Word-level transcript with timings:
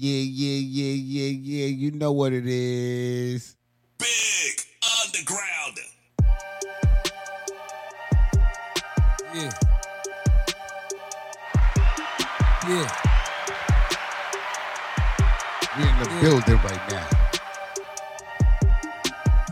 Yeah, 0.00 0.22
yeah, 0.22 0.60
yeah, 0.62 0.94
yeah, 0.94 1.30
yeah. 1.42 1.66
You 1.66 1.90
know 1.90 2.12
what 2.12 2.32
it 2.32 2.46
is. 2.46 3.56
Big 3.98 4.62
Underground. 5.02 5.78
Yeah. 9.34 9.50
Yeah. 12.68 12.88
We 15.76 15.82
in 15.82 15.98
the 15.98 16.04
Yeah. 16.06 16.20
building 16.22 16.60
right 16.62 16.84
now. 16.92 17.06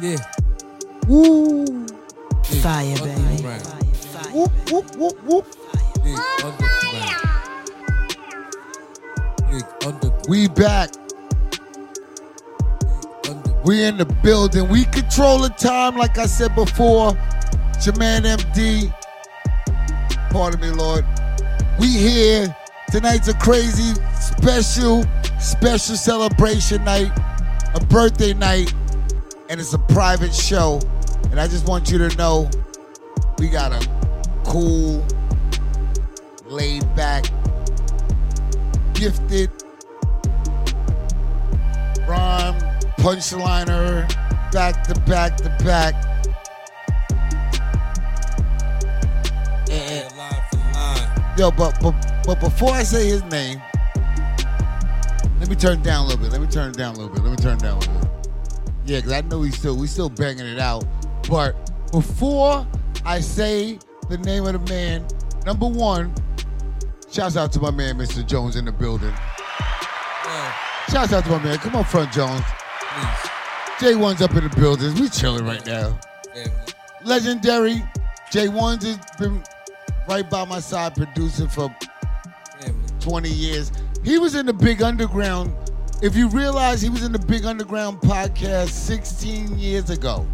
Yeah. 0.00 0.22
Woo! 1.08 1.86
Fire, 2.62 2.94
baby. 2.98 3.10
Underground. 3.10 3.66
Whoop, 4.32 4.52
whoop, 4.70 4.96
whoop, 4.96 5.16
whoop. 5.24 5.46
Big 6.04 6.18
underground. 6.44 7.18
Big 9.50 9.64
underground. 9.84 10.15
We 10.28 10.48
back. 10.48 10.90
We 13.64 13.84
in 13.84 13.96
the 13.96 14.06
building. 14.22 14.68
We 14.68 14.84
control 14.86 15.38
the 15.38 15.50
time, 15.50 15.96
like 15.96 16.18
I 16.18 16.26
said 16.26 16.54
before. 16.54 17.14
Man 17.96 18.24
MD. 18.24 18.92
Pardon 20.30 20.60
me, 20.60 20.70
Lord. 20.70 21.04
We 21.78 21.86
here. 21.86 22.56
Tonight's 22.90 23.28
a 23.28 23.34
crazy, 23.34 23.94
special, 24.18 25.04
special 25.38 25.96
celebration 25.96 26.82
night, 26.84 27.12
a 27.74 27.84
birthday 27.86 28.34
night, 28.34 28.72
and 29.48 29.60
it's 29.60 29.74
a 29.74 29.78
private 29.78 30.34
show. 30.34 30.80
And 31.30 31.38
I 31.38 31.46
just 31.46 31.68
want 31.68 31.90
you 31.90 31.98
to 31.98 32.16
know 32.16 32.50
we 33.38 33.48
got 33.48 33.72
a 33.72 33.88
cool, 34.44 35.04
laid 36.46 36.82
back, 36.96 37.26
gifted, 38.94 39.50
punchliner, 43.06 44.08
back 44.50 44.82
to 44.82 45.00
back 45.02 45.36
to 45.36 45.48
back. 45.64 45.94
And, 49.70 50.08
Yeah, 50.08 50.08
line 50.16 50.42
for 50.50 50.56
line. 50.74 51.38
yo, 51.38 51.52
but, 51.52 51.78
but 51.80 51.94
but 52.26 52.40
before 52.40 52.72
I 52.72 52.82
say 52.82 53.06
his 53.06 53.22
name, 53.26 53.62
let 55.38 55.48
me 55.48 55.54
turn 55.54 55.78
it 55.78 55.84
down 55.84 56.04
a 56.04 56.08
little 56.08 56.20
bit. 56.20 56.32
Let 56.32 56.40
me 56.40 56.48
turn 56.48 56.70
it 56.70 56.76
down 56.76 56.96
a 56.96 56.98
little 56.98 57.14
bit. 57.14 57.22
Let 57.22 57.30
me 57.30 57.36
turn 57.36 57.58
it 57.58 57.60
down 57.60 57.76
a 57.76 57.78
little 57.78 57.94
bit. 57.94 58.10
Yeah, 58.86 58.98
because 58.98 59.12
I 59.12 59.20
know 59.20 59.38
we 59.38 59.52
still 59.52 59.76
we 59.76 59.86
still 59.86 60.10
banging 60.10 60.46
it 60.46 60.58
out. 60.58 60.84
But 61.30 61.54
before 61.92 62.66
I 63.04 63.20
say 63.20 63.78
the 64.08 64.18
name 64.18 64.46
of 64.46 64.54
the 64.54 64.72
man, 64.74 65.06
number 65.44 65.68
one, 65.68 66.12
shouts 67.08 67.36
out 67.36 67.52
to 67.52 67.60
my 67.60 67.70
man, 67.70 67.98
Mr. 67.98 68.26
Jones 68.26 68.56
in 68.56 68.64
the 68.64 68.72
building. 68.72 69.14
Yo, 70.24 70.50
Shouts 70.90 71.12
out 71.12 71.22
to 71.24 71.30
my 71.30 71.44
man. 71.44 71.58
Come 71.58 71.76
on, 71.76 71.84
front 71.84 72.10
Jones. 72.10 72.42
Please. 72.96 73.30
J1's 73.94 74.22
up 74.22 74.34
in 74.34 74.48
the 74.48 74.56
building. 74.56 74.94
We 74.94 75.08
chilling 75.08 75.44
right 75.44 75.64
now. 75.66 75.98
Legendary. 77.04 77.82
J1's 78.30 78.84
has 78.84 78.98
been 79.18 79.42
right 80.08 80.28
by 80.28 80.44
my 80.44 80.60
side 80.60 80.94
producing 80.94 81.48
for 81.48 81.74
Family. 82.60 82.88
20 83.00 83.28
years. 83.28 83.70
He 84.02 84.18
was 84.18 84.34
in 84.34 84.46
the 84.46 84.52
Big 84.52 84.82
Underground. 84.82 85.54
If 86.02 86.16
you 86.16 86.28
realize 86.28 86.80
he 86.80 86.88
was 86.88 87.04
in 87.04 87.12
the 87.12 87.18
Big 87.18 87.44
Underground 87.44 88.00
podcast 88.00 88.68
16 88.68 89.58
years 89.58 89.90
ago. 89.90 90.26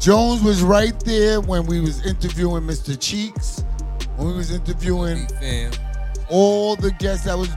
Jones 0.00 0.42
was 0.42 0.62
right 0.62 0.98
there 1.04 1.40
when 1.40 1.66
we 1.66 1.80
was 1.80 2.04
interviewing 2.04 2.64
Mr. 2.64 2.98
Cheeks, 3.00 3.64
when 4.16 4.28
we 4.28 4.34
was 4.34 4.50
interviewing 4.50 5.26
all 6.28 6.76
the 6.76 6.90
guests 6.98 7.26
that 7.26 7.38
was 7.38 7.50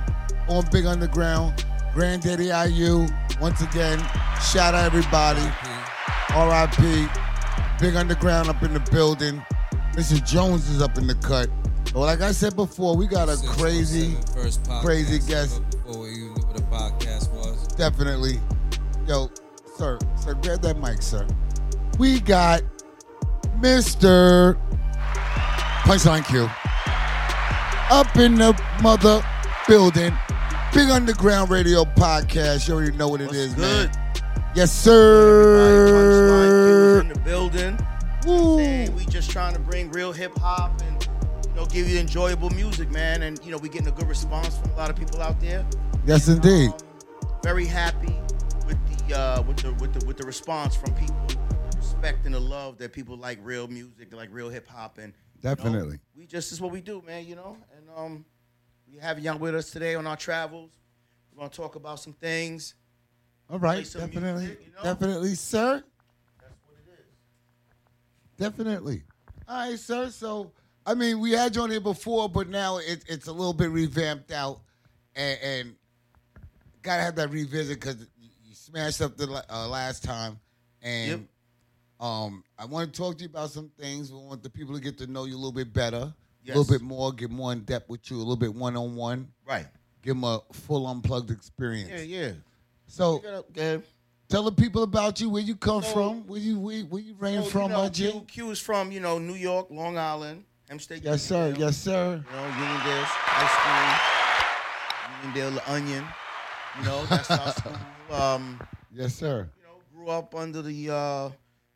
on 0.48 0.64
Big 0.72 0.86
Underground. 0.86 1.66
Granddaddy 1.98 2.52
IU, 2.70 3.08
once 3.42 3.62
again, 3.62 3.98
shout 4.40 4.76
out 4.76 4.86
everybody. 4.86 5.42
R.I.P. 6.30 7.08
Big 7.80 7.96
Underground 7.96 8.50
up 8.50 8.62
in 8.62 8.72
the 8.72 8.80
building. 8.92 9.44
Mr. 9.94 10.24
Jones 10.24 10.70
is 10.70 10.80
up 10.80 11.00
in 11.00 11.08
the 11.08 11.16
cut. 11.16 11.50
Well, 11.96 12.04
like 12.04 12.22
I 12.22 12.34
said 12.34 12.56
before, 12.56 12.96
we 12.96 13.08
got 13.08 13.30
a 13.30 13.38
crazy, 13.48 14.16
first 14.36 14.70
crazy 14.80 15.18
guest. 15.28 15.60
Before 15.72 16.04
we 16.04 16.10
even 16.10 16.36
knew 16.36 16.44
what 16.44 16.60
a 16.60 16.64
podcast 16.66 17.34
was. 17.34 17.66
definitely. 17.70 18.40
Yo, 19.08 19.32
sir, 19.76 19.98
sir, 20.18 20.36
grab 20.36 20.62
that 20.62 20.78
mic, 20.78 21.02
sir. 21.02 21.26
We 21.98 22.20
got 22.20 22.62
Mr. 23.60 24.56
Punchline 25.82 26.28
Q 26.28 26.48
up 27.90 28.16
in 28.18 28.36
the 28.36 28.54
mother 28.84 29.26
building. 29.68 30.16
Big 30.74 30.90
Underground 30.90 31.50
Radio 31.50 31.84
Podcast. 31.84 32.68
You 32.68 32.76
already 32.76 32.96
know 32.96 33.08
what 33.08 33.22
it 33.22 33.26
What's 33.28 33.38
is, 33.38 33.54
good? 33.56 33.90
man. 33.96 34.04
Yes, 34.56 34.86
Everybody, 34.88 35.76
sir. 35.88 37.02
Punchline 37.02 37.02
in 37.02 37.08
the 37.10 37.20
building. 37.22 37.80
Woo. 38.26 38.92
We 38.96 39.06
just 39.06 39.32
trying 39.32 39.54
to 39.54 39.60
bring 39.60 39.90
real 39.92 40.12
hip 40.12 40.38
hop 40.38 40.80
and 40.84 41.08
you 41.48 41.54
know 41.56 41.66
give 41.66 41.90
you 41.90 42.00
enjoyable 42.00 42.50
music, 42.52 42.92
man. 42.92 43.24
And 43.24 43.40
you 43.44 43.52
know 43.52 43.58
we 43.58 43.70
getting 43.70 43.88
a 43.88 43.92
good 43.92 44.08
response 44.08 44.58
from 44.58 44.72
a 44.72 44.76
lot 44.76 44.90
of 44.90 44.96
people 44.96 45.22
out 45.22 45.40
there. 45.40 45.66
Yes, 46.06 46.28
indeed. 46.28 46.70
Um, 46.70 46.78
very 47.44 47.66
happy 47.66 48.16
with 48.68 49.08
the 49.08 49.18
uh, 49.18 49.42
with 49.44 49.58
the 49.58 49.74
with 49.76 49.94
the 50.00 50.06
with 50.06 50.18
the 50.18 50.26
response 50.26 50.76
from 50.76 50.94
people, 50.96 51.26
the 51.28 51.78
respect 51.78 52.26
and 52.26 52.36
the 52.36 52.40
love 52.40 52.78
that 52.78 52.94
people 52.94 53.18
like 53.18 53.40
real 53.42 53.68
music, 53.68 54.14
like 54.14 54.30
real 54.32 54.50
hip 54.50 54.68
hop, 54.68 54.98
and 55.00 55.14
you 55.42 55.50
know, 55.50 55.56
Definitely. 55.56 56.00
we 56.16 56.26
just 56.26 56.52
is 56.52 56.60
what 56.62 56.72
we 56.72 56.82
do, 56.82 57.02
man. 57.06 57.26
You 57.26 57.36
know, 57.36 57.58
and 57.78 57.88
um, 57.96 58.26
we 58.92 58.98
have 59.00 59.20
Young 59.20 59.40
with 59.40 59.56
us 59.56 59.70
today 59.72 59.96
on 59.96 60.08
our 60.08 60.16
travels. 60.18 60.72
We're 61.34 61.40
gonna 61.40 61.50
talk 61.50 61.76
about 61.76 62.00
some 62.00 62.14
things. 62.14 62.76
All 63.50 63.60
right, 63.60 63.84
definitely, 63.84 64.42
music, 64.44 64.62
you 64.66 64.72
know? 64.76 64.84
definitely, 64.84 65.36
sir. 65.36 65.84
That's 66.42 66.54
what 66.66 66.76
it 66.86 66.92
is. 67.00 67.06
Definitely. 68.38 69.04
All 69.48 69.70
right, 69.70 69.80
sir. 69.80 70.10
So, 70.10 70.52
I 70.86 70.94
mean, 70.94 71.20
we 71.20 71.32
had 71.32 71.56
you 71.56 71.62
on 71.62 71.72
here 71.72 71.80
before, 71.80 72.28
but 72.28 72.50
now 72.50 72.78
it, 72.78 73.04
it's 73.08 73.28
a 73.28 73.32
little 73.32 73.54
bit 73.54 73.70
revamped 73.70 74.32
out, 74.32 74.60
and, 75.16 75.40
and 75.42 75.76
gotta 76.82 77.02
have 77.04 77.16
that 77.16 77.30
revisit 77.30 77.80
because 77.80 77.98
you 78.20 78.54
smashed 78.56 79.02
up 79.02 79.16
the 79.16 79.44
uh, 79.50 79.68
last 79.68 80.04
time, 80.04 80.40
and 80.82 81.10
Yep. 81.12 81.20
um, 82.00 82.44
I 82.60 82.66
want 82.66 82.94
to 82.94 82.98
talk 83.00 83.16
to 83.18 83.24
you 83.24 83.30
about 83.30 83.52
some 83.52 83.70
things. 83.80 84.12
We 84.12 84.18
want 84.20 84.44
the 84.44 84.50
people 84.50 84.76
to 84.76 84.82
get 84.82 84.98
to 84.98 85.08
know 85.08 85.24
you 85.26 85.36
a 85.36 85.38
little 85.38 85.52
bit 85.54 85.72
better, 85.72 86.14
a 86.48 86.52
Yes. 86.52 86.58
little 86.58 86.74
bit 86.74 86.82
more, 86.82 87.12
get 87.12 87.30
more 87.30 87.52
in 87.52 87.62
depth 87.62 87.90
with 87.90 88.10
you, 88.10 88.18
a 88.18 88.20
little 88.20 88.38
bit 88.38 88.54
one 88.54 88.78
on 88.78 88.96
one, 88.96 89.28
Right. 89.46 89.68
give 90.02 90.16
them 90.16 90.24
a 90.24 90.42
full 90.54 90.88
unplugged 90.88 91.30
experience. 91.32 91.90
Yeah, 91.90 92.22
yeah. 92.28 92.32
So, 92.88 93.22
it 93.56 93.86
tell 94.30 94.44
the 94.44 94.52
people 94.54 94.84
about 94.84 95.20
you, 95.20 95.30
where 95.30 95.42
you 95.44 95.56
come 95.58 95.84
So- 95.84 95.92
from, 95.94 96.28
where 96.28 96.40
you 96.40 96.58
where, 96.60 96.82
where 96.84 97.02
you 97.02 97.16
reign 97.16 97.44
So, 97.44 97.50
from, 97.50 97.72
you 97.72 97.78
know. 97.78 97.90
Q, 97.90 98.26
Q 98.28 98.52
is 98.52 98.60
from 98.60 98.92
you 98.94 99.00
know 99.02 99.20
New 99.20 99.34
York, 99.36 99.68
Long 99.72 99.98
Island, 99.98 100.46
Hempstead. 100.70 101.04
Yes, 101.04 101.22
sir. 101.24 101.54
Yes, 101.58 101.76
sir. 101.78 102.24
You 102.26 102.36
know 102.36 102.50
Uniondale 102.52 103.04
High 103.06 103.48
School, 105.22 105.32
Uniondale 105.32 105.54
the 105.56 105.72
Onion. 105.72 106.06
You 106.80 106.84
know 106.86 107.06
that's 107.08 107.30
our 107.32 107.52
school. 107.54 107.78
Um, 108.10 108.58
Yes, 108.94 109.16
sir. 109.16 109.50
you 109.58 109.64
know, 109.68 109.82
grew 109.94 110.08
up 110.10 110.34
under 110.34 110.62
the 110.62 110.90
uh, 110.90 111.30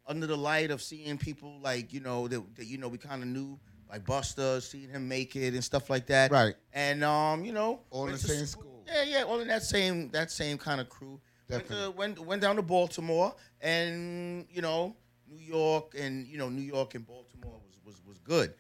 under 0.08 0.26
the 0.28 0.38
light 0.38 0.72
of 0.72 0.82
seeing 0.82 1.18
people 1.18 1.60
like 1.62 1.92
you 1.92 2.00
know 2.00 2.30
that, 2.30 2.42
that 2.56 2.68
you 2.68 2.78
know 2.78 2.88
we 2.88 2.98
kind 2.98 3.22
of 3.22 3.28
knew 3.28 3.60
like 3.92 4.06
Busta, 4.06 4.62
seeing 4.62 4.90
him 4.90 5.08
make 5.08 5.36
it 5.36 5.54
and 5.54 5.64
stuff 5.64 5.90
like 5.90 6.08
that. 6.08 6.32
Right. 6.32 6.56
And 6.74 7.04
um, 7.04 7.44
you 7.46 7.52
know, 7.52 7.82
All 7.90 8.06
in 8.08 8.14
the 8.14 8.18
same 8.18 8.46
school- 8.46 8.64
school. 8.64 8.84
Yeah, 8.88 9.04
yeah, 9.04 9.24
all 9.24 9.40
in 9.40 9.48
that 9.50 9.64
same 9.64 10.10
that 10.12 10.32
same 10.32 10.58
kind 10.58 10.82
of 10.82 10.90
crew. 10.90 11.20
Went, 11.50 11.64
to, 11.68 11.70
Definitely. 11.70 11.96
went 11.98 12.20
went 12.26 12.42
down 12.42 12.56
to 12.56 12.62
Baltimore, 12.62 13.36
and 13.62 14.46
you 14.50 14.62
know, 14.62 14.96
New 15.30 15.38
York, 15.38 15.94
and 15.98 16.26
you 16.28 16.38
know, 16.38 16.50
New 16.50 16.62
York 16.62 16.96
and 16.96 17.06
Baltimore 17.06 17.60
was 17.66 17.78
was 17.86 18.02
was 18.08 18.18
good. 18.20 18.54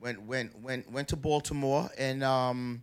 Went 0.00 0.22
went 0.22 0.58
went 0.60 0.90
went 0.90 1.08
to 1.08 1.16
Baltimore, 1.16 1.88
and 1.98 2.22
um, 2.24 2.82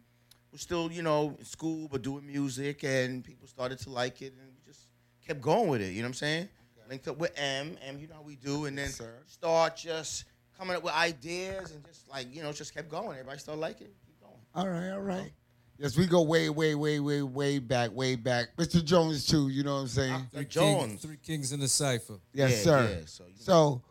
was 0.51 0.61
still 0.61 0.91
you 0.91 1.01
know 1.01 1.35
in 1.39 1.45
school 1.45 1.87
but 1.89 2.01
doing 2.01 2.25
music, 2.27 2.83
and 2.83 3.23
people 3.23 3.47
started 3.47 3.79
to 3.79 3.89
like 3.89 4.21
it, 4.21 4.33
and 4.39 4.51
we 4.53 4.61
just 4.65 4.87
kept 5.25 5.41
going 5.41 5.69
with 5.69 5.81
it. 5.81 5.91
You 5.93 6.01
know 6.01 6.07
what 6.07 6.09
I'm 6.09 6.13
saying? 6.15 6.49
Linked 6.89 7.07
up 7.07 7.17
with 7.17 7.31
M, 7.39 7.77
M, 7.87 7.97
you 7.99 8.07
know 8.07 8.15
how 8.15 8.21
we 8.21 8.35
do, 8.35 8.65
and 8.65 8.77
then 8.77 8.87
Yes, 8.87 9.01
start 9.25 9.77
just 9.77 10.25
coming 10.61 10.77
up 10.77 10.83
with 10.83 10.93
ideas, 10.93 11.71
and 11.71 11.83
just 11.83 12.07
like 12.07 12.27
you 12.33 12.43
know, 12.43 12.51
just 12.53 12.71
kept 12.75 12.87
going. 12.87 13.09
Everybody 13.17 13.39
still 13.39 13.55
like 13.55 13.81
it. 13.81 13.91
Keep 14.05 14.19
going. 14.21 14.33
All 14.53 14.69
right, 14.69 14.91
all 14.91 15.01
right. 15.01 15.31
Yes, 15.79 15.97
we 15.97 16.05
go 16.05 16.21
way, 16.21 16.49
way, 16.51 16.75
way, 16.75 16.99
way, 16.99 17.23
way 17.23 17.57
back, 17.57 17.89
way 17.95 18.15
back. 18.15 18.49
Mr. 18.57 18.85
Jones 18.85 19.25
too. 19.25 19.49
You 19.49 19.63
know 19.63 19.73
what 19.73 19.81
I'm 19.81 19.87
saying? 19.87 20.27
Three 20.31 20.45
King- 20.45 20.49
Jones. 20.51 21.01
three 21.01 21.17
kings 21.17 21.51
in 21.51 21.59
the 21.59 21.67
cipher. 21.67 22.19
yes, 22.31 22.51
Yeah, 22.51 22.57
sir. 22.63 22.97
yeah, 22.99 23.05
so, 23.07 23.23
you 23.23 23.29
know. 23.31 23.35
So, 23.39 23.81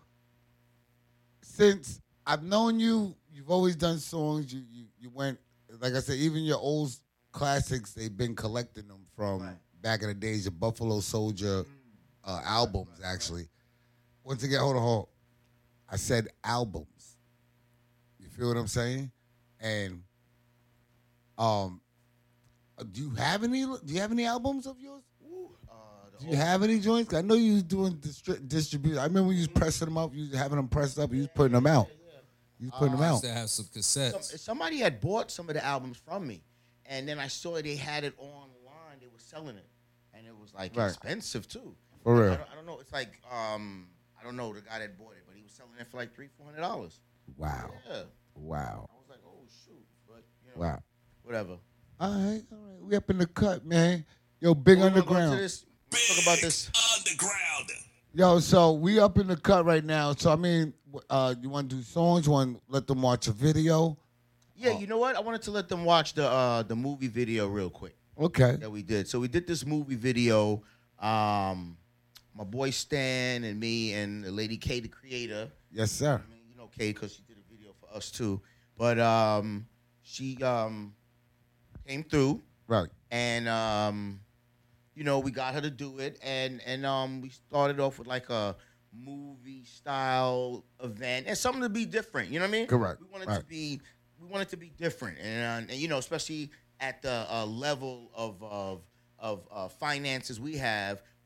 since 1.42 2.00
I've 2.24 2.44
known 2.44 2.78
you, 2.78 3.16
you've 3.32 3.50
always 3.50 3.74
done 3.74 3.98
songs. 3.98 4.54
You, 4.54 4.62
you, 4.70 4.84
you 5.00 5.10
went, 5.10 5.40
like 5.80 5.94
I 5.94 5.98
said, 5.98 6.18
even 6.18 6.44
your 6.44 6.58
old 6.58 6.92
classics. 7.32 7.92
They've 7.92 8.16
been 8.16 8.36
collecting 8.36 8.86
them 8.86 9.04
from 9.16 9.42
Right. 9.42 9.56
back 9.82 10.02
in 10.02 10.08
the 10.08 10.14
days, 10.14 10.44
your 10.44 10.52
Buffalo 10.52 11.00
Soldier 11.00 11.64
uh, 12.24 12.40
albums, 12.44 13.00
actually. 13.04 13.48
Once 14.22 14.44
again, 14.44 14.60
hold 14.60 14.76
on, 14.76 14.82
hold. 14.82 15.08
On. 15.90 15.94
I 15.94 15.96
said 15.96 16.28
albums. 16.44 17.16
You 18.18 18.28
feel 18.28 18.48
what 18.48 18.56
I'm 18.56 18.66
saying? 18.68 19.10
And 19.60 20.02
um, 21.38 21.80
do 22.92 23.00
you 23.02 23.10
have 23.10 23.44
any? 23.44 23.62
Do 23.64 23.78
you 23.86 24.00
have 24.00 24.12
any 24.12 24.24
albums 24.26 24.66
of 24.66 24.78
yours? 24.80 25.02
Uh, 25.70 25.74
Do 26.20 26.26
you 26.28 26.36
have 26.36 26.62
any 26.62 26.78
joints? 26.80 27.14
I 27.14 27.22
know 27.22 27.34
you 27.34 27.54
was 27.54 27.62
doing 27.62 27.94
distri- 27.94 28.46
distribution. 28.46 28.98
I 28.98 29.04
remember 29.04 29.32
you 29.32 29.40
was 29.40 29.48
pressing 29.48 29.86
them 29.86 29.98
up. 29.98 30.14
You 30.14 30.28
was 30.30 30.38
having 30.38 30.56
them 30.56 30.68
pressed 30.68 30.98
up. 30.98 31.12
You 31.12 31.18
was 31.20 31.28
putting 31.34 31.52
them 31.54 31.66
out. 31.66 31.88
You 32.58 32.66
was 32.68 32.78
putting 32.78 32.92
them 32.94 33.02
I 33.02 33.06
out. 33.08 33.12
used 33.12 33.24
to 33.24 33.32
have 33.32 33.48
some 33.50 33.66
Some, 33.66 33.80
cassettes. 34.12 34.38
somebody 34.38 34.78
had 34.78 35.00
bought 35.00 35.30
some 35.30 35.48
of 35.48 35.54
the 35.54 35.64
albums 35.64 35.96
from 35.96 36.26
me, 36.26 36.42
and 36.86 37.08
then 37.08 37.18
I 37.18 37.28
saw 37.28 37.60
they 37.60 37.76
had 37.76 38.04
it 38.04 38.14
online. 38.18 38.98
They 39.00 39.06
were 39.06 39.18
selling 39.18 39.56
it, 39.56 39.66
and 40.12 40.26
it 40.26 40.36
was 40.38 40.52
like 40.54 40.76
Right. 40.76 40.88
expensive 40.88 41.48
too. 41.48 41.74
For 42.02 42.14
Like, 42.14 42.22
real. 42.22 42.32
I 42.32 42.36
don't, 42.36 42.48
I 42.50 42.54
don't 42.56 42.66
know. 42.66 42.78
It's 42.80 42.92
like 42.92 43.18
um, 43.32 43.88
I 44.20 44.24
don't 44.24 44.36
know 44.36 44.52
the 44.52 44.60
guy 44.60 44.78
that 44.78 44.98
bought 44.98 45.12
it, 45.12 45.22
but 45.26 45.29
he 45.29 45.29
was 45.50 45.56
selling 45.56 45.72
it 45.80 45.86
for 45.90 45.96
like 45.96 46.14
three, 46.14 46.28
four 46.36 46.46
hundred 46.46 46.60
dollars. 46.60 47.00
Wow. 47.36 47.70
Yeah, 47.88 48.02
Wow. 48.34 48.88
I 48.90 48.96
was 48.98 49.08
like, 49.08 49.18
oh 49.26 49.42
shoot, 49.64 49.84
but 50.06 50.22
you 50.44 50.50
know, 50.54 50.60
Wow. 50.68 50.82
whatever. 51.22 51.56
All 51.98 52.10
right. 52.12 52.42
All 52.52 52.58
right. 52.58 52.80
We 52.82 52.96
up 52.96 53.10
in 53.10 53.18
the 53.18 53.26
cut, 53.26 53.66
man. 53.66 54.04
Yo, 54.40 54.54
big 54.54 54.78
We're 54.78 54.82
go 54.82 54.86
into 54.88 54.98
underground. 55.00 55.38
this- 55.40 55.64
Talk 55.90 56.22
about 56.22 56.38
this. 56.40 56.70
Underground. 56.98 57.70
Yo, 58.14 58.38
so 58.38 58.72
we 58.72 58.98
up 59.00 59.18
in 59.18 59.26
the 59.26 59.36
cut 59.36 59.64
right 59.64 59.84
now. 59.84 60.12
So 60.12 60.32
I 60.32 60.36
mean, 60.36 60.72
uh, 61.08 61.34
you 61.40 61.48
want 61.50 61.68
to 61.70 61.76
do 61.76 61.82
songs? 61.82 62.26
You 62.26 62.32
want 62.32 62.56
to 62.56 62.62
let 62.68 62.86
them 62.86 63.02
watch 63.02 63.26
a 63.28 63.32
video? 63.32 63.98
Yeah, 64.56 64.78
you 64.78 64.86
know 64.86 64.98
what? 64.98 65.16
I 65.16 65.20
wanted 65.20 65.42
to 65.42 65.50
let 65.50 65.68
them 65.68 65.84
watch 65.84 66.14
the 66.14 66.28
uh, 66.28 66.62
the 66.62 66.76
movie 66.76 67.08
video 67.08 67.48
real 67.48 67.70
quick. 67.70 67.96
Okay. 68.18 68.56
that 68.56 68.70
we 68.70 68.82
did. 68.82 69.08
So 69.08 69.18
we 69.18 69.28
did 69.28 69.46
this 69.46 69.64
movie 69.66 69.94
video. 69.96 70.62
Um, 70.98 71.76
my 72.40 72.44
boy 72.46 72.70
Stan 72.70 73.44
and 73.44 73.60
me 73.60 73.92
and 73.92 74.24
the 74.24 74.30
lady 74.32 74.56
K, 74.56 74.80
the 74.80 74.88
creator. 74.88 75.50
Yes, 75.70 75.92
sir. 75.92 76.22
I 76.26 76.30
mean, 76.30 76.40
you 76.48 76.56
know 76.56 76.68
K 76.68 76.90
because 76.92 77.12
she 77.14 77.22
did 77.22 77.36
a 77.36 77.52
video 77.52 77.74
for 77.78 77.94
us 77.94 78.10
too. 78.10 78.40
But 78.78 78.98
um, 78.98 79.66
she 80.00 80.42
um, 80.42 80.94
came 81.86 82.02
through 82.02 82.40
Right. 82.66 82.88
and 83.10 83.46
um, 83.46 84.20
you 84.94 85.04
know 85.04 85.18
we 85.18 85.32
got 85.32 85.52
her 85.52 85.60
to 85.60 85.70
do 85.70 85.98
it, 85.98 86.18
and 86.22 86.62
and 86.64 86.86
um, 86.86 87.20
we 87.20 87.28
started 87.28 87.78
off 87.78 87.98
with 87.98 88.08
like 88.08 88.30
a 88.30 88.56
movie 88.90 89.64
style 89.66 90.64
event 90.82 91.26
and 91.28 91.36
something 91.36 91.60
to 91.62 91.68
be 91.68 91.84
different. 91.84 92.30
You 92.30 92.38
know 92.38 92.46
what 92.46 92.54
I 92.54 92.58
mean? 92.58 92.66
Correct. 92.68 93.00
We 93.02 93.06
wanted 93.12 93.28
Right. 93.28 93.40
to 93.40 93.44
be 93.44 93.82
we 94.18 94.26
wanted 94.26 94.48
to 94.48 94.56
be 94.56 94.70
different, 94.70 95.18
and, 95.18 95.68
uh, 95.68 95.72
and 95.72 95.78
you 95.78 95.88
know, 95.88 95.98
especially 95.98 96.50
at 96.80 97.02
the 97.02 97.26
uh, 97.30 97.44
level 97.44 98.10
of 98.14 98.42
of 98.42 98.80
of 99.18 99.46
uh, 99.52 99.68
finances 99.68 100.40
we 100.40 100.56
have, 100.56 101.02
we 101.02 101.02
was 101.02 101.02
like, 101.02 101.19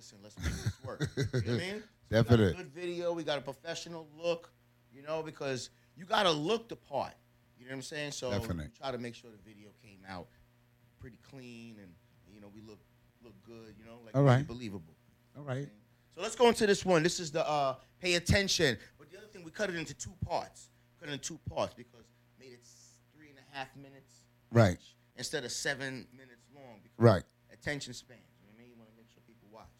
listen, 0.00 0.18
let's 0.22 0.36
make 0.38 0.52
this 0.64 0.72
work. 0.82 1.08
you 1.16 1.24
know 1.24 1.28
what 1.32 1.44
I 1.44 1.50
mean? 1.72 1.82
So 2.10 2.18
a 2.20 2.22
good 2.24 2.72
video. 2.74 3.12
We 3.12 3.22
got 3.22 3.36
a 3.38 3.42
professional 3.42 4.08
look. 4.16 4.50
You 4.92 5.02
know, 5.02 5.22
because 5.22 5.70
you 5.94 6.04
got 6.04 6.24
to 6.24 6.30
look 6.30 6.68
the 6.68 6.76
part. 6.76 7.12
You 7.58 7.66
know 7.66 7.72
what 7.72 7.76
I'm 7.76 7.82
saying? 7.82 8.12
So 8.12 8.30
Definite. 8.30 8.70
we 8.72 8.78
try 8.78 8.90
to 8.90 8.98
make 8.98 9.14
sure 9.14 9.30
the 9.30 9.48
video 9.48 9.68
came 9.82 10.00
out 10.08 10.26
pretty 10.98 11.18
clean 11.30 11.76
and 11.80 11.92
you 12.32 12.40
know 12.40 12.48
we 12.54 12.62
look 12.62 12.80
look 13.22 13.34
good. 13.44 13.74
You 13.78 13.84
know, 13.84 13.98
like 14.04 14.16
All 14.16 14.22
really 14.22 14.42
believable. 14.42 14.94
All 15.36 15.44
right. 15.44 15.68
So 16.14 16.22
let's 16.22 16.34
go 16.34 16.48
into 16.48 16.66
this 16.66 16.84
one. 16.84 17.02
This 17.02 17.20
is 17.20 17.30
the 17.30 17.46
uh, 17.46 17.76
pay 18.00 18.14
attention. 18.14 18.78
But 18.98 19.10
the 19.10 19.18
other 19.18 19.26
thing, 19.26 19.44
we 19.44 19.50
cut 19.50 19.68
it 19.68 19.76
into 19.76 19.94
two 19.94 20.14
parts. 20.26 20.70
Cut 20.98 21.08
it 21.10 21.12
into 21.12 21.28
two 21.28 21.38
parts 21.54 21.74
because 21.74 22.06
made 22.38 22.52
it 22.52 22.66
three 23.14 23.28
and 23.28 23.38
a 23.38 23.56
half 23.56 23.68
minutes. 23.76 24.24
Right. 24.50 24.78
each 24.80 24.96
Instead 25.16 25.44
of 25.44 25.52
seven 25.52 26.06
minutes 26.12 26.46
long. 26.54 26.80
Because 26.82 26.98
Right. 26.98 27.22
Attention 27.52 27.92
spans. 27.92 28.20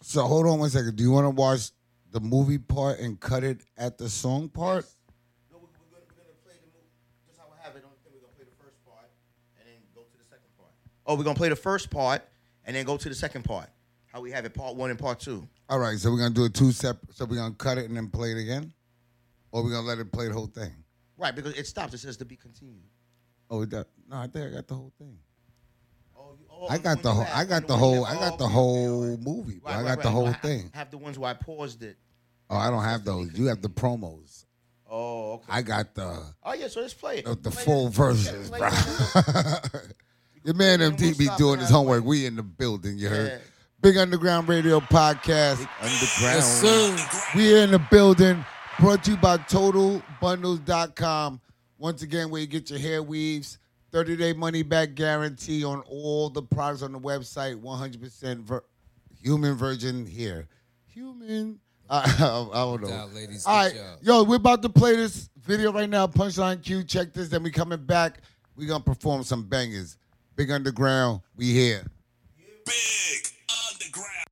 So 0.02 0.24
hold 0.24 0.46
on 0.46 0.58
one 0.58 0.70
second. 0.70 0.96
Do 0.96 1.02
you 1.02 1.10
want 1.10 1.26
to 1.26 1.30
watch 1.30 1.70
the 2.10 2.20
movie 2.20 2.58
part 2.58 2.98
and 2.98 3.20
cut 3.20 3.44
it 3.44 3.60
at 3.76 3.98
the 3.98 4.08
song 4.08 4.48
part? 4.48 4.86
No, 5.50 5.58
we're, 5.58 5.68
we're, 5.92 5.98
gonna, 5.98 6.04
we're 6.16 6.22
gonna 6.24 6.34
play 6.44 6.54
the 6.54 6.66
movie. 6.72 6.88
Just 7.26 7.38
how 7.38 7.46
I 7.52 7.62
have 7.64 7.76
it. 7.76 7.84
Only 7.84 7.96
thing 8.02 8.12
we're 8.14 8.20
gonna 8.20 8.34
play 8.34 8.44
the 8.44 8.64
first 8.64 8.84
part 8.84 9.10
and 9.58 9.66
then 9.68 9.74
go 9.94 10.02
to 10.02 10.18
the 10.18 10.24
second 10.24 10.48
part. 10.56 10.70
Oh, 11.06 11.14
we're 11.14 11.24
gonna 11.24 11.36
play 11.36 11.50
the 11.50 11.56
first 11.56 11.90
part 11.90 12.22
and 12.64 12.74
then 12.74 12.84
go 12.84 12.96
to 12.96 13.08
the 13.08 13.14
second 13.14 13.44
part. 13.44 13.68
How 14.06 14.20
we 14.20 14.32
have 14.32 14.44
it, 14.44 14.54
part 14.54 14.74
one 14.74 14.90
and 14.90 14.98
part 14.98 15.20
two. 15.20 15.46
All 15.68 15.78
right. 15.78 15.96
So 15.98 16.10
we're 16.10 16.18
gonna 16.18 16.34
do 16.34 16.44
it 16.44 16.54
two 16.54 16.72
separate. 16.72 17.14
So 17.14 17.26
we're 17.26 17.36
gonna 17.36 17.54
cut 17.54 17.78
it 17.78 17.86
and 17.86 17.96
then 17.96 18.08
play 18.08 18.32
it 18.32 18.38
again, 18.38 18.72
or 19.52 19.62
we're 19.62 19.70
gonna 19.70 19.86
let 19.86 19.98
it 19.98 20.10
play 20.10 20.26
the 20.28 20.34
whole 20.34 20.46
thing. 20.46 20.72
Right, 21.16 21.36
because 21.36 21.52
it 21.52 21.66
stops. 21.66 21.92
It 21.92 21.98
says 21.98 22.16
to 22.16 22.24
be 22.24 22.36
continued. 22.36 22.88
Oh, 23.50 23.64
that, 23.66 23.86
no, 24.08 24.16
I 24.16 24.26
think 24.26 24.46
I 24.46 24.54
got 24.56 24.66
the 24.66 24.74
whole 24.74 24.92
thing. 24.98 25.18
You, 26.60 26.66
I 26.68 26.78
got 26.78 27.02
the 27.02 27.12
whole. 27.12 27.26
I 27.32 27.44
got 27.44 27.66
the 27.66 27.76
whole. 27.76 28.04
I 28.04 28.14
got 28.14 28.38
the 28.38 28.48
whole 28.48 29.02
okay, 29.02 29.10
all 29.10 29.16
right. 29.16 29.20
movie. 29.20 29.58
bro. 29.58 29.72
Right, 29.72 29.78
I 29.78 29.82
right, 29.82 29.88
got 29.96 30.02
the 30.02 30.08
right. 30.08 30.12
whole 30.12 30.26
I- 30.26 30.30
I 30.30 30.34
thing. 30.34 30.70
have 30.74 30.90
the 30.90 30.98
ones 30.98 31.18
where 31.18 31.30
I 31.30 31.34
paused 31.34 31.82
it. 31.82 31.96
Oh, 32.50 32.56
I 32.56 32.70
don't 32.70 32.84
have 32.84 33.04
those. 33.04 33.32
You 33.38 33.46
have 33.46 33.62
the 33.62 33.68
promos. 33.68 34.44
Oh, 34.92 35.34
okay. 35.34 35.44
I 35.48 35.62
got 35.62 35.94
the 35.94 36.20
oh 36.42 36.52
yeah, 36.54 36.66
so 36.68 36.80
let's 36.80 36.94
play 36.94 37.18
it. 37.18 37.24
the, 37.24 37.34
the 37.36 37.50
Play 37.50 37.62
full 37.64 37.86
it. 37.86 37.92
versions, 37.94 38.50
bro. 38.50 38.68
it. 38.68 38.74
Your 40.44 40.54
man 40.54 40.80
We'll 40.80 40.90
MD 40.92 41.16
be 41.18 41.28
doing 41.38 41.60
his 41.60 41.70
homework. 41.70 42.04
We 42.04 42.26
in 42.26 42.34
the 42.36 42.42
building. 42.42 42.98
You 42.98 43.08
Yeah. 43.08 43.14
heard? 43.14 43.40
Big 43.82 43.96
Underground 43.96 44.48
Radio 44.48 44.80
Podcast. 44.80 45.60
Underground. 45.80 46.20
Yes, 46.20 46.60
sir. 46.60 46.96
We 47.36 47.42
here 47.44 47.58
in 47.64 47.70
the 47.70 47.78
building. 47.90 48.44
Brought 48.80 49.04
to 49.04 49.10
you 49.12 49.16
by 49.18 49.36
TotalBundles.com. 49.38 51.40
Once 51.78 52.02
again, 52.02 52.30
where 52.30 52.40
you 52.40 52.46
get 52.46 52.70
your 52.70 52.78
hair 52.78 53.02
weaves. 53.02 53.58
30 53.92 54.16
day 54.16 54.32
money 54.32 54.62
back 54.62 54.94
guarantee 54.94 55.64
on 55.64 55.80
all 55.88 56.30
the 56.30 56.42
products 56.42 56.82
on 56.82 56.92
the 56.92 56.98
website. 57.00 57.56
100% 57.60 58.40
vir- 58.42 58.64
human 59.22 59.54
virgin 59.56 60.06
here. 60.06 60.46
Human. 60.86 61.58
I, 61.90 62.02
I 62.18 62.54
don't 62.54 62.82
know. 62.82 62.88
Doubt, 62.88 63.14
ladies, 63.14 63.44
All 63.46 63.64
good 63.68 63.76
right. 63.76 63.82
job. 63.82 63.98
Yo, 64.02 64.22
we're 64.22 64.36
about 64.36 64.62
to 64.62 64.68
play 64.68 64.94
this 64.94 65.28
video 65.42 65.72
right 65.72 65.90
now. 65.90 66.06
Punchline 66.06 66.62
Q. 66.62 66.84
Check 66.84 67.12
this. 67.12 67.28
Then 67.28 67.42
we 67.42 67.50
coming 67.50 67.84
back. 67.84 68.20
we 68.54 68.66
going 68.66 68.80
to 68.80 68.84
perform 68.84 69.24
some 69.24 69.42
bangers. 69.42 69.96
Big 70.36 70.52
Underground. 70.52 71.20
We 71.36 71.52
here. 71.52 71.84
Big 72.64 73.26
Underground. 73.72 74.26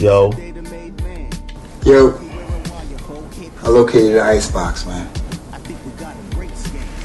Yo. 0.00 0.32
Yo, 1.84 2.18
I 3.62 3.68
located 3.68 4.14
the 4.14 4.22
icebox, 4.22 4.86
man. 4.86 5.06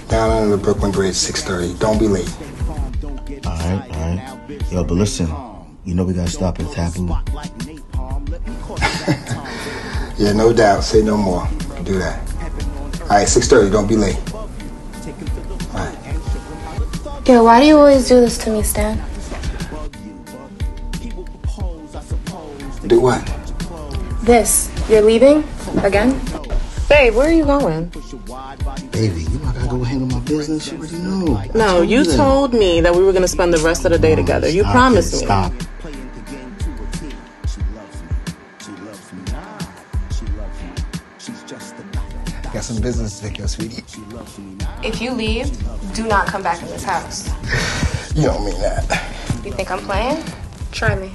Down 0.08 0.30
under 0.30 0.56
the 0.56 0.58
Brooklyn 0.58 0.94
Bridge, 0.94 1.16
6:30. 1.16 1.78
Don't 1.78 2.00
be 2.00 2.08
late. 2.08 2.34
Alright, 3.46 3.92
alright. 3.92 4.72
Yo, 4.72 4.86
but 4.86 4.94
listen, 4.94 5.28
you 5.84 5.94
know 5.94 6.06
we 6.06 6.14
gotta 6.14 6.32
stop 6.32 6.58
at 6.62 6.72
Taboo. 6.72 7.10
Yeah, 10.18 10.32
no 10.32 10.54
doubt. 10.54 10.86
Say 10.86 11.04
no 11.04 11.18
more. 11.18 11.46
Do 11.84 12.00
that. 12.00 12.18
All 13.02 13.08
right, 13.10 13.28
6:30. 13.28 13.70
Don't 13.74 13.88
be 13.88 13.98
late. 13.98 14.18
All 14.34 14.48
right. 15.84 17.28
Yo, 17.28 17.44
why 17.44 17.60
do 17.60 17.66
you 17.66 17.78
always 17.78 18.08
do 18.08 18.22
this 18.22 18.38
to 18.38 18.52
me, 18.52 18.64
Stan? 18.64 19.04
Do 22.88 23.00
what? 23.02 23.24
This. 24.24 24.72
You're 24.90 25.02
leaving? 25.02 25.44
Again? 25.84 26.20
Babe, 26.88 27.16
where 27.16 27.28
are 27.28 27.32
you 27.32 27.46
going? 27.46 27.86
Baby, 28.92 29.22
you 29.24 29.40
know 29.40 29.46
I 29.50 29.54
gotta 29.54 29.68
go 29.70 29.84
handle 29.84 30.08
my 30.08 30.20
business. 30.20 30.72
You 30.72 30.78
already 30.78 30.98
know. 30.98 31.36
I 31.36 31.50
No, 31.56 31.82
you 31.82 32.04
that. 32.04 32.16
told 32.16 32.54
me 32.54 32.82
that 32.82 32.94
we 32.96 33.04
were 33.04 33.12
gonna 33.14 33.28
spend 33.28 33.54
the 33.54 33.58
rest 33.60 33.86
of 33.86 33.92
the 33.92 33.98
day 34.00 34.16
together. 34.16 34.48
You 34.50 34.62
Stop 34.62 34.74
promised 34.74 35.14
it, 35.14 35.18
me. 35.22 35.26
Stop. 35.26 35.54
Got 42.54 42.64
some 42.64 42.82
business 42.82 43.20
to 43.20 43.26
take 43.26 43.36
care 43.36 43.46
of, 43.46 43.52
sweetie. 43.52 43.84
If 44.84 45.02
you 45.02 45.12
leave, 45.12 45.50
do 45.94 46.08
not 46.08 46.28
come 46.28 46.42
back 46.44 46.62
in 46.62 46.68
this 46.70 46.84
house. 46.84 47.30
You 48.16 48.22
don't 48.28 48.46
mean 48.46 48.58
that. 48.62 48.84
You 49.44 49.52
think 49.52 49.70
I'm 49.70 49.80
playing? 49.80 50.24
Try 50.72 50.96
me. 50.96 51.12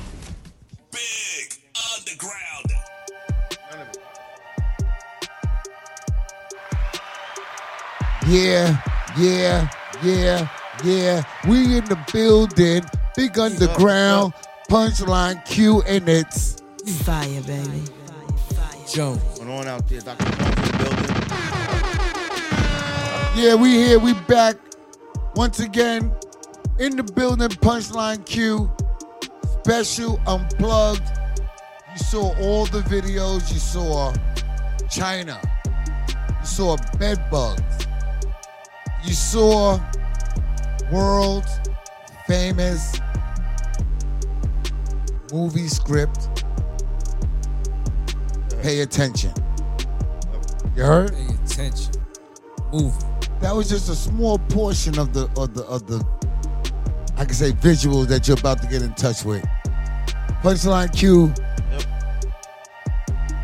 Yeah, 8.30 8.80
yeah, 9.18 9.68
yeah, 10.04 10.48
yeah. 10.84 11.24
We 11.48 11.76
in 11.76 11.84
the 11.86 11.98
building. 12.12 12.84
Big 13.16 13.36
Underground. 13.36 14.34
Punchline 14.68 15.44
Q 15.46 15.82
and 15.82 16.08
it's 16.08 16.62
Fire, 17.02 17.42
baby. 17.42 17.82
Jones. 18.88 19.20
What's 19.20 19.40
going 19.40 19.50
on 19.50 19.66
out 19.66 19.88
there? 19.88 20.00
Dr. 20.00 20.24
In 20.24 20.30
the 20.30 20.78
building. 20.78 21.16
Yeah, 23.34 23.56
we 23.56 23.70
here. 23.72 23.98
We 23.98 24.14
back 24.28 24.54
once 25.34 25.58
again 25.58 26.14
in 26.78 26.96
the 26.96 27.02
building. 27.02 27.48
Punchline 27.48 28.24
Q, 28.26 28.70
special 29.60 30.20
unplugged. 30.28 31.02
You 31.90 31.98
saw 31.98 32.32
all 32.38 32.66
the 32.66 32.82
videos. 32.82 33.52
You 33.52 33.58
saw 33.58 34.14
China. 34.88 35.40
You 35.66 36.46
saw 36.46 36.76
bed 36.96 37.28
bugs. 37.28 37.88
You 39.04 39.14
saw 39.14 39.80
world 40.92 41.46
famous 42.26 43.00
movie 45.32 45.68
script. 45.68 46.28
Pay 48.62 48.80
attention. 48.80 49.32
Oh. 49.36 50.40
You 50.76 50.82
heard? 50.82 51.12
Pay 51.12 51.34
attention. 51.44 51.94
Movie. 52.72 53.06
That 53.40 53.54
was 53.54 53.68
just 53.68 53.88
a 53.88 53.94
small 53.94 54.38
portion 54.38 54.98
of 54.98 55.14
the 55.14 55.30
of 55.36 55.54
the 55.54 55.64
of 55.64 55.86
the 55.86 56.04
I 57.16 57.24
can 57.24 57.34
say 57.34 57.52
visuals 57.52 58.06
that 58.08 58.28
you're 58.28 58.38
about 58.38 58.60
to 58.62 58.68
get 58.68 58.82
in 58.82 58.92
touch 58.94 59.24
with. 59.24 59.44
Punchline 60.42 60.94
Q. 60.94 61.32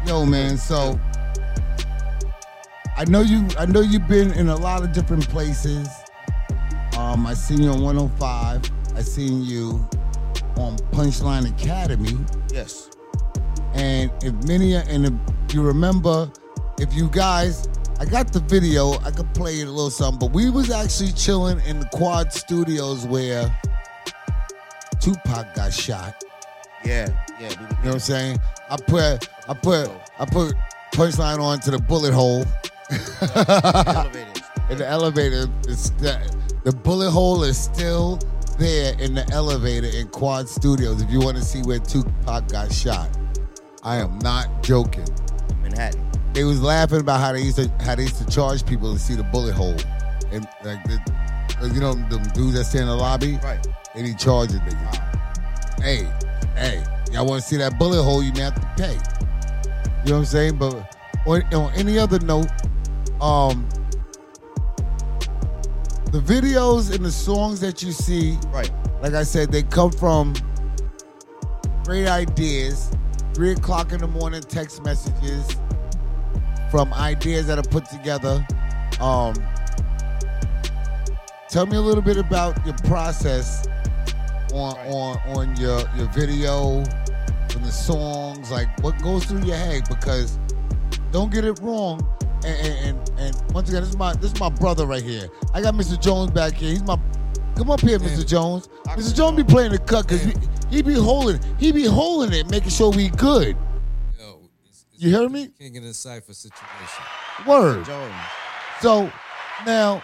Yo, 0.06 0.24
man. 0.24 0.56
So 0.56 1.00
I 2.98 3.04
know 3.04 3.20
you. 3.20 3.46
I 3.58 3.66
know 3.66 3.80
you've 3.80 4.08
been 4.08 4.32
in 4.32 4.48
a 4.48 4.56
lot 4.56 4.82
of 4.82 4.92
different 4.92 5.28
places. 5.28 5.86
Um, 6.96 7.26
I 7.26 7.34
seen 7.34 7.62
you 7.62 7.70
on 7.70 7.82
105. 7.82 8.70
I 8.96 9.02
seen 9.02 9.42
you 9.42 9.86
on 10.56 10.76
Punchline 10.92 11.46
Academy. 11.50 12.16
Yes. 12.50 12.88
And 13.74 14.10
if 14.22 14.32
many 14.46 14.74
and 14.74 15.04
if 15.04 15.54
you 15.54 15.62
remember, 15.62 16.30
if 16.80 16.94
you 16.94 17.10
guys, 17.10 17.68
I 18.00 18.06
got 18.06 18.32
the 18.32 18.40
video. 18.40 18.92
I 19.00 19.10
could 19.10 19.32
play 19.34 19.60
it 19.60 19.66
a 19.66 19.70
little 19.70 19.90
something. 19.90 20.18
But 20.18 20.34
we 20.34 20.48
was 20.48 20.70
actually 20.70 21.12
chilling 21.12 21.60
in 21.66 21.80
the 21.80 21.86
Quad 21.92 22.32
Studios 22.32 23.06
where 23.06 23.54
Tupac 25.00 25.54
got 25.54 25.74
shot. 25.74 26.24
Yeah. 26.82 27.08
Yeah. 27.38 27.50
You 27.50 27.56
know 27.56 27.66
what 27.82 27.92
I'm 27.92 27.98
saying? 27.98 28.40
I 28.70 28.76
put 28.76 29.28
I 29.48 29.52
put 29.52 29.90
I 30.18 30.24
put 30.24 30.54
punchline 30.92 31.40
on 31.40 31.60
to 31.60 31.70
the 31.70 31.78
bullet 31.78 32.14
hole. 32.14 32.46
In 32.90 34.78
the 34.78 34.86
elevator, 34.86 35.46
it's 35.68 35.90
the, 35.90 36.18
the 36.64 36.72
bullet 36.72 37.10
hole 37.10 37.42
is 37.44 37.58
still 37.58 38.18
there 38.58 38.98
in 39.00 39.14
the 39.14 39.28
elevator 39.32 39.86
in 39.88 40.08
Quad 40.08 40.48
Studios. 40.48 41.02
If 41.02 41.10
you 41.10 41.20
want 41.20 41.36
to 41.36 41.42
see 41.42 41.62
where 41.62 41.78
Tupac 41.78 42.48
got 42.48 42.72
shot, 42.72 43.08
I 43.82 43.96
am 43.96 44.18
not 44.20 44.62
joking. 44.62 45.06
Manhattan. 45.62 46.02
They 46.32 46.44
was 46.44 46.60
laughing 46.62 47.00
about 47.00 47.20
how 47.20 47.32
they 47.32 47.42
used 47.42 47.56
to 47.56 47.68
how 47.80 47.94
they 47.94 48.02
used 48.02 48.18
to 48.18 48.26
charge 48.26 48.66
people 48.66 48.92
to 48.92 48.98
see 48.98 49.14
the 49.14 49.22
bullet 49.24 49.54
hole, 49.54 49.76
and 50.30 50.46
like 50.64 50.82
the, 50.84 51.00
uh, 51.62 51.66
you 51.66 51.80
know 51.80 51.94
them 51.94 52.22
dudes 52.34 52.54
that 52.54 52.64
stay 52.64 52.80
in 52.80 52.86
the 52.86 52.94
lobby, 52.94 53.38
Right. 53.42 53.66
and 53.94 54.06
he 54.06 54.14
charging 54.14 54.60
niggas. 54.60 55.80
Hey, 55.82 56.08
hey, 56.56 56.84
y'all 57.12 57.26
want 57.26 57.40
to 57.42 57.48
see 57.48 57.56
that 57.56 57.78
bullet 57.78 58.02
hole? 58.02 58.22
You 58.22 58.32
may 58.32 58.40
have 58.40 58.54
to 58.54 58.66
pay. 58.76 58.92
You 58.92 60.10
know 60.10 60.12
what 60.12 60.18
I'm 60.18 60.24
saying? 60.26 60.56
But 60.58 60.74
on, 61.26 61.42
on 61.54 61.72
any 61.74 61.98
other 61.98 62.18
note, 62.18 62.48
um, 63.20 63.68
the 66.12 66.20
videos 66.20 66.94
and 66.94 67.04
the 67.04 67.10
songs 67.10 67.60
that 67.60 67.82
you 67.82 67.92
see, 67.92 68.38
Right. 68.48 68.70
like 69.02 69.14
I 69.14 69.22
said, 69.22 69.50
they 69.52 69.62
come 69.62 69.90
from 69.90 70.34
great 71.84 72.06
ideas. 72.08 72.90
Three 73.34 73.52
o'clock 73.52 73.92
in 73.92 74.00
the 74.00 74.06
morning 74.06 74.40
text 74.42 74.82
messages 74.84 75.46
from 76.70 76.92
ideas 76.94 77.46
that 77.48 77.58
are 77.58 77.62
put 77.70 77.84
together. 77.86 78.46
Um, 79.00 79.34
tell 81.50 81.66
me 81.66 81.76
a 81.76 81.80
little 81.80 82.02
bit 82.02 82.16
about 82.16 82.64
your 82.64 82.74
process 82.84 83.66
on 84.54 84.74
Right. 84.76 84.90
on 84.90 85.18
on 85.36 85.56
your 85.56 85.80
your 85.96 86.06
video, 86.14 86.78
and 86.78 87.64
the 87.64 87.70
songs. 87.72 88.50
Like 88.50 88.68
what 88.82 89.00
goes 89.02 89.24
through 89.26 89.42
your 89.44 89.56
head? 89.56 89.86
Because 89.88 90.38
don't 91.12 91.30
get 91.30 91.44
it 91.44 91.58
wrong. 91.60 92.00
And, 92.46 92.66
and, 92.66 93.08
and, 93.08 93.20
and 93.20 93.52
once 93.52 93.68
again, 93.68 93.82
this 93.82 93.90
is 93.90 93.96
my 93.96 94.14
this 94.14 94.32
is 94.32 94.38
my 94.40 94.48
brother 94.48 94.86
right 94.86 95.02
here. 95.02 95.28
I 95.52 95.60
got 95.60 95.74
Mr. 95.74 96.00
Jones 96.00 96.30
back 96.30 96.54
here. 96.54 96.70
He's 96.70 96.82
my 96.84 96.96
come 97.56 97.70
up 97.70 97.80
here, 97.80 97.98
Mr. 97.98 98.24
Jones. 98.24 98.68
Mr. 98.86 99.14
Jones 99.14 99.36
be 99.36 99.44
playing 99.44 99.72
the 99.72 99.78
cut 99.78 100.06
because 100.06 100.22
he, 100.22 100.32
he 100.70 100.82
be 100.82 100.94
holding 100.94 101.40
he 101.58 101.72
be 101.72 101.84
holding 101.84 102.32
it, 102.32 102.48
making 102.48 102.70
sure 102.70 102.90
we 102.92 103.08
good. 103.08 103.56
Yo, 104.16 104.48
it's, 104.64 104.86
it's 104.92 105.02
You 105.02 105.12
heard 105.12 105.32
me? 105.32 105.48
King 105.58 105.76
of 105.78 105.82
the 105.82 105.92
cipher 105.92 106.32
situation. 106.32 107.04
Word. 107.46 107.84
Jones. 107.84 108.14
So 108.80 109.10
now, 109.64 110.02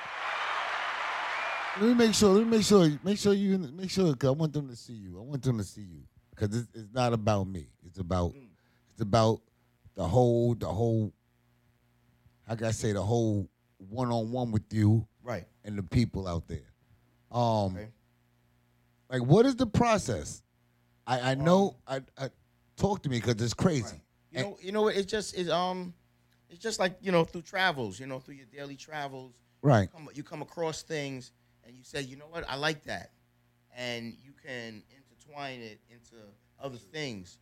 let 1.81 1.89
me 1.89 1.95
make 1.95 2.15
sure. 2.15 2.31
Let 2.31 2.45
me 2.45 2.57
make 2.57 2.67
sure. 2.67 2.89
Make 3.05 3.19
sure 3.19 3.35
you 3.35 3.57
make 3.59 3.91
sure. 3.91 4.15
Cause 4.17 4.29
I 4.29 4.33
want 4.33 4.53
them 4.53 4.69
to 4.69 4.77
see 4.77 4.95
you. 4.95 5.19
I 5.19 5.23
want 5.23 5.43
them 5.43 5.59
to 5.59 5.65
see 5.65 5.83
you. 5.83 6.01
Cause 6.35 6.49
it's, 6.57 6.69
it's 6.75 6.93
not 6.93 7.13
about 7.13 7.47
me. 7.47 7.69
It's 7.87 7.99
about 7.99 8.33
mm. 8.35 8.49
it's 8.91 9.01
about 9.01 9.41
the 9.95 10.07
whole 10.07 10.55
the 10.55 10.67
whole. 10.67 11.13
How 12.47 12.55
gotta 12.55 12.73
say 12.73 12.93
the 12.93 13.03
whole 13.03 13.49
one 13.79 14.11
on 14.11 14.31
one 14.33 14.51
with 14.53 14.73
you 14.73 15.07
Right. 15.23 15.47
and 15.65 15.77
the 15.79 15.83
people 15.83 16.27
out 16.27 16.49
there. 16.49 16.73
Um, 17.31 17.77
Okay. 17.77 17.89
like 19.11 19.23
what 19.23 19.47
is 19.47 19.57
the 19.57 19.67
process? 19.67 20.43
I 21.07 21.33
I 21.33 21.35
know. 21.35 21.77
I, 21.87 22.03
I 22.19 22.31
talk 22.77 23.03
to 23.03 23.09
me 23.09 23.19
because 23.21 23.41
it's 23.43 23.55
crazy. 23.55 24.03
You 24.31 24.41
know, 24.43 24.59
you 24.63 24.73
know, 24.73 24.83
what? 24.83 24.97
it's 24.97 25.11
just 25.11 25.35
it's 25.37 25.51
um, 25.51 25.93
it's 26.49 26.61
just 26.61 26.79
like 26.79 26.97
you 27.01 27.13
know 27.13 27.25
through 27.25 27.43
travels, 27.43 28.01
you 28.01 28.07
know, 28.07 28.19
through 28.19 28.35
your 28.35 28.47
daily 28.47 28.77
travels, 28.77 29.35
Right. 29.63 29.91
come, 29.93 30.09
you 30.15 30.23
come 30.23 30.43
across 30.43 30.83
things 30.83 31.33
and 31.65 31.77
you 31.77 31.85
say, 31.85 32.01
you 32.03 32.17
know 32.17 32.27
what, 32.29 32.49
I 32.49 32.57
like 32.57 32.85
that, 32.85 33.11
and 33.77 34.15
you 34.25 34.33
can 34.33 34.83
intertwine 34.97 35.61
it 35.61 35.81
into 35.91 36.17
other 36.61 36.79
things. 36.79 37.39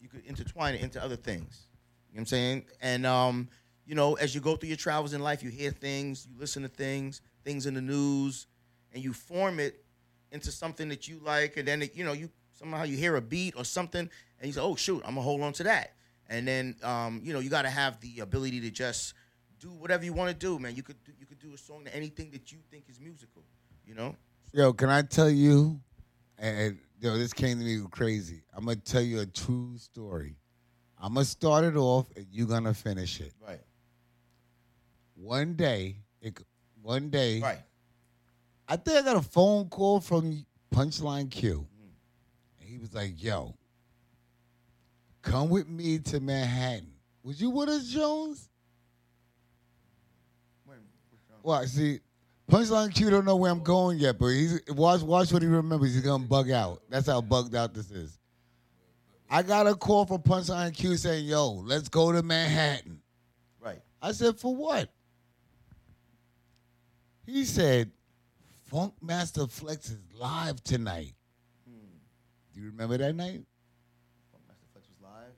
You 0.00 0.08
could 0.08 0.24
intertwine 0.24 0.74
it 0.74 0.82
into 0.82 1.02
other 1.02 1.16
things. 1.16 1.66
You 2.10 2.16
know 2.16 2.18
what 2.18 2.20
I'm 2.20 2.26
saying? 2.26 2.64
And 2.80 3.06
um, 3.06 3.48
you 3.92 3.96
know, 3.96 4.14
as 4.14 4.34
you 4.34 4.40
go 4.40 4.56
through 4.56 4.70
your 4.70 4.78
travels 4.78 5.12
in 5.12 5.20
life, 5.20 5.42
you 5.42 5.50
hear 5.50 5.70
things, 5.70 6.26
you 6.26 6.40
listen 6.40 6.62
to 6.62 6.68
things, 6.68 7.20
things 7.44 7.66
in 7.66 7.74
the 7.74 7.82
news, 7.82 8.46
and 8.94 9.04
you 9.04 9.12
form 9.12 9.60
it 9.60 9.84
into 10.30 10.50
something 10.50 10.88
that 10.88 11.08
you 11.08 11.20
like, 11.22 11.58
and 11.58 11.68
then 11.68 11.82
it, 11.82 11.94
you 11.94 12.02
know 12.02 12.14
you 12.14 12.30
somehow 12.54 12.84
you 12.84 12.96
hear 12.96 13.16
a 13.16 13.20
beat 13.20 13.52
or 13.54 13.66
something, 13.66 14.08
and 14.40 14.46
you 14.46 14.54
say, 14.54 14.62
"Oh 14.62 14.76
shoot, 14.76 15.02
I'm 15.04 15.16
gonna 15.16 15.20
hold 15.20 15.42
on 15.42 15.52
to 15.52 15.64
that." 15.64 15.92
And 16.30 16.48
then 16.48 16.74
um, 16.82 17.20
you 17.22 17.34
know 17.34 17.40
you 17.40 17.50
got 17.50 17.62
to 17.62 17.68
have 17.68 18.00
the 18.00 18.20
ability 18.20 18.62
to 18.62 18.70
just 18.70 19.12
do 19.60 19.68
whatever 19.68 20.06
you 20.06 20.14
want 20.14 20.30
to 20.30 20.34
do, 20.34 20.58
man. 20.58 20.74
You 20.74 20.82
could 20.82 20.96
do, 21.04 21.12
you 21.20 21.26
could 21.26 21.38
do 21.38 21.52
a 21.52 21.58
song 21.58 21.84
to 21.84 21.94
anything 21.94 22.30
that 22.30 22.50
you 22.50 22.60
think 22.70 22.84
is 22.88 22.98
musical, 22.98 23.42
you 23.86 23.94
know. 23.94 24.16
Yo, 24.54 24.72
can 24.72 24.88
I 24.88 25.02
tell 25.02 25.28
you? 25.28 25.78
And 26.38 26.78
yo, 26.98 27.18
this 27.18 27.34
came 27.34 27.58
to 27.58 27.64
me 27.66 27.78
crazy. 27.90 28.40
I'm 28.56 28.64
gonna 28.64 28.76
tell 28.76 29.02
you 29.02 29.20
a 29.20 29.26
true 29.26 29.76
story. 29.76 30.36
I'm 30.98 31.12
gonna 31.12 31.26
start 31.26 31.64
it 31.64 31.76
off, 31.76 32.06
and 32.16 32.24
you're 32.30 32.46
gonna 32.46 32.72
finish 32.72 33.20
it. 33.20 33.34
Right. 33.46 33.60
One 35.22 35.54
day, 35.54 35.98
it, 36.20 36.36
one 36.82 37.08
day, 37.08 37.40
Right. 37.40 37.58
I 38.66 38.74
think 38.74 38.98
I 38.98 39.02
got 39.02 39.16
a 39.16 39.22
phone 39.22 39.68
call 39.68 40.00
from 40.00 40.44
Punchline 40.74 41.30
Q. 41.30 41.64
And 42.60 42.68
he 42.68 42.78
was 42.78 42.92
like, 42.92 43.22
yo, 43.22 43.54
come 45.22 45.48
with 45.48 45.68
me 45.68 46.00
to 46.00 46.18
Manhattan. 46.18 46.88
Was 47.22 47.40
you 47.40 47.50
with 47.50 47.68
us, 47.68 47.86
Jones? 47.86 48.48
Well, 51.44 51.64
see, 51.66 52.00
Punchline 52.50 52.92
Q 52.92 53.10
don't 53.10 53.24
know 53.24 53.36
where 53.36 53.52
I'm 53.52 53.62
going 53.62 53.98
yet, 53.98 54.18
but 54.18 54.26
he's 54.28 54.60
watch 54.70 55.02
watch 55.02 55.32
what 55.32 55.42
he 55.42 55.48
remembers. 55.48 55.94
He's 55.94 56.02
gonna 56.02 56.24
bug 56.24 56.50
out. 56.50 56.82
That's 56.88 57.06
how 57.06 57.20
bugged 57.20 57.54
out 57.54 57.74
this 57.74 57.92
is. 57.92 58.18
I 59.30 59.42
got 59.42 59.68
a 59.68 59.74
call 59.76 60.04
from 60.04 60.22
Punchline 60.22 60.74
Q 60.74 60.96
saying, 60.96 61.26
yo, 61.26 61.52
let's 61.52 61.88
go 61.88 62.10
to 62.10 62.22
Manhattan. 62.22 63.00
Right. 63.60 63.80
I 64.00 64.12
said, 64.12 64.38
for 64.38 64.54
what? 64.54 64.90
He 67.26 67.44
said, 67.44 67.90
Funk 68.64 68.94
Master 69.00 69.46
Flex 69.46 69.90
is 69.90 69.98
live 70.18 70.62
tonight. 70.64 71.14
Hmm. 71.68 71.96
Do 72.52 72.60
you 72.60 72.66
remember 72.66 72.98
that 72.98 73.14
night? 73.14 73.42
Funk 74.32 74.44
Master 74.48 74.66
Flex 74.72 74.88
was 74.88 75.00
live. 75.02 75.32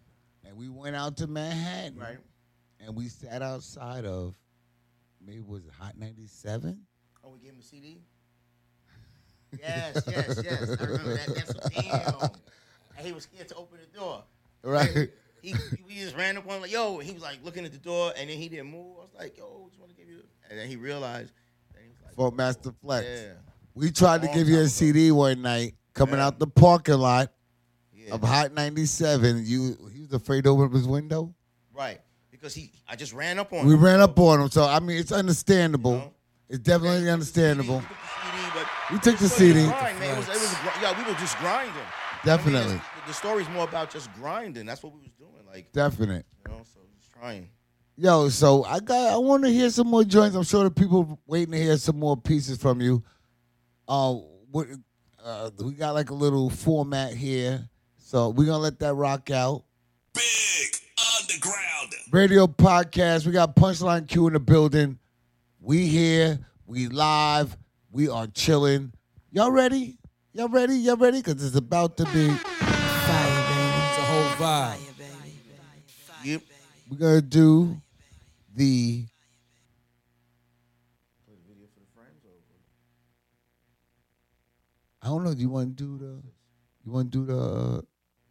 And 0.45 0.57
we 0.57 0.69
went 0.69 0.97
out 0.97 1.17
to 1.19 1.27
Manhattan. 1.27 1.99
Right. 1.99 2.19
And 2.81 2.95
we 2.97 3.09
sat 3.09 3.43
outside 3.43 4.05
of, 4.05 4.35
maybe 5.25 5.41
was 5.41 5.65
it 5.65 5.73
Hot 5.79 5.99
97? 5.99 6.81
Oh, 7.23 7.31
we 7.31 7.39
gave 7.41 7.53
him 7.53 7.59
a 7.61 7.63
CD. 7.63 8.03
Yes, 9.61 10.03
yes, 10.09 10.41
yes. 10.43 10.77
I 10.81 10.85
remember 10.85 11.17
that. 11.17 11.35
That's 11.35 11.55
damn. 11.71 12.31
And 12.97 13.07
he 13.07 13.13
was 13.13 13.25
scared 13.25 13.49
to 13.49 13.55
open 13.57 13.79
the 13.81 13.99
door. 13.99 14.25
Right. 14.63 15.11
He, 15.43 15.55
we 15.87 15.95
just 15.97 16.17
ran 16.17 16.37
up 16.37 16.49
on 16.49 16.57
him 16.57 16.63
like, 16.63 16.73
yo. 16.73 16.99
He 16.99 17.13
was 17.13 17.23
like 17.23 17.39
looking 17.45 17.65
at 17.65 17.73
the 17.73 17.79
door, 17.79 18.13
and 18.17 18.31
then 18.31 18.37
he 18.39 18.49
didn't 18.49 18.71
move. 18.71 18.97
I 18.99 19.03
was 19.03 19.15
like, 19.17 19.37
yo, 19.37 19.67
just 19.69 19.79
want 19.79 19.95
to 19.95 19.97
give 19.97 20.09
you. 20.09 20.23
And 20.51 20.59
then 20.59 20.69
he 20.69 20.77
realized. 20.77 21.33
Then 22.17 22.25
he 22.25 22.27
was 22.27 22.27
like, 22.27 22.27
Funk 22.27 22.37
Master 22.37 22.73
Flex. 22.83 23.07
Yeah. 23.09 23.33
We 23.75 23.91
tried 23.91 24.21
to 24.23 24.27
Long 24.29 24.37
give 24.37 24.49
you 24.49 24.61
a. 24.61 24.69
CD 24.69 25.11
one 25.11 25.43
night 25.43 25.75
coming 25.95 26.17
Yeah. 26.17 26.27
out 26.27 26.39
the 26.39 26.47
parking 26.47 26.95
lot 26.99 27.33
Yeah. 27.93 28.15
of 28.15 28.23
Hot 28.23 28.53
97. 28.53 29.43
You 29.45 29.77
He 29.93 30.01
was 30.03 30.13
afraid 30.13 30.45
to 30.45 30.51
open 30.51 30.67
up 30.67 30.73
his 30.73 30.87
window. 30.87 31.35
Right. 31.73 32.01
Because 32.31 32.55
he, 32.55 32.71
I 32.89 32.95
just 32.97 33.13
ran 33.13 33.39
up 33.39 33.53
on 33.53 33.61
him. 33.61 33.67
We 33.67 33.75
him. 33.75 33.85
ran 33.85 34.01
up 34.01 34.19
on 34.19 34.41
him. 34.43 34.51
So, 34.51 34.65
I 34.65 34.79
mean, 34.81 34.99
it's 34.99 35.13
understandable. 35.13 36.13
It's 36.49 36.59
definitely 36.61 37.09
understandable. 37.11 37.83
We 37.83 37.87
took 37.87 38.55
the 38.55 38.93
We 38.93 38.99
took 38.99 39.19
the 39.19 39.29
CD, 39.29 39.61
it 39.61 39.63
was 39.63 39.65
CD. 39.65 39.69
Grind, 39.69 39.99
man. 39.99 40.15
It 40.15 40.17
was, 40.19 40.29
it 40.29 40.33
was, 40.35 40.55
gr- 40.63 40.83
yeah, 40.83 40.99
we 41.05 41.11
were 41.13 41.19
just 41.19 41.39
grinding. 41.39 41.75
Definitely. 42.25 42.61
I 42.61 42.67
mean, 42.67 42.75
it's- 42.77 42.91
the 43.07 43.13
story's 43.15 43.49
more 43.51 43.65
about 43.65 43.91
just 43.91 44.13
grinding. 44.15 44.65
That's 44.67 44.83
what 44.83 44.93
we 44.95 45.01
was 45.01 45.11
doing. 45.19 45.31
Like, 45.51 45.73
Definite. 45.73 46.27
you 46.47 46.53
know, 46.53 46.61
so 46.73 46.81
just 46.99 47.13
trying. 47.13 47.49
Yo, 47.97 48.29
so 48.29 48.65
I 48.65 48.81
got. 48.81 49.13
I 49.13 49.17
want 49.19 49.45
to 49.45 49.51
hear 49.51 49.71
some 49.71 49.87
more 49.87 50.03
joints. 50.03 50.35
I'm 50.35 50.43
sure 50.43 50.65
the 50.65 50.71
people 50.71 51.21
waiting 51.27 51.53
to 51.53 51.59
hear 51.59 51.77
some 51.77 51.97
more 51.97 52.17
pieces 52.17 52.59
from 52.59 52.81
you. 52.81 53.05
Uh, 53.87 54.15
what, 54.51 54.67
uh, 55.25 55.51
we 55.61 55.75
got 55.75 55.95
like 55.95 56.11
a 56.11 56.15
little 56.15 56.51
format 56.51 57.13
here, 57.13 57.69
so 57.97 58.31
we're 58.31 58.47
gonna 58.47 58.59
let 58.59 58.81
that 58.81 58.95
rock 58.95 59.31
out. 59.31 59.63
Big 60.13 60.25
Underground. 61.21 61.93
Radio 62.11 62.49
podcast. 62.49 63.27
We 63.27 63.33
got 63.33 63.55
Punchline 63.55 64.09
Q 64.09 64.27
in 64.27 64.33
the 64.33 64.41
building. 64.41 64.99
We 65.61 65.87
here. 65.87 66.41
We 66.67 66.89
live. 66.89 67.57
We 67.93 68.09
are 68.09 68.27
chilling. 68.27 68.93
Y'all 69.31 69.53
ready? 69.53 69.99
Y'all 70.33 70.49
ready? 70.49 70.75
Y'all 70.79 70.97
ready? 70.97 71.23
Cause 71.23 71.45
it's 71.45 71.55
about 71.55 71.97
to 71.99 72.05
be. 72.07 72.29
Fire, 72.29 73.45
baby. 73.49 73.71
It's 73.87 73.99
a 73.99 74.03
whole 74.03 74.29
vibe. 74.31 74.79
Yep. 76.25 76.43
We're 76.91 76.99
gonna 76.99 77.23
do 77.23 77.81
the. 78.55 79.07
I 85.03 85.09
don't 85.09 85.25
know. 85.25 85.35
Do 85.35 85.41
you 85.41 85.51
want 85.51 85.77
to 85.77 85.85
do 85.85 85.99
the? 85.99 86.23
You 86.85 86.93
want 86.93 87.13
to 87.13 87.19
do 87.19 87.27
the? 87.27 87.39
Uh, 87.39 87.81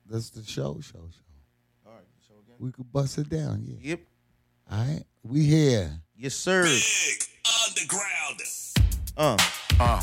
that's 0.09 0.29
the 0.31 0.43
show. 0.43 0.79
Show. 0.81 0.99
Show. 1.11 1.85
All 1.85 1.93
right. 1.93 2.03
So 2.27 2.33
again. 2.43 2.55
We 2.59 2.71
could 2.71 2.91
bust 2.91 3.17
it 3.17 3.29
down. 3.29 3.61
Yeah. 3.63 3.75
Yep. 3.81 3.99
All 4.71 4.77
right. 4.79 5.03
We 5.23 5.43
here. 5.43 5.91
Yes, 6.15 6.35
sir. 6.35 6.63
Big 6.63 6.81
Underground. 7.67 8.41
Uh. 9.15 9.37
Uh, 9.79 10.01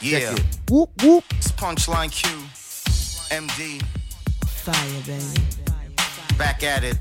yeah, 0.00 0.34
Whoop 0.70 0.90
whoop. 1.02 1.24
it's 1.30 1.50
Punchline 1.52 2.10
Q, 2.12 2.28
MD, 3.34 3.82
Fire, 4.46 5.02
baby. 5.06 6.36
back 6.36 6.62
at 6.62 6.84
it. 6.84 6.98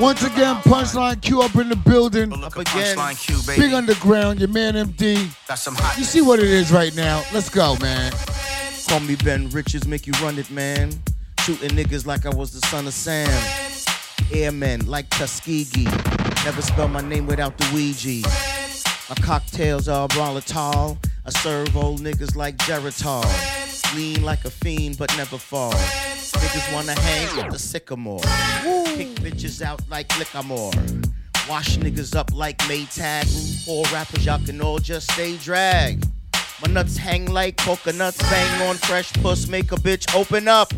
Once 0.00 0.22
again, 0.22 0.54
Punchline 0.62 1.20
Q 1.20 1.42
up 1.42 1.56
in 1.56 1.68
the 1.68 1.74
building. 1.74 2.30
But 2.30 2.38
look 2.38 2.56
Up 2.56 2.68
at 2.68 2.96
again. 2.96 3.16
Q, 3.16 3.36
baby. 3.44 3.62
Big 3.62 3.72
underground. 3.72 4.38
Your 4.38 4.48
man 4.48 4.74
MD. 4.74 5.28
Got 5.48 5.58
some 5.58 5.74
hot. 5.74 5.98
You 5.98 6.04
see 6.04 6.20
what 6.20 6.38
it 6.38 6.46
is 6.46 6.70
right 6.70 6.94
now. 6.94 7.24
Let's 7.32 7.48
go, 7.48 7.76
man. 7.80 8.12
Call 8.88 9.00
me 9.00 9.16
Ben 9.16 9.50
Richards, 9.50 9.88
make 9.88 10.06
you 10.06 10.12
run 10.22 10.38
it, 10.38 10.50
man. 10.52 10.92
Shooting 11.40 11.70
niggas 11.70 12.06
like 12.06 12.26
I 12.26 12.30
was 12.30 12.52
the 12.52 12.64
son 12.68 12.86
of 12.86 12.94
Sam. 12.94 13.28
Airmen 14.32 14.86
like 14.86 15.10
Tuskegee. 15.10 15.88
Never 16.44 16.62
spell 16.62 16.86
my 16.88 17.00
name 17.00 17.26
without 17.26 17.58
the 17.58 17.68
Ouija. 17.74 18.28
My 19.08 19.16
cocktails 19.16 19.88
are 19.88 20.06
volatile. 20.08 20.96
I 21.26 21.30
serve 21.30 21.76
old 21.76 22.00
niggas 22.00 22.36
like 22.36 22.56
Geritol. 22.58 23.24
Lean 23.96 24.22
like 24.22 24.44
a 24.44 24.50
fiend, 24.50 24.96
but 24.96 25.14
never 25.16 25.38
fall. 25.38 25.74
Niggas 26.48 26.72
wanna 26.72 26.98
hang 26.98 27.36
with 27.36 27.52
the 27.52 27.58
sycamore. 27.58 28.22
Kick 28.96 29.08
bitches 29.16 29.60
out 29.60 29.82
like 29.90 30.08
Lickamore. 30.08 30.72
Wash 31.46 31.76
niggas 31.76 32.16
up 32.16 32.32
like 32.32 32.56
Maytag. 32.60 33.26
Four 33.66 33.84
rappers, 33.92 34.24
y'all 34.24 34.40
can 34.42 34.58
all 34.62 34.78
just 34.78 35.12
stay 35.12 35.36
drag. 35.36 36.02
My 36.62 36.72
nuts 36.72 36.96
hang 36.96 37.26
like 37.26 37.58
coconuts, 37.58 38.16
bang 38.30 38.66
on 38.66 38.76
fresh 38.76 39.12
puss, 39.12 39.46
make 39.46 39.72
a 39.72 39.76
bitch 39.76 40.14
open 40.14 40.48
up. 40.48 40.72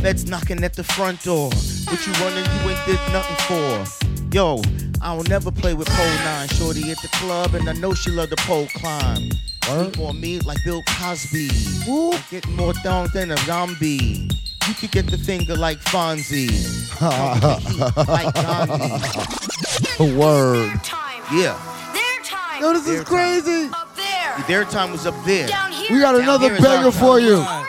Feds 0.00 0.26
knocking 0.26 0.64
at 0.64 0.72
the 0.72 0.84
front 0.84 1.22
door. 1.24 1.50
What 1.50 2.06
you 2.06 2.12
running, 2.14 2.44
you 2.44 2.70
ain't 2.70 2.86
did 2.86 3.12
nothing 3.12 3.36
for. 3.48 4.34
Yo, 4.34 4.62
I 5.02 5.14
don't 5.14 5.28
never 5.28 5.50
play 5.50 5.74
with 5.74 5.88
pole 5.88 6.24
nine. 6.24 6.48
Shorty 6.48 6.90
at 6.90 7.02
the 7.02 7.08
club, 7.08 7.54
and 7.54 7.68
I 7.68 7.74
know 7.74 7.92
she 7.92 8.10
love 8.10 8.30
the 8.30 8.36
pole 8.48 8.66
climb. 8.76 9.28
Sleep 9.64 9.98
on 9.98 10.18
me 10.18 10.40
like 10.40 10.56
Bill 10.64 10.82
Cosby. 10.88 11.50
Woo. 11.86 12.12
I 12.12 12.22
get 12.30 12.48
more 12.48 12.72
down 12.82 13.08
than 13.12 13.30
a 13.30 13.36
zombie. 13.38 14.30
You 14.70 14.76
could 14.76 14.92
get 14.92 15.06
the 15.10 15.18
finger 15.18 15.56
like 15.56 15.80
Fonzie. 15.80 16.48
like 18.08 18.34
Gandhi. 18.34 20.14
Word. 20.16 20.80
Yeah, 21.32 21.58
Their 21.92 22.22
time. 22.24 22.60
Yo, 22.62 22.72
this 22.74 22.84
Their 22.84 22.94
is 23.02 23.04
crazy. 23.04 23.68
Up 23.74 23.96
there. 23.96 24.44
their 24.46 24.64
time 24.64 24.92
was 24.92 25.06
up 25.06 25.14
there. 25.24 25.48
Down 25.48 25.72
here. 25.72 25.88
We 25.90 25.98
got 26.00 26.12
Down 26.12 26.22
another 26.22 26.50
here 26.50 26.54
is 26.58 26.64
our 26.64 26.76
banger 26.78 26.92
for 26.92 27.18
you. 27.18 27.36
Time 27.42 27.66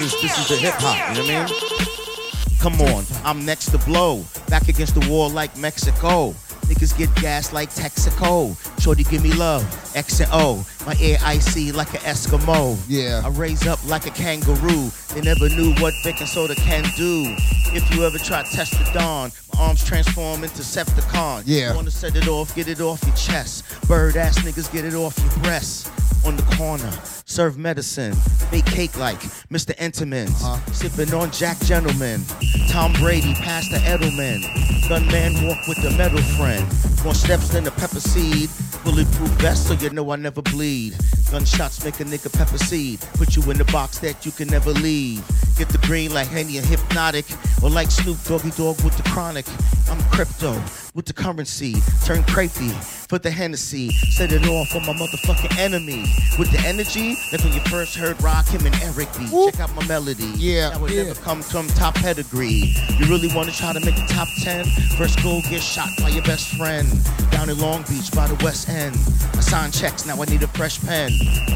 This 0.00 0.12
is- 0.12 0.20
here. 0.20 0.22
this 0.22 0.38
is 0.38 0.48
the 0.48 0.56
hip-hop, 0.56 1.16
you 1.16 1.22
know 1.22 1.40
what 1.44 1.52
I 1.52 1.54
mean? 1.54 2.58
Come 2.58 2.80
on, 2.80 3.04
I'm 3.24 3.44
next 3.46 3.66
to 3.70 3.78
blow. 3.78 4.24
Back 4.48 4.66
against 4.68 4.94
the 5.00 5.08
wall 5.08 5.30
like 5.30 5.56
Mexico. 5.56 6.34
Niggas 6.66 6.96
get 6.96 7.14
gas 7.16 7.52
like 7.52 7.68
Texaco. 7.70 8.56
Shorty 8.80 9.04
give 9.04 9.22
me 9.22 9.32
love, 9.34 9.62
X 9.94 10.18
and 10.20 10.30
O. 10.32 10.64
My 10.86 10.96
air 10.98 11.18
icy 11.22 11.72
like 11.72 11.92
an 11.92 12.00
Eskimo. 12.00 12.78
Yeah. 12.88 13.20
I 13.22 13.28
raise 13.28 13.66
up 13.66 13.78
like 13.86 14.06
a 14.06 14.10
kangaroo. 14.10 14.90
They 15.14 15.20
never 15.20 15.48
knew 15.48 15.72
what 15.74 15.94
baking 16.02 16.26
soda 16.26 16.56
can 16.56 16.82
do. 16.96 17.36
If 17.72 17.94
you 17.94 18.04
ever 18.04 18.18
try 18.18 18.42
to 18.42 18.50
test 18.50 18.72
the 18.72 18.98
dawn, 18.98 19.30
arms 19.58 19.84
transform 19.84 20.44
into 20.44 20.62
Septicon. 20.62 21.42
Yeah. 21.46 21.70
You 21.70 21.76
wanna 21.76 21.90
set 21.90 22.16
it 22.16 22.28
off, 22.28 22.54
get 22.54 22.68
it 22.68 22.80
off 22.80 23.02
your 23.04 23.16
chest. 23.16 23.64
Bird 23.88 24.16
ass 24.16 24.38
niggas 24.40 24.72
get 24.72 24.84
it 24.84 24.94
off 24.94 25.18
your 25.18 25.42
breast. 25.42 25.90
On 26.24 26.36
the 26.36 26.42
corner, 26.56 26.90
serve 27.26 27.58
medicine, 27.58 28.16
bake 28.50 28.64
cake 28.64 28.96
like 28.98 29.20
Mr. 29.52 29.76
Entenmann's. 29.76 30.42
Uh-huh. 30.42 30.72
Sipping 30.72 31.12
on 31.12 31.30
Jack 31.30 31.58
Gentleman. 31.60 32.24
Tom 32.70 32.94
Brady 32.94 33.34
Pastor 33.34 33.76
Edelman. 33.76 34.40
Gunman 34.88 35.46
walk 35.46 35.58
with 35.68 35.82
the 35.82 35.90
metal 35.98 36.22
friend. 36.38 36.66
More 37.04 37.14
steps 37.14 37.48
than 37.48 37.66
a 37.66 37.70
pepper 37.70 38.00
seed. 38.00 38.48
Bulletproof 38.84 39.30
vest 39.40 39.68
so 39.68 39.74
you 39.74 39.90
know 39.90 40.10
I 40.10 40.16
never 40.16 40.42
bleed. 40.42 40.94
Gunshots 41.30 41.84
make 41.84 42.00
a 42.00 42.04
nigga 42.04 42.32
pepper 42.32 42.58
seed. 42.58 43.00
Put 43.14 43.36
you 43.36 43.42
in 43.50 43.58
the 43.58 43.64
box 43.66 43.98
that 43.98 44.24
you 44.24 44.32
can 44.32 44.48
never 44.48 44.70
leave. 44.70 45.22
Get 45.56 45.68
the 45.68 45.78
green 45.78 46.12
like 46.12 46.28
Henny 46.28 46.58
and 46.58 46.66
Hpnotiq. 46.66 47.62
Or 47.62 47.70
like 47.70 47.90
Snoop 47.90 48.22
Doggy 48.24 48.50
Dogg 48.50 48.80
with 48.82 48.96
the 48.96 49.02
chronic. 49.10 49.43
I'm 49.90 50.02
crypto 50.10 50.52
with 50.94 51.06
the 51.06 51.12
currency. 51.12 51.74
Turn 52.04 52.22
crafty 52.24 52.72
put 53.14 53.22
the 53.22 53.30
Hennessy. 53.30 53.90
Set 54.10 54.32
it 54.32 54.44
off 54.48 54.74
on 54.74 54.84
my 54.86 54.92
motherfucking 54.92 55.56
enemy. 55.56 56.04
With 56.36 56.50
the 56.50 56.58
energy, 56.66 57.16
like 57.30 57.44
when 57.44 57.52
you 57.52 57.60
first 57.60 57.94
heard 57.94 58.16
Rakim 58.18 58.66
and 58.66 58.74
Eric 58.82 59.08
B. 59.16 59.28
Check 59.50 59.60
out 59.60 59.72
my 59.76 59.86
melody. 59.86 60.32
Yeah, 60.34 60.70
That 60.70 60.80
would 60.80 60.90
yeah. 60.90 61.04
never 61.04 61.20
come 61.20 61.40
from 61.40 61.68
top 61.68 61.94
pedigree. 61.94 62.74
You 62.98 63.06
really 63.06 63.28
want 63.32 63.48
to 63.48 63.56
try 63.56 63.72
to 63.72 63.78
make 63.78 63.94
the 63.94 64.06
top 64.08 64.26
10? 64.42 64.64
First 64.98 65.22
go 65.22 65.40
get 65.48 65.62
shot 65.62 65.90
by 66.00 66.08
your 66.08 66.24
best 66.24 66.56
friend. 66.56 66.88
Down 67.30 67.48
in 67.50 67.58
Long 67.60 67.82
Beach 67.82 68.10
by 68.10 68.26
the 68.26 68.42
West 68.44 68.68
End. 68.68 68.96
I 69.34 69.40
sign 69.40 69.70
checks, 69.70 70.06
now 70.06 70.20
I 70.20 70.24
need 70.24 70.42
a 70.42 70.48
fresh 70.48 70.80
pen. 70.80 71.12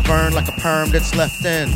Burn 0.07 0.35
like 0.35 0.46
a 0.46 0.61
perm 0.61 0.90
that's 0.90 1.16
left 1.16 1.44
in. 1.44 1.70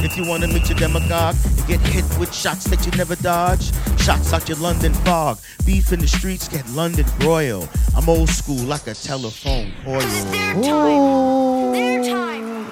If 0.00 0.16
you 0.16 0.24
want 0.26 0.42
to 0.42 0.48
meet 0.48 0.68
your 0.68 0.78
demagogue 0.78 1.34
and 1.44 1.66
get 1.66 1.80
hit 1.80 2.04
with 2.18 2.32
shots 2.34 2.64
that 2.64 2.84
you 2.86 2.92
never 2.92 3.16
dodge, 3.16 3.72
shots 4.00 4.32
out 4.32 4.48
your 4.48 4.58
London 4.58 4.94
fog. 4.94 5.38
Beef 5.66 5.92
in 5.92 6.00
the 6.00 6.06
streets 6.08 6.48
get 6.48 6.68
London 6.70 7.04
broil. 7.18 7.68
I'm 7.96 8.08
old 8.08 8.28
school 8.28 8.56
like 8.64 8.86
a 8.86 8.94
telephone 8.94 9.72
This 9.84 10.24
coil. 10.24 10.30
their 10.30 10.54
time. 10.62 11.72
Their 11.72 12.04
time. 12.04 12.66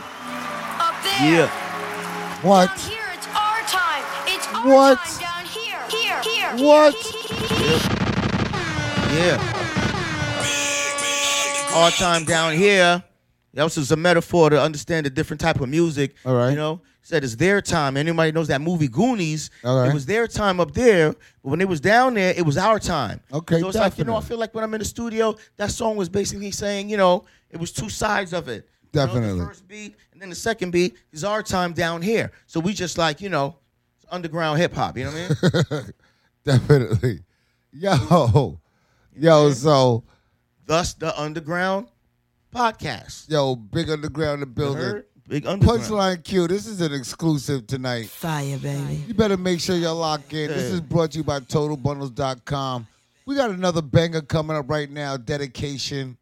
Up 0.79 0.95
there. 1.03 1.33
Yeah. 1.33 1.51
What? 2.43 2.69
Down 2.69 2.79
here, 2.91 3.03
it's 3.13 3.27
our 3.29 3.61
time. 3.63 4.05
It's 4.27 4.47
our 4.49 4.69
What? 4.69 4.99
time 4.99 5.21
down 5.21 5.45
here. 5.47 5.81
Here. 5.91 6.23
Here. 6.23 6.51
What? 6.67 6.95
Yeah. 9.17 9.53
Our 11.75 11.91
time 11.91 12.25
down 12.25 12.55
here. 12.55 13.03
That 13.55 13.65
was 13.65 13.75
just 13.75 13.91
a 13.91 13.97
metaphor 13.97 14.51
to 14.51 14.61
understand 14.61 15.07
the 15.07 15.11
different 15.11 15.41
type 15.41 15.61
of 15.61 15.69
music. 15.69 16.15
All 16.25 16.35
right. 16.35 16.51
You 16.51 16.57
know, 16.57 16.81
said 17.07 17.23
it's 17.23 17.37
their 17.37 17.63
time. 17.63 17.97
Anybody 17.97 18.33
knows 18.33 18.49
that 18.49 18.61
movie 18.61 18.89
Goonies? 18.89 19.51
Right. 19.63 19.89
It 19.89 19.95
was 19.95 20.07
their 20.07 20.27
time 20.27 20.59
up 20.59 20.73
there, 20.73 21.13
but 21.13 21.51
when 21.51 21.61
it 21.61 21.69
was 21.69 21.81
down 21.81 22.15
there, 22.15 22.35
it 22.37 22.45
was 22.45 22.57
our 22.57 22.81
time. 22.81 23.21
Okay, 23.33 23.61
So 23.61 23.69
it's 23.69 23.79
like 23.79 23.97
you 23.97 24.03
know, 24.05 24.17
I 24.17 24.21
feel 24.21 24.39
like 24.39 24.53
when 24.57 24.65
I'm 24.65 24.75
in 24.75 24.81
the 24.81 24.85
studio, 24.85 25.37
that 25.57 25.71
song 25.71 25.95
was 25.95 26.09
basically 26.09 26.51
saying, 26.51 26.89
you 26.89 26.97
know, 26.97 27.25
it 27.49 27.59
was 27.59 27.71
two 27.71 27.89
sides 27.89 28.33
of 28.33 28.49
it. 28.49 28.69
You 28.93 29.01
know, 29.01 29.07
Definitely. 29.07 29.39
the 29.39 29.47
first 29.47 29.69
beat 29.69 29.95
and 30.13 30.21
then 30.21 30.31
the 30.31 30.35
second 30.35 30.73
beat 30.73 30.97
is 31.13 31.23
our 31.23 31.45
time 31.45 31.75
down 31.75 32.03
here. 32.03 32.33
So 32.47 32.59
we 32.59 32.73
just 32.73 32.99
like 32.99 33.21
you 33.21 33.29
know, 33.29 33.57
it's 33.97 34.07
underground 34.11 34.59
hip 34.59 34.75
hop. 34.75 34.99
You 34.99 35.05
know 35.05 35.13
what 35.13 35.67
I 35.71 35.75
mean? 35.75 35.93
Definitely. 36.45 37.21
Yo. 37.73 38.59
Yo, 39.17 39.51
so 39.53 40.03
Thus 40.67 40.95
the 40.95 41.17
underground 41.21 41.87
podcast. 42.53 43.31
yo, 43.31 43.55
big 43.55 43.91
underground 43.91 44.35
in 44.35 44.41
the 44.41 44.47
building. 44.47 45.05
Heard? 45.27 45.31
Big 45.31 45.47
underground. 45.47 45.83
Punchline 45.83 46.25
Q, 46.25 46.49
this 46.49 46.67
is 46.67 46.81
an 46.81 46.93
exclusive 46.93 47.67
tonight. 47.67 48.09
Fire, 48.09 48.59
baby. 48.59 49.05
You 49.09 49.15
better 49.15 49.37
make 49.37 49.61
sure 49.61 49.77
y'all 49.77 49.97
lock 49.97 50.33
in. 50.33 50.49
This 50.49 50.73
is 50.73 50.81
brought 50.81 51.13
to 51.13 51.19
you 51.19 51.25
by 51.25 51.41
TotalBundles.com. 51.41 52.87
We 53.27 53.35
got 53.35 53.51
another 53.51 53.83
banger 53.83 54.21
coming 54.21 54.57
up 54.57 54.71
right 54.71 54.91
now. 54.91 55.17
Dedication. 55.17 56.17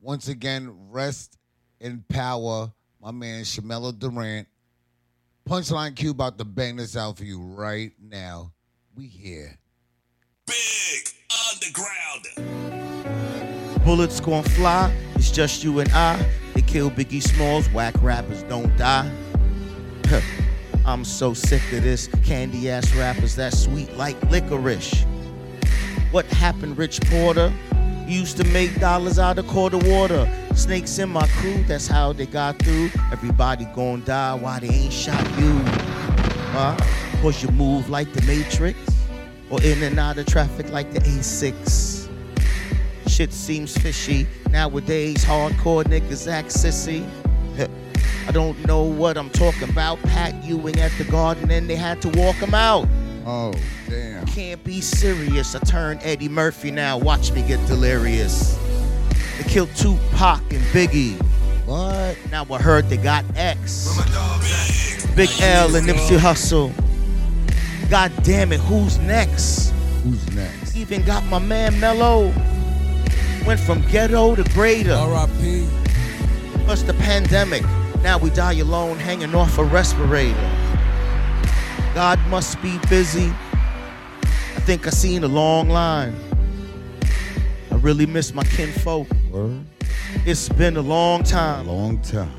Once 0.00 0.28
again, 0.28 0.74
rest 0.90 1.36
in 1.80 2.04
power. 2.08 2.72
My 3.02 3.10
man 3.10 3.42
Shamelo 3.42 3.96
Durant. 3.96 4.48
Punchline 5.48 5.94
Q 5.94 6.10
about 6.10 6.38
to 6.38 6.44
bang 6.44 6.76
this 6.76 6.96
out 6.96 7.18
for 7.18 7.24
you 7.24 7.40
right 7.40 7.92
now. 8.00 8.52
We 8.94 9.06
here. 9.06 9.58
Big 10.46 10.56
Underground. 11.52 12.24
Bullets 13.84 14.20
gon' 14.20 14.42
fly. 14.42 14.94
It's 15.14 15.30
just 15.30 15.62
you 15.62 15.80
and 15.80 15.90
I. 15.92 16.16
Kill 16.68 16.90
Biggie 16.90 17.22
Smalls. 17.22 17.66
Whack 17.70 17.94
rappers 18.02 18.42
don't 18.42 18.76
die. 18.76 19.10
I'm 20.84 21.02
so 21.02 21.32
sick 21.32 21.62
of 21.72 21.82
this 21.82 22.08
candy 22.24 22.68
ass 22.70 22.94
rappers 22.94 23.36
that 23.36 23.54
sweet 23.54 23.96
like 23.96 24.22
licorice. 24.30 25.06
What 26.10 26.26
happened, 26.26 26.76
Rich 26.76 27.00
Porter? 27.06 27.50
Used 28.06 28.36
to 28.36 28.44
make 28.44 28.78
dollars 28.80 29.18
out 29.18 29.38
of 29.38 29.46
quarter 29.46 29.78
water. 29.78 30.30
Snakes 30.54 30.98
in 30.98 31.08
my 31.08 31.26
crew, 31.28 31.62
that's 31.64 31.86
how 31.86 32.12
they 32.12 32.26
got 32.26 32.58
through. 32.58 32.90
Everybody 33.12 33.64
gon' 33.74 34.04
die 34.04 34.34
why 34.34 34.60
they 34.60 34.68
ain't 34.68 34.92
shot 34.92 35.24
you. 35.38 35.58
Huh? 36.52 36.76
Cause 37.22 37.42
you 37.42 37.48
move 37.50 37.88
like 37.88 38.12
the 38.12 38.20
Matrix, 38.22 38.78
or 39.48 39.62
in 39.62 39.82
and 39.82 39.98
out 39.98 40.18
of 40.18 40.26
traffic 40.26 40.70
like 40.70 40.92
the 40.92 41.00
A6. 41.00 41.97
Shit 43.18 43.32
seems 43.32 43.76
fishy. 43.76 44.28
Nowadays, 44.50 45.24
hardcore 45.24 45.82
niggas 45.82 46.30
act 46.30 46.50
sissy. 46.50 47.04
I 48.28 48.30
don't 48.30 48.64
know 48.64 48.84
what 48.84 49.18
I'm 49.18 49.28
talking 49.30 49.68
about. 49.68 50.00
Pat 50.04 50.44
Ewing 50.44 50.78
at 50.78 50.92
the 50.98 51.02
garden 51.02 51.50
and 51.50 51.68
they 51.68 51.74
had 51.74 52.00
to 52.02 52.10
walk 52.10 52.36
him 52.36 52.54
out. 52.54 52.86
Oh, 53.26 53.52
damn. 53.88 54.24
Can't 54.26 54.62
be 54.62 54.80
serious. 54.80 55.56
I 55.56 55.58
turn 55.58 55.98
Eddie 56.02 56.28
Murphy 56.28 56.70
now. 56.70 56.96
Watch 56.96 57.32
me 57.32 57.42
get 57.42 57.58
delirious. 57.66 58.56
They 59.36 59.48
killed 59.48 59.74
Tupac 59.74 60.40
and 60.52 60.62
Biggie. 60.66 61.20
What? 61.66 62.16
Now 62.30 62.46
I 62.48 62.62
heard 62.62 62.88
they 62.88 62.98
got 62.98 63.24
X. 63.34 63.98
Big 65.16 65.30
L 65.40 65.74
and 65.74 65.88
Nipsey 65.88 66.18
Hussle. 66.18 66.72
God 67.90 68.12
damn 68.22 68.52
it, 68.52 68.60
who's 68.60 68.96
next? 68.98 69.70
Who's 70.04 70.24
next? 70.36 70.76
Even 70.76 71.02
got 71.02 71.24
my 71.24 71.40
man 71.40 71.80
Mello. 71.80 72.32
Went 73.46 73.60
from 73.60 73.80
ghetto 73.90 74.34
to 74.34 74.44
greater. 74.54 74.92
R.I.P. 74.92 75.66
Plus 76.64 76.82
the 76.82 76.94
pandemic. 76.94 77.62
Now 78.02 78.18
we 78.18 78.30
die 78.30 78.54
alone, 78.54 78.98
hanging 78.98 79.34
off 79.34 79.58
a 79.58 79.64
respirator. 79.64 80.34
God 81.94 82.20
must 82.28 82.60
be 82.62 82.78
busy. 82.88 83.32
I 84.22 84.60
think 84.60 84.86
I 84.86 84.90
seen 84.90 85.24
a 85.24 85.28
long 85.28 85.68
line. 85.68 86.14
I 87.70 87.76
really 87.76 88.06
miss 88.06 88.34
my 88.34 88.44
kinfolk. 88.44 89.08
Word? 89.30 89.64
It's 90.24 90.48
been 90.48 90.76
a 90.76 90.82
long 90.82 91.22
time. 91.22 91.66
Long 91.66 92.00
time. 92.02 92.32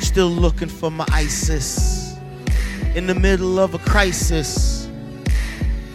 Still 0.00 0.28
looking 0.28 0.68
for 0.68 0.90
my 0.90 1.06
ISIS. 1.12 2.16
In 2.94 3.06
the 3.06 3.14
middle 3.14 3.58
of 3.58 3.74
a 3.74 3.78
crisis. 3.78 4.88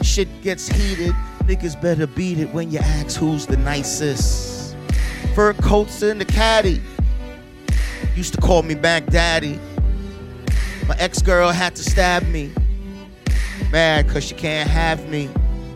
Shit 0.01 0.29
gets 0.41 0.67
heated. 0.67 1.15
Niggas 1.51 1.81
better 1.81 2.07
beat 2.07 2.39
it 2.39 2.53
when 2.53 2.71
you 2.71 2.79
ask 2.79 3.19
who's 3.19 3.45
the 3.45 3.57
nicest. 3.57 4.73
Fur 5.35 5.51
coats 5.51 6.01
in 6.01 6.17
the 6.17 6.23
caddy. 6.23 6.81
Used 8.15 8.33
to 8.35 8.39
call 8.39 8.63
me 8.63 8.73
back 8.73 9.05
daddy. 9.07 9.59
My 10.87 10.95
ex 10.97 11.21
girl 11.21 11.49
had 11.49 11.75
to 11.75 11.83
stab 11.83 12.25
me. 12.27 12.53
Mad 13.69 14.07
cause 14.07 14.23
she 14.23 14.33
can't 14.33 14.69
have 14.69 15.09
me. 15.09 15.29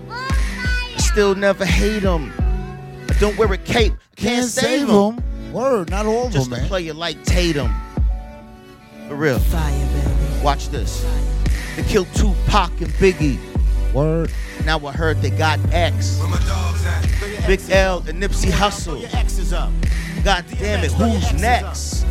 I 0.09 0.95
still 0.99 1.35
never 1.35 1.65
hate 1.65 2.03
him. 2.03 2.31
I 3.09 3.13
don't 3.19 3.37
wear 3.37 3.51
a 3.51 3.57
cape. 3.57 3.91
I 3.91 4.15
can't, 4.15 4.45
save 4.45 4.87
him. 4.87 5.21
Word, 5.51 5.89
not 5.89 6.05
all 6.05 6.27
of 6.27 6.31
them. 6.31 6.39
Just 6.39 6.49
them, 6.51 6.55
to 6.55 6.61
man. 6.61 6.69
play 6.69 6.87
it 6.87 6.95
like 6.95 7.21
Tatum. 7.25 7.69
For 9.09 9.15
real. 9.15 9.39
Fire, 9.39 9.87
baby. 9.87 10.41
Watch 10.41 10.69
this. 10.69 11.05
They 11.75 11.83
killed 11.83 12.07
Tupac 12.15 12.71
and 12.79 12.93
Biggie. 12.93 13.37
Word. 13.93 14.31
Now 14.65 14.79
I 14.85 14.91
heard 14.91 15.21
they 15.21 15.29
got 15.29 15.59
X. 15.71 16.19
Big 17.45 17.61
L 17.69 18.03
and 18.07 18.21
Nipsey 18.21 18.49
Hussle. 18.49 18.99
God 20.23 20.43
damn 20.57 20.83
it, 20.83 20.91
who's 20.91 21.33
next? 21.39 22.03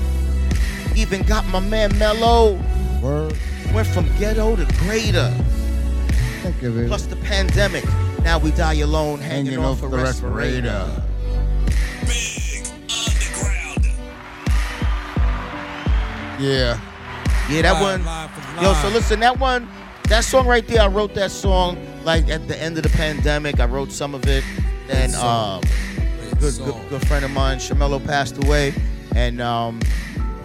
Even 0.94 1.22
got 1.24 1.44
my 1.46 1.58
man 1.58 1.96
Mello. 1.98 2.60
Word. 3.02 3.36
Went 3.74 3.88
from 3.88 4.06
ghetto 4.18 4.54
to 4.54 4.64
greater. 4.78 5.30
Think 6.42 6.62
of 6.62 6.78
it. 6.78 6.86
Plus 6.86 7.06
the 7.06 7.16
pandemic. 7.16 7.84
Now 8.22 8.38
we 8.38 8.52
die 8.52 8.74
alone, 8.74 9.18
hanging, 9.18 9.46
Hanging 9.46 9.64
off, 9.64 9.82
off 9.82 9.92
a 9.92 9.96
the 9.96 10.02
respirator. 10.02 11.02
Big 12.06 12.66
Underground. 12.88 13.84
Yeah. 16.40 16.80
Yeah, 17.50 17.62
that 17.62 17.72
Live, 17.72 17.82
one. 17.82 18.04
live 18.06 18.30
from 18.30 18.64
Yo, 18.64 18.74
so 18.74 18.88
listen, 18.90 19.18
that 19.20 19.38
one, 19.40 19.68
that 20.08 20.24
song 20.24 20.46
right 20.46 20.66
there, 20.66 20.82
I 20.82 20.86
wrote 20.86 21.14
that 21.14 21.32
song 21.32 21.76
like 22.04 22.28
at 22.28 22.46
the 22.48 22.60
end 22.60 22.76
of 22.76 22.82
the 22.82 22.90
pandemic. 22.90 23.60
I 23.60 23.66
wrote 23.66 23.90
some 23.90 24.14
of 24.14 24.26
it. 24.26 24.44
And 24.88 25.14
um, 25.14 25.62
good, 26.38 26.56
good 26.58 26.74
good 26.90 27.06
friend 27.08 27.24
of 27.24 27.30
mine, 27.30 27.58
Shamelo, 27.58 28.04
passed 28.04 28.42
away. 28.44 28.74
And 29.14 29.40
um, 29.40 29.80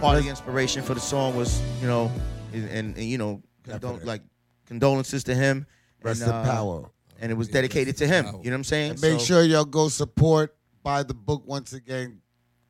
part 0.00 0.16
of 0.16 0.24
the 0.24 0.30
inspiration 0.30 0.82
for 0.82 0.94
the 0.94 1.00
song 1.00 1.36
was, 1.36 1.60
you 1.80 1.86
know, 1.86 2.10
and, 2.52 2.68
and, 2.70 2.96
and, 2.96 3.04
you 3.04 3.18
know, 3.18 3.42
condol- 3.64 4.04
like 4.04 4.22
condolences 4.66 5.24
to 5.24 5.34
him. 5.34 5.66
Rest 6.02 6.22
and, 6.22 6.30
in 6.30 6.36
uh, 6.36 6.44
power. 6.44 6.90
And 7.20 7.30
it 7.30 7.34
was 7.34 7.48
dedicated 7.48 7.98
to 7.98 8.06
him. 8.06 8.24
You 8.26 8.32
know 8.32 8.38
what 8.38 8.54
I'm 8.54 8.64
saying? 8.64 8.90
And 8.92 9.02
make 9.02 9.20
So- 9.20 9.26
sure 9.26 9.42
y'all 9.42 9.64
go 9.64 9.88
support, 9.88 10.56
buy 10.82 11.02
the 11.02 11.14
book 11.14 11.42
once 11.46 11.74
again, 11.74 12.22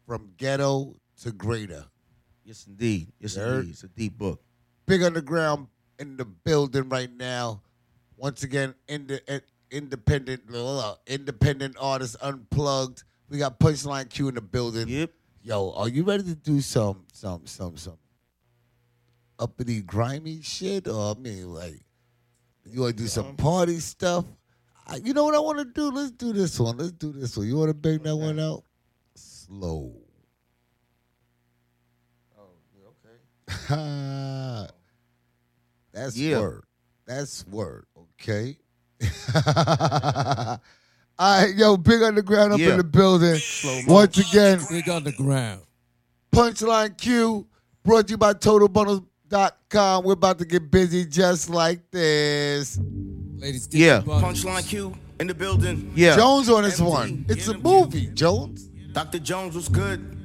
From 0.07 0.33
Ghetto 0.37 0.97
to 1.23 1.31
Greater. 1.31 1.85
Yes, 2.45 2.67
indeed. 2.67 3.13
Yes, 3.21 3.37
indeed. 3.37 3.71
It's 3.71 3.85
a 3.85 3.89
deep 3.89 4.19
book. 4.19 4.43
Big 4.87 5.05
Underground 5.05 5.69
in 6.01 6.17
the 6.17 6.25
building 6.25 6.89
right 6.89 7.11
now. 7.15 7.63
Once 8.21 8.43
again, 8.43 8.75
in 8.87 9.07
the, 9.07 9.31
eh, 9.33 9.41
independent, 9.71 10.43
uh, 10.55 10.95
independent 11.07 11.75
artist 11.81 12.17
unplugged. 12.21 13.03
We 13.31 13.39
got 13.39 13.59
Punchline 13.59 14.11
Q 14.11 14.29
in 14.29 14.35
the 14.35 14.43
building. 14.43 14.89
Yep. 14.89 15.11
Yo, 15.43 15.71
are 15.73 15.89
you 15.89 16.05
ready 16.05 16.25
to 16.25 16.35
do 16.35 16.61
some, 16.61 17.07
some, 17.15 17.47
some, 17.47 17.79
some 17.79 17.97
uppity, 19.39 19.81
grimy 19.81 20.43
shit? 20.43 20.87
Or 20.87 21.15
I 21.17 21.19
mean, 21.19 21.55
like, 21.55 21.81
you 22.67 22.83
want 22.83 22.99
to 22.99 23.03
do 23.05 23.09
some 23.09 23.37
party 23.37 23.81
stuff? 23.81 24.27
I, 24.87 24.97
you 24.97 25.15
know 25.15 25.25
what 25.25 25.35
I 25.35 25.39
want 25.39 25.59
to 25.59 25.65
do? 25.65 25.91
Let's 25.91 26.11
do 26.11 26.35
this 26.35 26.61
one. 26.61 26.77
Let's 26.77 26.93
do 26.93 27.13
this 27.13 27.39
one. 27.39 27.47
You 27.47 27.57
want 27.57 27.71
to 27.71 27.75
bang 27.75 28.01
that 28.03 28.17
one 28.17 28.39
out? 28.39 28.65
Slow. 29.15 29.95
Oh, 32.39 32.51
okay. 33.71 34.67
That's 35.93 36.19
Yeah. 36.19 36.41
word. 36.41 36.65
That's 37.07 37.47
word. 37.49 37.87
Okay. 38.21 38.57
All 41.19 41.43
right, 41.43 41.55
yo, 41.55 41.77
big 41.77 42.03
underground 42.03 42.53
up 42.53 42.59
Yeah. 42.61 42.73
in 42.73 42.77
the 42.79 42.85
building. 42.85 43.39
Once 43.87 44.19
again, 44.19 44.61
Big 44.71 44.89
underground. 44.89 45.63
Punchline 46.33 46.97
Q, 46.97 47.47
brought 47.83 48.07
to 48.09 48.13
you 48.13 48.19
by 48.19 48.33
TotalBundles.com. 48.35 50.05
We're 50.05 50.13
about 50.13 50.39
to 50.39 50.45
get 50.45 50.71
busy 50.71 51.05
just 51.05 51.51
like 51.51 51.91
this. 51.91 52.79
Ladies, 53.37 53.67
get 53.67 53.79
Yeah. 53.79 53.87
your 53.97 54.03
bundles. 54.21 54.45
Punchline 54.45 54.67
Q 54.69 54.95
in 55.19 55.27
the 55.27 55.35
building. 55.35 55.93
Yeah. 55.95 56.17
Jones 56.17 56.49
on 56.49 56.63
this 56.63 56.79
MD, 56.81 56.89
one. 56.89 57.25
It's 57.29 57.49
a 57.49 57.59
movie, 57.59 58.07
Jones. 58.09 58.69
Dr. 58.93 59.19
Jones 59.19 59.55
was 59.55 59.69
good. 59.69 60.17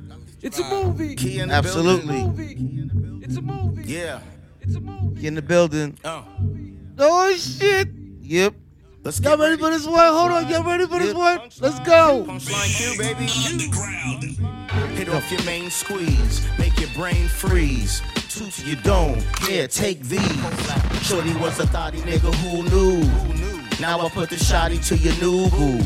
It's 0.42 0.60
a 0.60 0.64
movie. 0.70 1.16
Key 1.16 1.40
in 1.40 1.50
the 1.50 1.56
Absolutely. 1.56 2.24
movie. 2.24 3.22
It's 3.24 3.38
a 3.38 3.42
movie. 3.42 3.64
building. 3.76 3.84
Yeah. 3.88 4.20
It's 4.62 4.76
a 4.76 4.80
movie. 4.82 5.26
In 5.28 5.36
the 5.36 5.42
building. 5.42 5.98
Oh. 6.06 6.24
Oh, 6.98 7.36
shit. 7.36 7.90
Yep. 8.22 8.56
Let's 9.04 9.20
Y'all 9.20 9.38
get 9.38 9.44
ready 9.44 9.58
for 9.62 9.70
this 9.70 9.86
one? 9.86 10.14
Hold 10.14 10.32
on. 10.32 10.48
Y'all 10.48 10.64
ready 10.64 10.86
for 10.88 10.98
this 11.00 11.14
one? 11.14 11.40
Let's 11.60 11.80
go. 11.82 12.26
Punchline 12.28 12.76
Q, 12.76 12.98
baby. 12.98 13.28
Underground. 13.46 14.98
Hit 14.98 15.10
off 15.10 15.30
your 15.32 15.44
main 15.44 15.70
squeeze. 15.70 16.48
Make 16.58 16.80
your 16.80 16.90
brain 16.96 17.28
freeze. 17.28 18.02
Two 18.30 18.50
to 18.50 18.66
your 18.66 18.82
dome. 18.82 19.20
Yeah, 19.48 19.68
take 19.68 20.02
these. 20.02 20.22
Shorty 21.04 21.34
was 21.36 21.60
a 21.60 21.68
thotty 21.68 22.00
nigga 22.00 22.34
who 22.36 22.64
knew. 22.64 23.02
Now 23.80 24.00
I 24.00 24.10
put 24.10 24.30
the 24.30 24.38
shotty 24.38 24.84
to 24.88 24.98
your 24.98 25.14
new 25.22 25.50
boo. 25.50 25.78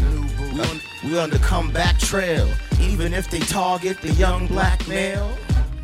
We 0.54 0.62
on, 0.62 0.82
we 1.04 1.20
on 1.20 1.30
the 1.30 1.40
comeback 1.40 1.98
trail. 2.00 2.48
Even 2.80 3.14
if 3.14 3.30
they 3.30 3.40
target 3.40 4.00
the 4.02 4.14
young 4.14 4.48
black 4.48 4.88
male. 4.88 5.36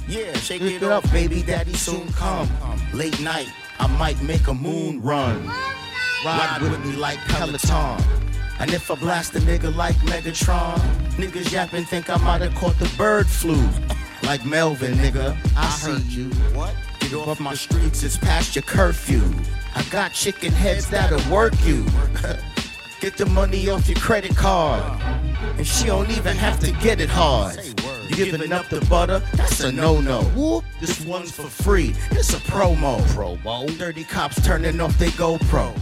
Yeah, 0.07 0.33
shake 0.37 0.61
it 0.61 0.71
it 0.71 0.83
up. 0.83 1.03
up, 1.03 1.11
baby 1.11 1.41
daddy 1.43 1.73
soon 1.73 2.07
come. 2.13 2.49
Late 2.93 3.19
night, 3.21 3.51
I 3.79 3.87
might 3.97 4.21
make 4.21 4.47
a 4.47 4.53
moon 4.53 5.01
run. 5.01 5.47
Ride 6.25 6.59
with 6.61 6.83
me 6.85 6.95
like 6.95 7.19
Peloton. 7.27 8.01
And 8.59 8.71
if 8.71 8.89
I 8.89 8.95
blast 8.95 9.35
a 9.35 9.39
nigga 9.39 9.75
like 9.75 9.95
Megatron, 9.97 10.77
niggas 11.17 11.51
yapping 11.51 11.83
think 11.83 12.09
I 12.09 12.17
might 12.17 12.41
have 12.41 12.55
caught 12.55 12.77
the 12.79 12.91
bird 12.97 13.27
flu. 13.27 13.57
Like 14.23 14.45
Melvin, 14.45 14.93
nigga, 14.93 15.37
I, 15.57 15.69
see 15.69 16.21
you. 16.21 16.29
What? 16.55 16.73
Get 16.99 17.13
off 17.13 17.39
my 17.39 17.53
streets, 17.53 18.01
it's 18.03 18.17
past 18.17 18.55
your 18.55 18.63
curfew. 18.63 19.21
I 19.75 19.83
got 19.91 20.13
chicken 20.13 20.51
heads 20.51 20.89
that'll 20.89 21.31
work 21.31 21.53
you. 21.65 21.85
get 23.01 23.17
the 23.17 23.25
money 23.27 23.69
off 23.69 23.87
your 23.87 23.99
credit 23.99 24.35
card. 24.35 24.83
And 25.57 25.67
she 25.67 25.87
don't 25.87 26.09
even 26.09 26.37
have 26.37 26.59
to 26.61 26.71
get 26.71 27.01
it 27.01 27.09
hard. 27.09 27.59
You 28.09 28.15
giving 28.15 28.51
up 28.53 28.69
the 28.69 28.81
butter? 28.81 29.19
That's 29.33 29.59
a 29.61 29.71
no-no. 29.71 30.23
Whoop. 30.35 30.63
This 30.79 31.03
one's 31.05 31.31
for 31.31 31.43
free. 31.43 31.95
It's 32.11 32.33
a 32.33 32.37
promo. 32.37 32.99
Promo. 33.13 33.77
Dirty 33.77 34.03
cops 34.03 34.41
turning 34.45 34.79
off 34.79 34.97
their 34.97 35.09
GoPro. 35.09 35.77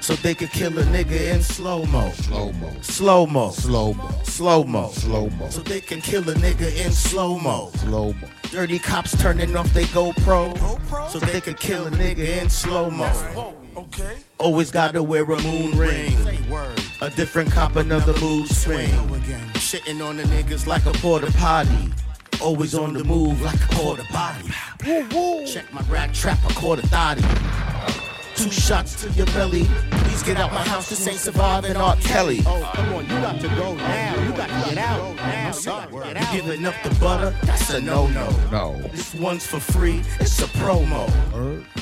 So 0.00 0.14
they 0.14 0.34
could 0.34 0.50
kill 0.50 0.78
a 0.78 0.82
nigga 0.84 1.32
in 1.32 1.42
slow-mo. 1.42 2.10
Slow-mo. 2.12 2.72
Slow-mo. 2.80 3.50
Slow-mo. 3.50 4.10
Slow-mo. 4.24 4.90
Slow-mo. 4.92 5.48
So 5.50 5.60
they 5.60 5.80
can 5.80 6.00
kill 6.00 6.28
a 6.30 6.34
nigga 6.34 6.74
in 6.84 6.90
slow-mo. 6.90 7.70
Slow-mo. 7.74 8.28
Dirty 8.50 8.80
cops 8.80 9.16
turning 9.16 9.54
off 9.54 9.72
their 9.72 9.84
GoPro 9.84 11.08
so 11.08 11.20
they 11.20 11.40
could 11.40 11.60
kill 11.60 11.86
a 11.86 11.90
nigga 11.90 12.42
in 12.42 12.50
slow 12.50 12.90
mo. 12.90 13.54
Okay. 13.76 14.16
Always 14.38 14.72
gotta 14.72 15.00
wear 15.00 15.22
a 15.22 15.40
moon 15.40 15.78
ring. 15.78 16.16
Say 16.24 16.38
word. 16.50 16.82
A 17.02 17.08
different 17.08 17.50
cop, 17.50 17.76
another 17.76 18.12
mood 18.20 18.46
swing. 18.48 18.90
Shitting 19.54 20.06
on 20.06 20.18
the 20.18 20.24
niggas 20.24 20.66
like 20.66 20.84
a 20.84 20.92
porta 20.92 21.32
potty. 21.38 21.90
Always 22.42 22.74
on 22.74 22.92
the 22.92 23.02
move 23.02 23.40
like 23.40 23.54
a 23.54 23.74
quarter 23.74 24.04
body. 24.12 24.50
Check 25.46 25.72
my 25.72 25.80
rack 25.88 26.12
trap, 26.12 26.38
a 26.48 26.52
quarter 26.52 26.82
thotty. 26.82 27.22
Two 28.40 28.50
shots 28.50 28.94
to 29.02 29.10
your 29.10 29.26
belly. 29.26 29.64
Please 29.90 30.22
get 30.22 30.38
out 30.38 30.50
my 30.50 30.66
house. 30.66 30.88
This 30.88 31.06
ain't 31.06 31.18
surviving 31.18 31.76
R. 31.76 31.94
Kelly. 31.96 32.40
Oh, 32.46 32.72
come 32.74 32.94
on, 32.94 33.02
you 33.02 33.10
got 33.10 33.38
to 33.38 33.48
go 33.48 33.74
now. 33.74 34.22
You 34.24 34.32
got 34.32 34.48
to 34.48 34.70
get 34.70 34.78
out 34.78 35.16
now. 35.16 35.48
You 35.48 35.64
got 35.66 35.90
to 35.90 35.98
get 35.98 36.16
out. 36.16 36.32
Giving 36.32 36.64
up 36.64 36.74
the 36.82 36.88
butter, 36.98 37.36
that's 37.42 37.68
a 37.68 37.82
no-no. 37.82 38.30
No. 38.50 38.80
This 38.92 39.14
one's 39.14 39.46
for 39.46 39.60
free, 39.60 40.00
it's 40.20 40.40
a 40.40 40.46
promo. 40.56 41.06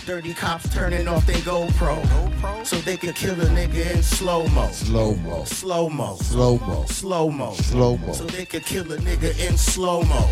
Dirty 0.04 0.34
cops 0.34 0.68
turning 0.74 1.06
off 1.06 1.24
their 1.26 1.36
GoPro, 1.36 2.66
so 2.66 2.76
they 2.78 2.96
can 2.96 3.12
kill 3.12 3.40
a 3.40 3.46
nigga 3.46 3.94
in 3.94 4.02
slow-mo. 4.02 4.68
Slow-mo. 4.72 5.44
Slow-mo. 5.44 6.16
Slow-mo. 6.16 6.86
Slow-mo. 6.86 7.54
Slow-mo. 7.54 8.12
So 8.12 8.24
they 8.24 8.44
could 8.44 8.64
kill 8.64 8.90
a 8.90 8.96
nigga 8.96 9.38
in 9.48 9.56
slow-mo. 9.56 10.28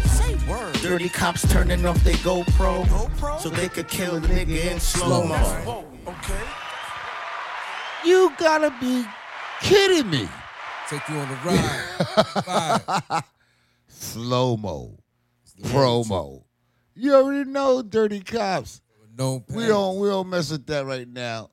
Dirty 0.82 1.08
cops 1.08 1.46
turning 1.52 1.86
off 1.86 2.02
their 2.02 2.14
GoPro, 2.14 3.38
so 3.38 3.48
they 3.48 3.68
could 3.68 3.86
kill 3.86 4.16
a 4.16 4.20
nigga 4.20 4.72
in 4.72 4.80
slow-mo. 6.06 6.44
You 8.04 8.32
gotta 8.38 8.74
be 8.80 9.04
kidding 9.60 10.08
me. 10.10 10.28
Take 10.88 11.08
you 11.08 11.16
on 11.16 11.28
a 11.28 11.34
ride. 11.44 13.24
Slow 13.88 14.56
mo. 14.56 14.96
Promo. 15.62 16.44
You 16.94 17.14
already 17.14 17.50
know 17.50 17.82
Dirty 17.82 18.20
Cops. 18.20 18.80
No 19.18 19.42
We 19.48 19.66
don't 19.66 19.98
we 19.98 20.08
don't 20.08 20.28
mess 20.28 20.50
with 20.50 20.66
that 20.66 20.84
right 20.86 21.08
now. 21.08 21.50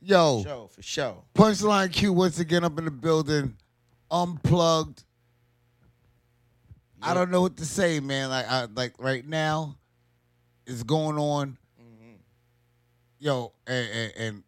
Yo, 0.00 0.42
Show 0.42 0.68
for 0.72 0.82
sure. 0.82 1.22
Punchline 1.34 1.92
Q 1.92 2.12
once 2.12 2.40
again 2.40 2.64
up 2.64 2.76
in 2.78 2.86
the 2.86 2.90
building, 2.90 3.56
unplugged. 4.10 5.04
I 7.00 7.14
don't 7.14 7.30
know 7.30 7.42
what 7.42 7.56
to 7.58 7.64
say, 7.64 8.00
man. 8.00 8.30
Like, 8.30 8.48
I, 8.48 8.66
like 8.74 8.94
right 8.98 9.26
now, 9.26 9.76
it's 10.66 10.82
going 10.82 11.18
on. 11.18 11.58
Yo, 13.22 13.52
and, 13.68 13.88
and, 13.88 14.12
and 14.16 14.42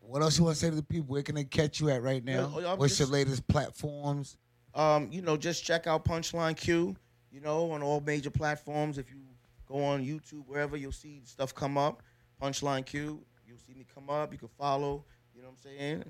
what 0.00 0.22
else 0.22 0.38
you 0.38 0.44
want 0.44 0.56
to 0.56 0.58
say 0.60 0.70
to 0.70 0.76
the 0.76 0.82
people? 0.82 1.04
Where 1.12 1.22
can 1.22 1.34
they 1.34 1.44
catch 1.44 1.80
you 1.80 1.90
at 1.90 2.02
right 2.02 2.24
now? 2.24 2.58
Yeah, 2.58 2.72
I'm 2.72 2.78
What's 2.78 2.96
just- 2.96 3.00
your 3.00 3.08
latest 3.08 3.46
platforms? 3.46 4.38
Um, 4.74 5.12
you 5.12 5.20
know, 5.20 5.36
just 5.36 5.64
check 5.64 5.86
out 5.86 6.02
Punchline 6.02 6.56
Q, 6.56 6.96
you 7.30 7.40
know, 7.42 7.70
on 7.72 7.82
all 7.82 8.00
major 8.00 8.30
platforms. 8.30 8.96
If 8.96 9.10
you 9.10 9.18
go 9.66 9.84
on 9.84 10.02
YouTube, 10.02 10.46
wherever, 10.46 10.78
you'll 10.78 10.92
see 10.92 11.20
stuff 11.26 11.54
come 11.54 11.76
up. 11.76 12.02
Punchline 12.40 12.86
Q, 12.86 13.20
you'll 13.46 13.58
see 13.58 13.74
me 13.74 13.84
come 13.94 14.08
up. 14.08 14.32
You 14.32 14.38
can 14.38 14.48
follow, 14.48 15.04
you 15.34 15.42
know 15.42 15.48
what 15.48 15.58
I'm 15.66 15.76
saying? 15.78 16.04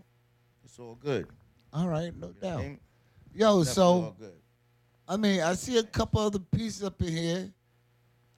It's 0.64 0.78
all 0.78 0.94
good. 0.94 1.26
All 1.72 1.88
right, 1.88 2.14
no 2.16 2.28
You 2.28 2.34
know 2.40 2.48
I 2.48 2.50
doubt. 2.52 2.60
mean? 2.60 2.78
Yo, 3.34 3.64
Definitely 3.64 3.72
so. 3.74 4.14
I 5.08 5.16
mean, 5.16 5.40
I 5.40 5.54
see 5.54 5.76
a 5.78 5.82
couple 5.82 6.20
other 6.20 6.38
pieces 6.38 6.84
up 6.84 7.02
in 7.02 7.08
here. 7.08 7.52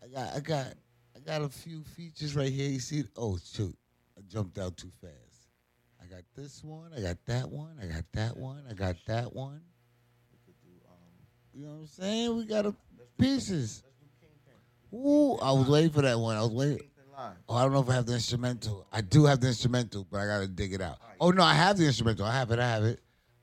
I 0.03 0.07
got, 0.07 0.37
I 0.37 0.41
got, 0.41 0.67
got 1.31 1.43
a 1.43 1.49
few 1.49 1.85
features 1.85 2.35
right 2.35 2.51
here. 2.51 2.69
You 2.69 2.81
see? 2.81 3.05
Oh 3.17 3.39
shoot, 3.39 3.77
I 4.19 4.23
jumped 4.29 4.59
out 4.59 4.77
too 4.77 4.91
fast. 5.01 5.15
I 6.03 6.07
got 6.07 6.25
this 6.35 6.65
one. 6.65 6.91
I 6.97 7.01
got 7.01 7.19
that 7.27 7.49
one. 7.49 7.77
I 7.81 7.87
got 7.87 8.05
that 8.15 8.37
one. 8.37 8.65
I 8.69 8.75
got 8.75 8.97
that 9.07 9.33
one. 9.33 9.61
You 11.55 11.67
know 11.67 11.73
what 11.73 11.81
I'm 11.81 11.87
saying? 11.87 12.37
We 12.37 12.45
got 12.47 12.67
a 12.67 12.75
pieces. 13.17 13.85
Ooh, 14.93 15.37
I 15.37 15.53
was 15.53 15.69
waiting 15.69 15.91
for 15.91 16.03
that 16.03 16.19
one. 16.19 16.37
I 16.37 16.41
was 16.41 16.51
waiting. 16.51 16.81
Oh, 17.49 17.57
I 17.57 17.63
don't 17.63 17.73
know 17.73 17.81
if 17.81 17.89
I 17.89 17.95
have 17.95 18.07
the 18.07 18.15
instrumental. 18.15 18.87
I 18.91 19.03
do 19.03 19.27
have 19.27 19.41
the 19.41 19.49
instrumental, 19.49 20.07
but 20.11 20.21
I 20.21 20.27
gotta 20.27 20.49
dig 20.49 20.73
it 20.73 20.81
out. 20.81 20.99
Oh 21.21 21.31
no, 21.31 21.45
I 21.45 21.55
have 21.55 21.77
the 21.77 21.87
instrumental. 21.87 22.25
I 22.25 22.33
have 22.33 22.51
it. 22.51 22.59
I 22.59 22.69
have 22.69 22.85
it. 22.85 22.99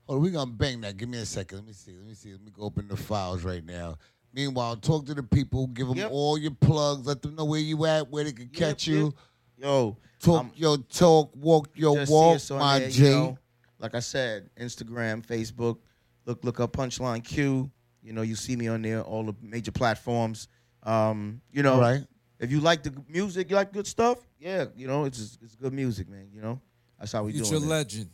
Hold 0.06 0.18
on, 0.18 0.22
we 0.24 0.30
gonna 0.30 0.50
bang 0.50 0.82
that. 0.82 0.98
Give 0.98 1.08
me 1.08 1.18
a 1.18 1.26
second. 1.26 1.58
Let 1.58 1.66
me 1.66 1.72
see. 1.72 1.96
Let 1.96 2.06
me 2.06 2.14
see. 2.14 2.32
Let 2.32 2.42
me 2.42 2.50
go 2.54 2.64
open 2.64 2.88
the 2.88 2.96
files 2.96 3.44
right 3.44 3.64
now. 3.64 3.96
Meanwhile, 4.38 4.76
talk 4.76 5.04
to 5.06 5.14
the 5.14 5.22
people. 5.24 5.66
Give 5.66 5.88
them 5.88 5.96
Yep. 5.96 6.10
all 6.12 6.38
your 6.38 6.52
plugs. 6.52 7.04
Let 7.08 7.22
them 7.22 7.34
know 7.34 7.44
where 7.44 7.58
you 7.58 7.84
at, 7.86 8.08
where 8.08 8.22
they 8.22 8.30
can 8.32 8.46
catch 8.50 8.86
you. 8.86 9.12
Yo, 9.56 9.96
Talk 10.20 10.40
um, 10.42 10.52
your 10.54 10.78
talk, 10.78 11.34
walk 11.34 11.70
your 11.74 12.04
walk, 12.06 12.36
us 12.36 12.50
on 12.52 12.60
my 12.60 12.78
there, 12.78 12.88
G. 12.90 13.02
you 13.04 13.10
know. 13.10 13.38
like 13.80 13.96
I 13.96 13.98
said, 14.00 14.48
Instagram, 14.56 15.26
Facebook. 15.26 15.78
Look, 16.24 16.44
look 16.44 16.60
up 16.60 16.72
Punchline 16.72 17.24
Q. 17.24 17.68
You 18.00 18.12
know, 18.12 18.22
you 18.22 18.36
see 18.36 18.54
me 18.54 18.68
on 18.68 18.82
there, 18.82 19.02
all 19.02 19.24
the 19.24 19.34
major 19.42 19.72
platforms. 19.72 20.46
Um, 20.84 21.40
you 21.50 21.64
know, 21.64 21.74
All 21.74 21.80
right. 21.80 22.04
if 22.38 22.52
you 22.52 22.60
like 22.60 22.84
the 22.84 22.92
music, 23.08 23.50
you 23.50 23.56
like 23.56 23.72
good 23.72 23.88
stuff. 23.88 24.18
Yeah, 24.38 24.66
you 24.76 24.86
know, 24.86 25.04
it's 25.04 25.36
it's 25.42 25.56
good 25.56 25.72
music, 25.72 26.08
man. 26.08 26.28
You 26.32 26.40
know, 26.42 26.60
that's 27.00 27.10
how 27.10 27.24
we 27.24 27.32
Future 27.32 27.50
doing 27.54 27.64
it. 27.64 27.66
legend. 27.66 28.10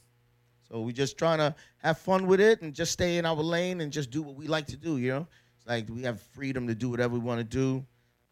So 0.62 0.80
we 0.80 0.94
just 0.94 1.18
trying 1.18 1.38
to 1.38 1.54
have 1.82 1.98
fun 1.98 2.26
with 2.26 2.40
it 2.40 2.62
and 2.62 2.72
just 2.72 2.92
stay 2.92 3.18
in 3.18 3.26
our 3.26 3.36
lane 3.36 3.82
and 3.82 3.92
just 3.92 4.10
do 4.10 4.22
what 4.22 4.34
we 4.34 4.46
like 4.46 4.66
to 4.68 4.78
do. 4.78 4.96
You 4.96 5.10
know, 5.10 5.20
it's 5.20 5.43
like 5.66 5.88
we 5.88 6.02
have 6.02 6.20
freedom 6.20 6.66
to 6.68 6.74
do 6.74 6.88
whatever 6.88 7.14
we 7.14 7.20
want 7.20 7.38
to 7.40 7.44
do. 7.44 7.84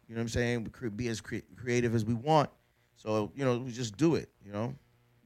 You 0.07 0.15
know 0.15 0.19
what 0.19 0.21
I'm 0.21 0.29
saying? 0.29 0.63
We 0.65 0.69
cre- 0.69 0.89
be 0.89 1.07
as 1.07 1.21
cre- 1.21 1.37
creative 1.55 1.95
as 1.95 2.05
we 2.05 2.13
want. 2.13 2.49
So 2.95 3.31
you 3.35 3.43
know, 3.45 3.57
we 3.57 3.71
just 3.71 3.97
do 3.97 4.15
it. 4.15 4.29
You 4.45 4.51
know. 4.51 4.75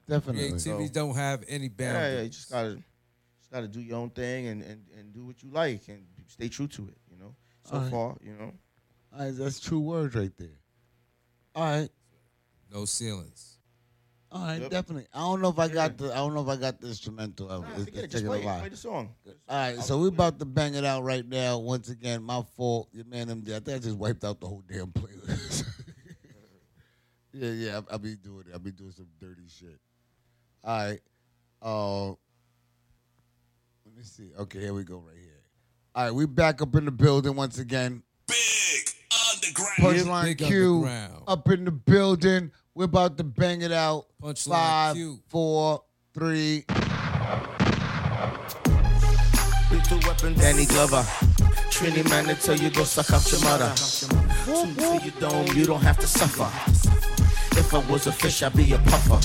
Definitely. 0.07 0.49
Creativity 0.49 0.89
don't 0.89 1.15
have 1.15 1.43
any 1.47 1.67
boundaries. 1.67 2.01
Yeah, 2.01 2.15
yeah, 2.15 2.21
you 2.21 2.29
just 2.29 2.49
gotta 2.49 2.75
just 3.39 3.51
gotta 3.51 3.67
do 3.67 3.81
your 3.81 3.97
own 3.97 4.09
thing 4.09 4.47
and, 4.47 4.61
and, 4.61 4.85
and 4.97 5.13
do 5.13 5.25
what 5.25 5.43
you 5.43 5.49
like 5.51 5.87
and 5.89 6.05
stay 6.27 6.47
true 6.47 6.67
to 6.67 6.87
it, 6.87 6.97
you 7.11 7.17
know. 7.17 7.35
So 7.65 7.75
All 7.75 7.81
right. 7.81 7.91
far, 7.91 8.17
you 8.21 8.33
know. 8.33 8.53
All 9.13 9.25
right, 9.25 9.33
that's 9.35 9.59
true 9.59 9.79
words 9.79 10.15
right 10.15 10.31
there. 10.37 10.59
All 11.55 11.63
right. 11.63 11.89
No 12.71 12.85
ceilings. 12.85 13.56
All 14.29 14.41
right, 14.41 14.61
Yep. 14.61 14.71
definitely. 14.71 15.07
I 15.13 15.19
don't 15.19 15.41
know 15.41 15.49
if 15.49 15.57
I 15.59 15.67
got 15.69 15.97
the 15.97 16.11
I 16.11 16.17
don't 16.17 16.33
know 16.33 16.41
if 16.41 16.49
I 16.49 16.57
got 16.57 16.81
the 16.81 16.87
instrumental. 16.87 17.47
Nah, 17.47 17.61
It's- 17.61 17.85
forget 17.85 18.03
it. 18.03 18.11
Just 18.11 18.13
taking 18.23 18.27
a 18.27 18.29
play, 18.31 18.41
it. 18.41 18.45
while. 18.45 18.59
play 18.59 18.69
the 18.69 18.77
song. 18.77 19.09
All 19.25 19.33
right, 19.57 19.79
so 19.79 19.99
we 19.99 20.09
about 20.09 20.37
to 20.39 20.45
bang 20.45 20.73
it 20.75 20.83
out 20.83 21.03
right 21.03 21.25
now. 21.25 21.57
Once 21.59 21.87
again, 21.89 22.23
my 22.23 22.41
fault. 22.57 22.89
Your 22.91 23.05
man 23.05 23.29
MD. 23.29 23.55
I 23.55 23.59
think 23.61 23.77
I 23.77 23.79
just 23.79 23.97
wiped 23.97 24.25
out 24.25 24.39
the 24.41 24.47
whole 24.47 24.63
damn 24.67 24.87
playlist. 24.91 25.63
yeah, 27.33 27.51
yeah. 27.51 27.81
I, 27.89 27.95
I 27.95 27.97
be 27.97 28.15
doing 28.15 28.45
it. 28.49 28.55
I 28.55 28.57
be 28.57 28.71
doing 28.71 28.91
some 28.91 29.07
dirty 29.19 29.47
shit. 29.47 29.79
All 30.63 30.77
right. 30.77 30.99
Uh, 31.61 32.07
let 32.09 33.95
me 33.95 34.03
see. 34.03 34.31
Okay, 34.37 34.59
here 34.59 34.73
we 34.73 34.83
go. 34.83 34.97
Right 34.97 35.15
here. 35.15 35.31
All 35.95 36.03
right, 36.03 36.11
we 36.13 36.25
back 36.25 36.61
up 36.61 36.75
in 36.75 36.85
the 36.85 36.91
building 36.91 37.35
once 37.35 37.57
again. 37.59 38.03
Big 38.27 38.35
underground. 39.33 39.77
Punchline 39.79 40.23
Big 40.25 40.37
Q 40.39 40.75
underground. 40.85 41.23
up 41.27 41.49
in 41.49 41.65
the 41.65 41.71
building. 41.71 42.51
We're 42.77 42.83
about 42.83 43.17
to 43.17 43.23
bang 43.23 43.63
it 43.63 43.71
out. 43.71 44.05
Punchline 44.21 44.51
Five, 44.51 44.95
Q. 44.95 45.19
four, 45.29 45.81
three. 46.13 46.63
Lethal 49.71 49.99
weapon, 50.05 50.35
Danny 50.35 50.67
Glover. 50.67 51.01
Trini 51.73 52.07
man 52.07 52.25
to 52.25 52.35
tell 52.35 52.55
you 52.55 52.69
go 52.69 52.83
suck 52.83 53.09
up 53.09 53.23
your 53.31 53.41
mother. 53.41 53.73
Two 54.45 54.75
to 54.75 54.99
your 55.03 55.19
dome, 55.19 55.47
you 55.57 55.65
don't 55.65 55.81
have 55.81 55.97
to 55.97 56.05
suffer. 56.05 56.47
If 57.57 57.73
I 57.73 57.79
was 57.91 58.05
a 58.05 58.11
fish, 58.11 58.43
I'd 58.43 58.55
be 58.55 58.71
a 58.73 58.77
puffer. 58.77 59.19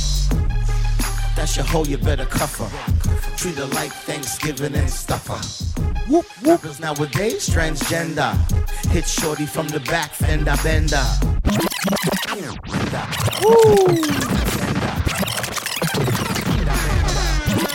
That's 1.37 1.55
your 1.55 1.67
hoe, 1.67 1.85
you 1.85 1.99
better 1.99 2.25
cuff 2.25 2.57
her. 2.57 3.37
Treat 3.37 3.57
her 3.57 3.67
like 3.67 3.93
Thanksgiving 3.93 4.75
and 4.75 4.89
stuff 4.89 5.27
her. 5.27 5.93
Whoop, 6.11 6.25
whoop. 6.41 6.65
Rappers 6.65 6.81
nowadays, 6.81 7.51
transgender. 7.51 8.33
Hit 8.93 9.07
shorty 9.07 9.45
from 9.45 9.69
the 9.69 9.81
back, 9.81 10.13
fender 10.13 10.57
bender. 10.65 11.05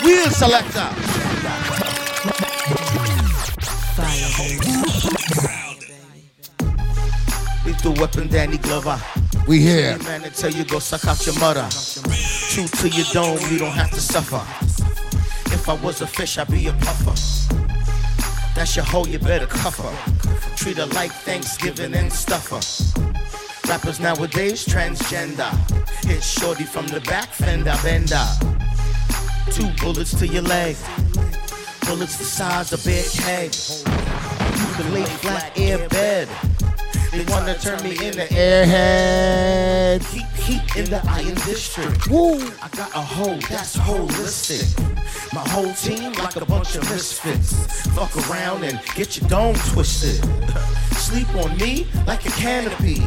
Wheel 0.03 0.30
selector. 0.30 0.89
Lethal 7.65 7.93
weapon, 7.95 8.27
Danny 8.27 8.58
Glover. 8.58 9.01
We 9.47 9.60
here. 9.60 9.97
Man 10.03 10.21
tell 10.34 10.51
you 10.51 10.63
go 10.65 10.77
suck 10.77 11.08
out 11.08 11.25
your 11.25 11.39
mother. 11.39 11.67
True 12.51 12.67
to 12.67 12.89
your 12.89 13.06
dome, 13.12 13.39
you 13.51 13.58
don't 13.58 13.71
have 13.71 13.89
to 13.89 13.99
suffer. 13.99 14.43
If 15.51 15.67
I 15.67 15.73
was 15.84 16.01
a 16.01 16.08
fish, 16.08 16.38
I'd 16.38 16.47
be 16.51 16.67
a 16.67 16.73
puffer. 16.73 17.15
That's 18.53 18.75
your 18.75 18.86
hoe, 18.86 19.06
you 19.06 19.17
better 19.17 19.47
cuff 19.47 19.77
her. 19.77 20.56
Treat 20.56 20.77
her 20.77 20.86
like 20.88 21.12
Thanksgiving 21.12 21.95
and 21.95 22.13
stuff 22.13 22.49
her. 22.49 22.87
Rappers 23.67 23.99
nowadays 23.99 24.65
transgender. 24.65 25.51
Hit 26.06 26.23
shorty 26.23 26.63
from 26.63 26.88
the 26.88 27.01
back, 27.01 27.30
fender 27.30 27.75
bender. 27.84 28.25
Two 29.51 29.69
bullets 29.84 30.17
to 30.19 30.27
your 30.27 30.43
leg. 30.43 30.77
Bullets 31.86 32.17
the 32.17 32.23
size 32.23 32.71
of 32.71 32.84
big 32.86 33.06
head. 33.23 33.53
You 34.58 34.73
can 34.75 34.93
lay 34.93 35.03
flat 35.03 35.51
air 35.58 35.89
bed. 35.89 36.30
They 37.12 37.25
wanna 37.25 37.58
turn 37.58 37.84
me 37.84 37.91
into 37.91 38.25
Airhead. 38.34 40.03
Heat, 40.13 40.25
heat 40.36 40.75
in 40.77 40.86
the 40.89 41.01
Iron 41.10 41.36
District. 41.45 42.08
Woo. 42.08 42.39
I 42.62 42.69
got 42.69 42.95
a 42.95 43.01
hoe 43.01 43.38
that's 43.49 43.75
holistic. 43.75 44.65
My 45.34 45.47
whole 45.49 45.73
team 45.73 46.13
like 46.13 46.36
a 46.38 46.45
bunch 46.45 46.75
of 46.75 46.84
misfits. 46.89 47.53
Fuck 47.88 48.15
around 48.30 48.63
and 48.63 48.80
get 48.95 49.19
your 49.19 49.30
dome 49.30 49.56
twisted. 49.71 50.23
Sleep 50.95 51.27
on 51.36 51.58
me 51.58 51.88
like 52.06 52.25
a 52.25 52.32
canopy. 52.32 53.01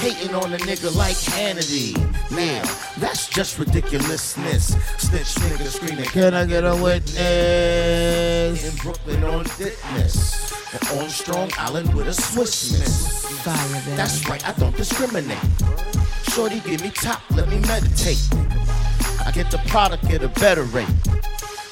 Hating 0.00 0.34
on 0.34 0.52
a 0.52 0.58
nigga 0.58 0.94
like 0.96 1.16
Hannity. 1.16 1.96
Now, 2.30 2.62
that's 2.98 3.28
just 3.28 3.58
ridiculousness. 3.58 4.68
Snitch 4.98 5.34
nigga 5.36 5.66
screaming, 5.66 6.04
Can 6.06 6.34
I 6.34 6.44
get 6.46 6.64
a 6.64 6.74
witness? 6.76 8.64
in 8.64 8.76
Brooklyn 8.82 9.24
on 9.24 9.44
fitness. 9.44 10.52
And 10.72 10.98
on 11.00 11.08
Strong 11.08 11.52
Island 11.58 11.94
with 11.94 12.08
a 12.08 12.14
Swiss 12.14 12.72
miss. 12.72 13.44
That's 13.96 14.28
right, 14.28 14.46
I 14.48 14.52
don't 14.52 14.76
discriminate. 14.76 15.38
Shorty, 16.32 16.60
give 16.60 16.82
me 16.82 16.90
top, 16.90 17.20
let 17.30 17.48
me 17.48 17.58
meditate. 17.60 18.18
I 19.24 19.30
get 19.32 19.50
the 19.50 19.58
product 19.68 20.04
at 20.10 20.22
a 20.22 20.28
better 20.40 20.64
rate. 20.64 20.88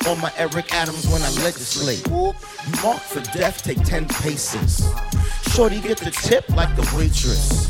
On 0.08 0.20
my 0.20 0.32
Eric 0.36 0.72
Adams 0.74 1.06
when 1.08 1.22
I 1.22 1.30
legislate. 1.44 2.06
You 2.08 2.32
mark 2.82 3.00
for 3.00 3.20
death, 3.36 3.62
take 3.62 3.82
10 3.84 4.06
paces. 4.08 4.84
Shorty, 5.52 5.80
get 5.80 5.98
the 5.98 6.10
tip 6.10 6.48
like 6.50 6.74
the 6.76 6.82
waitress. 6.96 7.68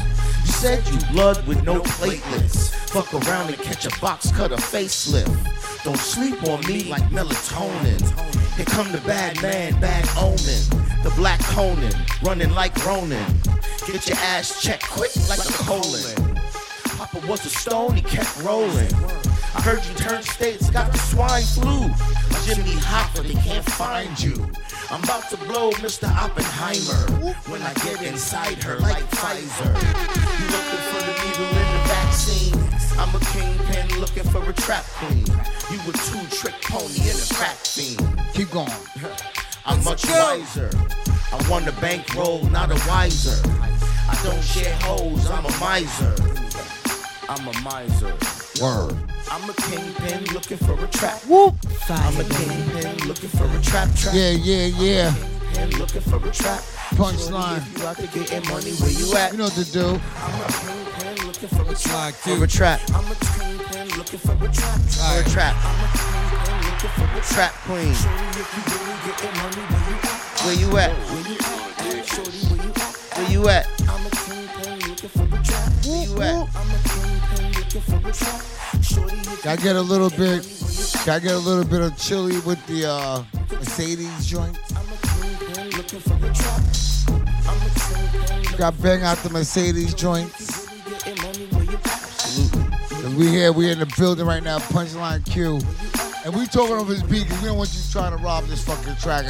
Said 0.53 0.87
you 0.89 0.99
blood 1.11 1.45
with 1.49 1.65
no 1.65 1.81
platelets. 1.81 2.71
Fuck 2.91 3.13
around 3.15 3.49
and 3.49 3.59
catch 3.59 3.85
a 3.85 4.01
box 4.01 4.31
cut 4.31 4.53
or 4.53 4.59
facelift. 4.59 5.83
Don't 5.83 5.99
sleep 5.99 6.41
on 6.45 6.61
me 6.67 6.85
like 6.85 7.03
melatonin. 7.11 8.01
Here 8.57 8.67
come 8.67 8.93
the 8.93 8.99
bad 8.99 9.43
man, 9.43 9.81
bad 9.81 10.09
omen. 10.17 10.63
The 11.03 11.13
black 11.17 11.41
Conan, 11.41 11.93
running 12.23 12.53
like 12.53 12.77
Ronin. 12.87 13.27
Get 13.89 14.07
your 14.07 14.19
ass 14.19 14.63
checked 14.63 14.89
quick 14.89 15.11
like 15.29 15.41
a 15.41 15.53
colon. 15.65 16.37
Papa 16.97 17.27
was 17.27 17.45
a 17.45 17.51
stone, 17.51 17.97
he 17.97 18.03
kept 18.03 18.41
rolling. 18.43 18.93
I 19.55 19.61
heard 19.61 19.85
you 19.85 19.95
turned 19.95 20.25
states, 20.25 20.71
got 20.71 20.93
the 20.93 20.99
swine 20.99 21.43
flu. 21.43 21.89
Jimmy 22.45 22.75
Hoffa, 22.81 23.23
they 23.23 23.41
can't 23.41 23.65
find 23.65 24.21
you. 24.21 24.35
I'm 24.91 25.03
about 25.05 25.29
to 25.31 25.37
blow 25.37 25.71
Mr. 25.73 26.09
Oppenheimer 26.11 27.33
when 27.51 27.63
I 27.63 27.73
get 27.75 28.03
inside 28.03 28.63
her 28.65 28.79
like 28.81 29.05
Pfizer. 29.11 29.73
You 30.39 30.47
looking 30.51 30.83
for 30.91 31.01
the 31.07 31.15
needle 31.23 31.47
in 31.47 31.69
the 31.71 31.83
vaccine? 31.87 32.73
I'm 32.99 33.15
a 33.15 33.21
kingpin 33.33 34.01
looking 34.01 34.25
for 34.25 34.43
a 34.49 34.53
trap 34.53 34.85
queen. 34.97 35.25
You 35.71 35.79
a 35.89 35.93
two-trick 35.93 36.61
pony 36.63 37.09
and 37.09 37.19
a 37.19 37.35
crack 37.35 37.57
fiend. 37.57 38.21
Keep 38.35 38.51
going. 38.51 38.73
I'm 39.65 39.85
much 39.85 40.05
wiser. 40.09 40.71
I 41.33 41.49
want 41.49 41.69
a 41.69 41.73
bankroll, 41.81 42.43
not 42.51 42.71
a 42.71 42.89
wiser. 42.89 43.41
I 44.09 44.21
don't 44.25 44.43
share 44.43 44.75
hoes, 44.81 45.31
I'm 45.31 45.47
a 45.47 45.59
miser. 45.61 46.15
I'm 47.29 47.49
a 47.49 47.61
miser. 47.61 48.42
Word. 48.61 48.97
I'm 49.31 49.49
a 49.49 49.53
kingpin 49.55 50.25
looking 50.35 50.59
for 50.59 50.75
a 50.75 50.87
trap. 50.89 51.19
Whoop. 51.27 51.55
I'm 51.89 52.21
a 52.21 52.25
kingpin 52.25 53.09
looking 53.09 53.29
for 53.31 53.45
a 53.45 53.63
trap 53.63 53.89
trap. 53.97 54.15
Yeah, 54.15 54.31
yeah, 54.31 54.67
yeah. 54.67 55.15
Kingpin 55.55 55.79
looking 55.79 56.03
for 56.03 56.17
a 56.17 56.31
trap. 56.31 56.61
Punchline. 56.95 57.63
You 57.79 57.87
out 57.87 57.97
to 57.97 58.07
getting 58.09 58.45
money, 58.51 58.73
where 58.73 58.91
you 58.91 59.15
at? 59.17 59.33
You 59.33 59.39
know 59.39 59.45
what 59.45 59.55
to 59.55 59.65
do. 59.73 59.87
I'm 59.87 60.41
a 60.41 60.45
kingpin 60.53 61.27
looking 61.27 61.49
for 61.49 61.63
a 61.63 61.65
trap. 61.65 61.77
Slide 61.79 62.15
For 62.15 62.31
a 62.33 62.37
Q. 62.37 62.47
trap. 62.47 62.81
I'm 62.95 63.05
a 63.11 63.15
kingpin 63.15 63.89
looking 63.97 64.19
for 64.19 64.33
a 64.33 64.49
trap. 64.53 64.81
For 64.81 65.21
a 65.21 65.31
trap. 65.31 65.57
I'm 65.65 65.81
a 65.81 65.89
kingpin 65.97 66.61
looking 66.69 66.91
for 66.91 67.09
a 67.19 67.21
trap 67.33 67.53
queen. 67.65 67.95
Where 70.45 70.55
you 70.55 70.77
at? 70.77 70.93
Where 73.17 73.31
you 73.31 73.49
at? 73.49 73.67
I'm 73.67 73.71
a 73.73 73.73
kingpin 73.73 73.82
Gotta 79.43 79.61
get 79.61 79.77
a 79.77 79.83
little 79.83 80.11
bit. 80.11 80.47
Gotta 81.05 81.21
get 81.21 81.33
a 81.33 81.39
little 81.39 81.65
bit 81.65 81.81
of 81.81 81.97
chili 81.99 82.39
with 82.41 82.65
the 82.67 82.89
uh, 82.89 83.25
Mercedes 83.51 84.27
joint. 84.27 84.57
Got 88.57 88.81
bang 88.81 89.03
out 89.03 89.19
the 89.19 89.31
Mercedes 89.31 89.95
joints. 89.95 90.69
we 93.17 93.29
here, 93.29 93.53
we 93.53 93.71
in 93.71 93.79
the 93.79 93.93
building 93.99 94.27
right 94.27 94.43
now, 94.43 94.59
Punchline 94.59 95.25
Q. 95.25 95.61
And 96.25 96.35
we 96.37 96.47
talking 96.47 96.77
over 96.77 96.93
his 96.93 97.03
beat 97.03 97.25
because 97.25 97.43
we 97.43 97.49
don't 97.49 97.59
want 97.59 97.75
you 97.75 97.81
trying 97.91 98.17
to 98.17 98.23
rob 98.23 98.45
this 98.45 98.65
fucking 98.65 98.95
track. 98.97 99.27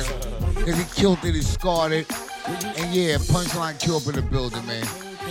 Because 0.54 0.76
he 0.76 1.00
killed 1.00 1.24
it, 1.24 1.34
he 1.34 1.40
scarred 1.40 1.92
it. 1.92 2.10
And 2.46 2.94
yeah, 2.94 3.16
Punchline 3.16 3.80
Q 3.80 3.96
up 3.96 4.06
in 4.08 4.14
the 4.14 4.22
building, 4.22 4.66
man. 4.66 4.86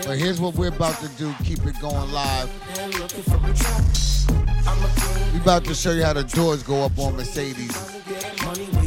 But 0.05 0.17
here's 0.17 0.41
what 0.41 0.55
we're 0.55 0.69
about 0.69 0.99
to 1.01 1.07
do, 1.09 1.33
keep 1.43 1.65
it 1.65 1.79
going 1.79 2.11
live. 2.11 2.49
Looking 2.99 3.23
for 3.23 3.37
a 3.37 3.53
trap. 3.53 3.83
I'm 4.67 4.83
a 4.83 4.87
king 4.95 5.33
We 5.33 5.39
about 5.39 5.63
to 5.65 5.75
show 5.75 5.91
you 5.91 6.03
how 6.03 6.13
the 6.13 6.23
doors 6.23 6.63
go 6.63 6.83
up 6.83 6.97
on 6.97 7.15
Mercedes. 7.15 7.71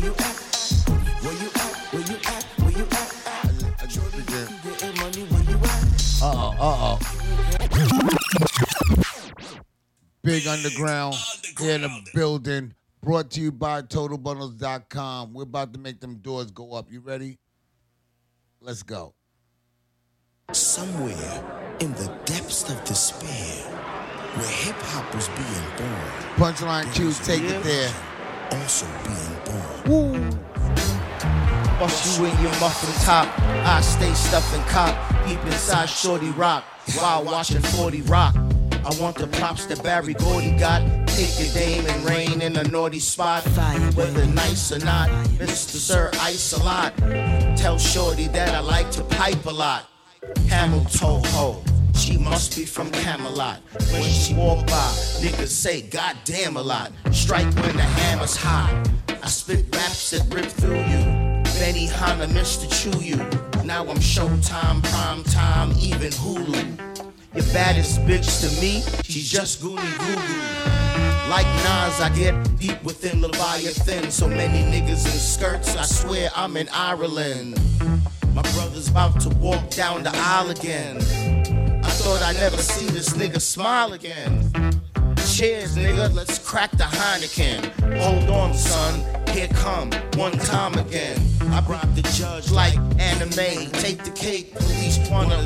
you 0.00 0.14
at? 2.18 2.54
Uh-oh, 6.22 6.56
uh-oh. 6.58 6.98
Big 10.22 10.46
Underground 10.46 11.14
in 11.60 11.82
the 11.82 12.10
building. 12.14 12.74
Brought 13.02 13.30
to 13.32 13.40
you 13.40 13.52
by 13.52 13.82
TotalBundles.com. 13.82 15.34
We're 15.34 15.42
about 15.42 15.74
to 15.74 15.78
make 15.78 16.00
them 16.00 16.16
doors 16.16 16.50
go 16.50 16.72
up. 16.72 16.90
You 16.90 17.00
ready? 17.00 17.38
Let's 18.60 18.82
go. 18.82 19.14
Somewhere 20.52 21.76
in 21.80 21.92
the 21.94 22.06
depths 22.26 22.68
of 22.70 22.82
despair, 22.84 23.64
where 24.36 24.46
hip 24.46 24.76
hop 24.82 25.14
was 25.14 25.28
being 25.28 25.68
born, 25.76 26.54
Punchline 26.54 26.92
Q, 26.94 27.12
take 27.24 27.42
it 27.42 27.62
there. 27.64 27.92
also 28.52 28.86
being 29.04 29.80
born. 29.84 30.38
Bust 31.78 32.18
you 32.18 32.26
in 32.26 32.40
your 32.40 32.52
muffin 32.60 32.94
top. 33.04 33.28
I 33.66 33.80
stay 33.80 34.12
stuffing 34.14 34.62
cop. 34.64 34.94
Deep 35.26 35.44
inside 35.46 35.86
Shorty 35.86 36.30
Rock. 36.30 36.64
While 36.98 37.24
watching 37.24 37.60
40 37.60 38.02
Rock. 38.02 38.36
I 38.36 38.94
want 39.00 39.16
the 39.16 39.26
props 39.26 39.66
that 39.66 39.82
Berry 39.82 40.14
Gordy 40.14 40.56
got. 40.56 40.82
Take 41.08 41.40
your 41.40 41.52
dame 41.52 41.86
and 41.86 42.04
rain 42.04 42.42
in 42.42 42.56
a 42.56 42.64
naughty 42.64 43.00
spot. 43.00 43.42
Whether 43.96 44.26
nice 44.26 44.70
or 44.70 44.78
not, 44.84 45.08
Mr. 45.38 45.76
Sir 45.76 46.10
Ice 46.20 46.52
a 46.52 46.62
lot. 46.62 46.96
Tell 47.56 47.78
Shorty 47.78 48.28
that 48.28 48.54
I 48.54 48.60
like 48.60 48.90
to 48.92 49.02
pipe 49.04 49.44
a 49.46 49.50
lot. 49.50 49.88
Camel 50.48 50.84
toe 50.86 51.20
ho. 51.26 51.62
She 51.94 52.16
must 52.18 52.56
be 52.56 52.64
from 52.64 52.90
Camelot. 52.90 53.60
When 53.92 54.02
she 54.02 54.34
walk 54.34 54.66
by, 54.66 54.90
niggas 55.20 55.48
say 55.48 55.82
goddamn 55.82 56.56
a 56.56 56.62
lot. 56.62 56.92
Strike 57.12 57.52
when 57.56 57.76
the 57.76 57.82
hammer's 57.82 58.36
hot. 58.36 58.88
I 59.08 59.28
spit 59.28 59.64
raps 59.74 60.10
that 60.10 60.32
rip 60.34 60.46
through 60.46 60.80
you. 60.80 61.42
Betty 61.58 61.86
Hanna, 61.86 62.26
Mr. 62.26 62.68
Chew 62.70 62.98
you. 63.02 63.16
Now 63.64 63.86
I'm 63.88 63.98
Showtime, 63.98 64.82
prime 64.82 65.22
time, 65.24 65.72
even 65.78 66.10
Hulu. 66.10 67.04
Your 67.34 67.44
baddest 67.52 68.00
bitch 68.00 68.40
to 68.42 68.60
me, 68.60 68.82
she's 69.02 69.30
just 69.30 69.62
goony 69.62 69.98
goo 69.98 70.14
goo. 70.14 70.64
Like 71.30 71.46
Nas, 71.64 72.00
I 72.00 72.12
get 72.14 72.58
deep 72.58 72.82
within 72.84 73.22
Leviathan. 73.22 74.10
So 74.10 74.28
many 74.28 74.62
niggas 74.70 75.06
in 75.06 75.18
skirts, 75.18 75.74
I 75.76 75.84
swear 75.84 76.30
I'm 76.36 76.56
in 76.56 76.68
Ireland. 76.68 77.58
My 78.34 78.42
brother's 78.42 78.88
about 78.88 79.20
to 79.20 79.28
walk 79.36 79.70
down 79.70 80.02
the 80.02 80.10
aisle 80.12 80.50
again. 80.50 80.96
I 81.84 81.88
thought 81.88 82.20
I'd 82.20 82.34
never 82.34 82.56
see 82.56 82.86
this 82.86 83.10
nigga 83.10 83.40
smile 83.40 83.92
again. 83.92 84.50
Cheers, 85.32 85.76
nigga, 85.76 86.12
let's 86.12 86.40
crack 86.40 86.72
the 86.72 86.82
Heineken. 86.82 87.96
Hold 87.98 88.28
on, 88.30 88.52
son, 88.52 89.04
here 89.28 89.46
come, 89.48 89.92
one 90.16 90.32
time 90.32 90.74
again. 90.74 91.16
I 91.52 91.60
brought 91.60 91.94
the 91.94 92.02
judge 92.02 92.50
like 92.50 92.74
anime, 92.98 93.70
take 93.70 94.02
the 94.02 94.12
cake. 94.16 94.52
Police 94.54 94.98
wanna 95.08 95.36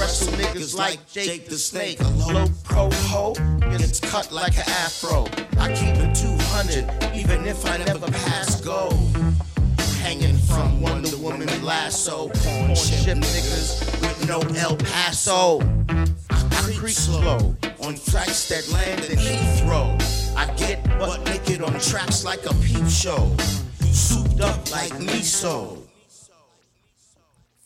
wrestle 0.00 0.32
niggas 0.32 0.74
like 0.74 1.06
Jake 1.06 1.50
the 1.50 1.58
Snake. 1.58 2.00
A 2.00 2.08
low 2.32 2.46
pro 2.64 2.88
ho, 2.90 3.34
gets 3.60 4.00
cut 4.00 4.32
like 4.32 4.56
an 4.56 4.68
afro. 4.68 5.26
I 5.58 5.68
keep 5.74 5.96
it 5.96 6.14
200, 6.14 7.14
even 7.14 7.46
if 7.46 7.66
I 7.66 7.76
never 7.76 8.06
pass 8.06 8.58
go 8.62 8.88
hanging 10.08 10.38
from 10.38 10.80
Wonder 10.80 11.18
Woman 11.18 11.48
lasso. 11.62 12.28
Porn 12.28 12.74
ship 12.74 13.18
niggas 13.18 13.84
with 14.00 14.26
no 14.26 14.40
El 14.56 14.74
Paso. 14.76 15.60
I 15.90 16.72
creep 16.78 16.94
slow 16.94 17.54
on 17.84 17.94
flights 17.94 18.48
that 18.48 18.66
land 18.72 19.04
in 19.04 19.18
Heathrow. 19.18 19.86
I 20.34 20.46
get 20.54 20.82
butt 20.98 21.22
naked 21.26 21.60
on 21.60 21.78
tracks 21.78 22.24
like 22.24 22.46
a 22.46 22.54
peep 22.54 22.88
show. 22.88 23.36
You 23.80 23.92
souped 23.92 24.40
up 24.40 24.70
like 24.70 24.92
miso. 24.94 25.82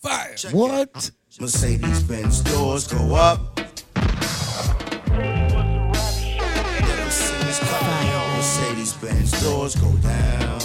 Fire. 0.01 0.35
What? 0.51 1.11
Mercedes 1.41 2.03
Benz 2.03 2.41
doors 2.41 2.89
go 2.89 3.14
up. 3.14 3.61
Mercedes 8.35 8.93
Benz 8.95 9.31
doors 9.45 9.77
go 9.77 9.93
down. 9.99 10.62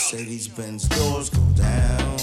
Mercedes 0.00 0.48
Benz 0.48 0.88
doors 0.88 1.28
go 1.28 1.42
down. 1.56 2.16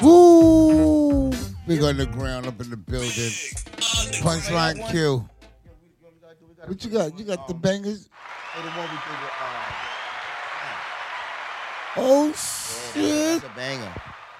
Woo! 0.00 1.30
Big 1.66 1.82
underground 1.82 2.46
up 2.46 2.58
in 2.62 2.70
the 2.70 2.78
building. 2.78 3.10
Punchline 4.24 4.90
Q. 4.90 5.28
What 6.64 6.82
you 6.82 6.90
got? 6.90 7.18
You 7.18 7.26
got 7.26 7.46
the 7.46 7.52
bangers? 7.52 8.08
Oh, 8.56 8.62
the 8.62 8.70
one 8.70 8.88
we 8.88 8.96
did 8.96 9.20
with, 9.20 9.32
uh, 9.38 9.64
Oh 11.98 12.26
yeah, 12.28 12.32
shit! 12.94 13.42
that's 13.42 13.52
a 13.52 13.54
banger. 13.54 13.92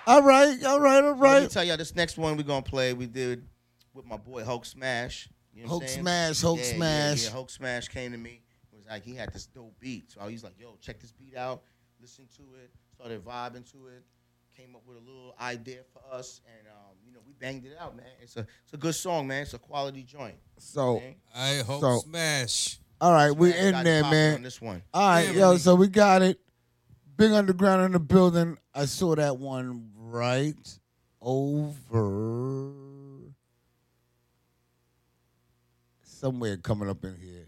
All 0.06 0.22
right, 0.22 0.64
all 0.64 0.80
right, 0.80 1.04
all 1.04 1.10
Let 1.10 1.16
me 1.18 1.22
right. 1.42 1.50
tell 1.50 1.64
y'all 1.64 1.76
this 1.76 1.94
next 1.94 2.16
one 2.16 2.38
we're 2.38 2.44
gonna 2.44 2.62
play. 2.62 2.94
We 2.94 3.04
did 3.06 3.46
with 3.92 4.06
my 4.06 4.16
boy 4.16 4.42
Hulk 4.44 4.64
Smash. 4.64 5.28
You 5.52 5.64
know 5.64 5.74
what 5.74 5.74
I'm 5.74 5.80
Hulk? 5.80 6.00
Smash, 6.00 6.40
Hulk 6.40 6.58
Yeah, 6.60 6.64
yeah, 6.64 6.74
Smash. 6.76 7.24
Yeah, 7.24 7.30
Hulk 7.30 7.50
Smash 7.50 7.88
came 7.88 8.12
to 8.12 8.18
me. 8.18 8.40
It 8.88 8.92
was 8.92 8.96
like 8.96 9.04
he 9.04 9.14
had 9.14 9.32
this 9.32 9.46
dope 9.46 9.78
beat. 9.80 10.12
So 10.12 10.20
I 10.20 10.26
was 10.30 10.42
like, 10.44 10.54
yo, 10.58 10.76
check 10.80 11.00
this 11.00 11.12
beat 11.12 11.36
out, 11.36 11.62
listen 12.00 12.26
to 12.36 12.42
it, 12.62 12.70
started 12.94 13.22
vibing 13.24 13.70
to 13.72 13.88
it, 13.88 14.02
came 14.56 14.74
up 14.74 14.82
with 14.86 14.96
a 14.96 15.00
little 15.00 15.34
idea 15.40 15.80
for 15.92 16.02
us, 16.14 16.40
and 16.46 16.66
um, 16.68 16.96
you 17.06 17.12
know, 17.12 17.20
we 17.26 17.32
banged 17.34 17.64
it 17.66 17.76
out, 17.78 17.96
man. 17.96 18.06
It's 18.22 18.36
a 18.36 18.46
it's 18.64 18.72
a 18.72 18.76
good 18.76 18.94
song, 18.94 19.26
man. 19.26 19.42
It's 19.42 19.54
a 19.54 19.58
quality 19.58 20.02
joint. 20.02 20.36
So, 20.58 21.02
I 21.34 21.56
hope 21.66 21.80
So- 21.80 21.98
smash. 22.00 22.78
all 23.00 23.12
right, 23.12 23.30
we 23.30 23.50
Smash 23.50 23.62
in 23.64 23.72
got 23.72 23.84
there, 23.84 24.02
man. 24.04 24.34
On 24.36 24.42
this 24.42 24.60
one. 24.60 24.82
All 24.94 25.08
right, 25.08 25.26
Yeah, 25.26 25.32
yo, 25.32 25.50
man. 25.50 25.58
so 25.58 25.74
we 25.74 25.88
got 25.88 26.22
it. 26.22 26.40
Big 27.16 27.32
underground 27.32 27.82
in 27.84 27.92
the 27.92 27.98
building. 28.00 28.56
I 28.74 28.84
saw 28.86 29.14
that 29.16 29.36
one 29.38 29.90
right 29.96 30.78
over 31.20 32.04
somewhere 36.02 36.56
coming 36.56 36.88
up 36.88 37.04
in 37.04 37.16
here. 37.16 37.47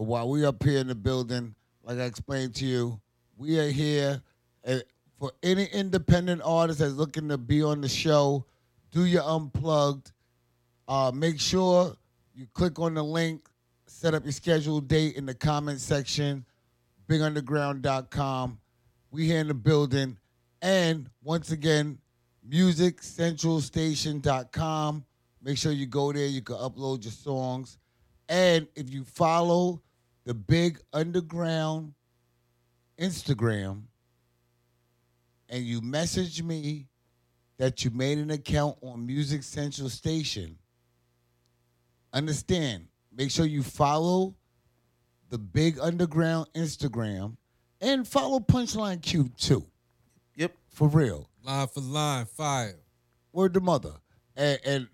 But 0.00 0.06
while 0.06 0.28
we 0.30 0.46
up 0.46 0.62
here 0.62 0.78
in 0.78 0.86
the 0.86 0.94
building, 0.94 1.54
like 1.82 1.98
I 1.98 2.04
explained 2.04 2.54
to 2.54 2.64
you, 2.64 2.98
we 3.36 3.58
are 3.58 3.68
here 3.68 4.22
uh, 4.66 4.78
for 5.18 5.30
any 5.42 5.66
independent 5.66 6.40
artist 6.42 6.78
that's 6.78 6.94
looking 6.94 7.28
to 7.28 7.36
be 7.36 7.62
on 7.62 7.82
the 7.82 7.88
show. 7.90 8.46
Do 8.92 9.04
your 9.04 9.24
unplugged. 9.24 10.12
Uh, 10.88 11.12
make 11.14 11.38
sure 11.38 11.94
you 12.34 12.46
click 12.54 12.78
on 12.78 12.94
the 12.94 13.04
link, 13.04 13.46
set 13.88 14.14
up 14.14 14.24
your 14.24 14.32
scheduled 14.32 14.88
date 14.88 15.16
in 15.16 15.26
the 15.26 15.34
comment 15.34 15.80
section, 15.80 16.46
bigunderground.com. 17.06 18.58
We 19.10 19.26
here 19.26 19.40
in 19.40 19.48
the 19.48 19.54
building. 19.54 20.16
And 20.62 21.10
once 21.22 21.50
again, 21.50 21.98
musiccentralstation.com. 22.48 25.04
Make 25.42 25.58
sure 25.58 25.72
you 25.72 25.84
go 25.84 26.10
there. 26.10 26.24
You 26.24 26.40
can 26.40 26.56
upload 26.56 27.04
your 27.04 27.12
songs. 27.12 27.76
And 28.30 28.66
if 28.74 28.88
you 28.88 29.04
follow 29.04 29.82
the 30.24 30.34
Big 30.34 30.78
Underground 30.92 31.94
Instagram 32.98 33.82
and 35.48 35.64
you 35.64 35.80
message 35.80 36.42
me 36.42 36.86
that 37.58 37.84
you 37.84 37.90
made 37.90 38.18
an 38.18 38.30
account 38.30 38.76
on 38.82 39.04
Music 39.04 39.42
Central 39.42 39.88
Station, 39.88 40.56
understand, 42.12 42.86
make 43.14 43.30
sure 43.30 43.44
you 43.44 43.62
follow 43.62 44.34
the 45.28 45.38
Big 45.38 45.78
Underground 45.80 46.48
Instagram 46.54 47.36
and 47.80 48.06
follow 48.06 48.40
Punchline 48.40 49.02
Q 49.02 49.28
too. 49.36 49.66
Yep. 50.36 50.52
For 50.68 50.88
real. 50.88 51.28
Line 51.42 51.66
for 51.68 51.80
line, 51.80 52.26
fire. 52.26 52.78
Word 53.32 53.54
to 53.54 53.60
mother. 53.60 53.94
And, 54.36 54.58
and 54.64 54.88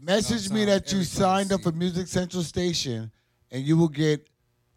message 0.00 0.50
me 0.50 0.64
that 0.66 0.92
you 0.92 1.04
signed 1.04 1.52
up 1.52 1.62
for. 1.62 1.72
Music 1.72 2.06
Central 2.06 2.42
Station 2.42 3.10
and 3.50 3.64
you 3.64 3.76
will 3.76 3.88
get 3.88 4.28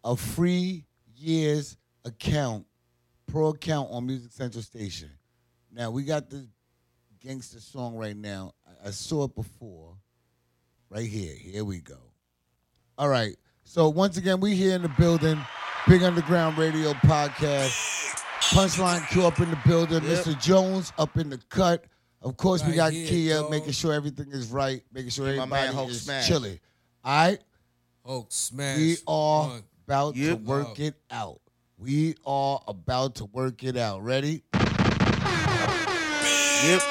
a 0.06 0.16
free 0.16 0.84
year's 1.16 1.76
account, 2.04 2.64
pro 3.26 3.48
account 3.48 3.88
on 3.90 4.06
Music 4.06 4.30
Central 4.32 4.62
Station. 4.62 5.10
Now, 5.72 5.90
we 5.90 6.04
got 6.04 6.30
the 6.30 6.46
gangster 7.20 7.60
song 7.60 7.96
right 7.96 8.16
now. 8.16 8.52
I, 8.66 8.88
I 8.88 8.90
saw 8.92 9.24
it 9.24 9.34
before. 9.34 9.96
Right 10.88 11.06
here. 11.08 11.34
Here 11.34 11.64
we 11.64 11.80
go. 11.80 11.98
All 12.96 13.08
right. 13.08 13.34
So 13.64 13.88
once 13.88 14.16
again, 14.16 14.38
we 14.38 14.54
here 14.54 14.76
in 14.76 14.82
the 14.82 14.88
building. 14.90 15.38
Big 15.88 16.04
Underground 16.04 16.56
Radio 16.56 16.92
Podcast. 16.92 18.14
Punchline 18.54 19.06
Q 19.08 19.26
up 19.26 19.40
in 19.40 19.50
the 19.50 19.58
building. 19.66 20.04
Yep. 20.04 20.24
Mr. 20.24 20.40
Jones 20.40 20.92
up 20.98 21.16
in 21.18 21.28
the 21.30 21.38
cut. 21.48 21.84
Of 22.22 22.36
course, 22.36 22.64
we 22.64 22.74
got 22.74 22.92
here, 22.92 23.08
Kia 23.08 23.48
making 23.50 23.72
sure 23.72 23.92
everything 23.92 24.28
is 24.30 24.48
right, 24.50 24.82
making 24.92 25.10
sure 25.10 25.26
man 25.26 25.38
everybody 25.38 25.72
Hulk 25.74 25.90
is 25.90 26.02
Smash. 26.02 26.28
chilling. 26.28 26.58
All 27.04 27.26
right, 27.28 27.38
Hulk 28.04 28.26
smash. 28.30 28.78
we 28.78 28.96
are 29.06 29.48
one. 29.48 29.62
About 29.86 30.14
to 30.14 30.20
Yep. 30.20 30.40
work 30.40 30.80
it 30.80 30.94
out. 31.10 31.40
We 31.78 32.16
are 32.26 32.60
about 32.66 33.14
to 33.16 33.24
work 33.26 33.62
it 33.62 33.76
out. 33.76 34.02
Ready? 34.02 34.42
Yep. 36.64 36.82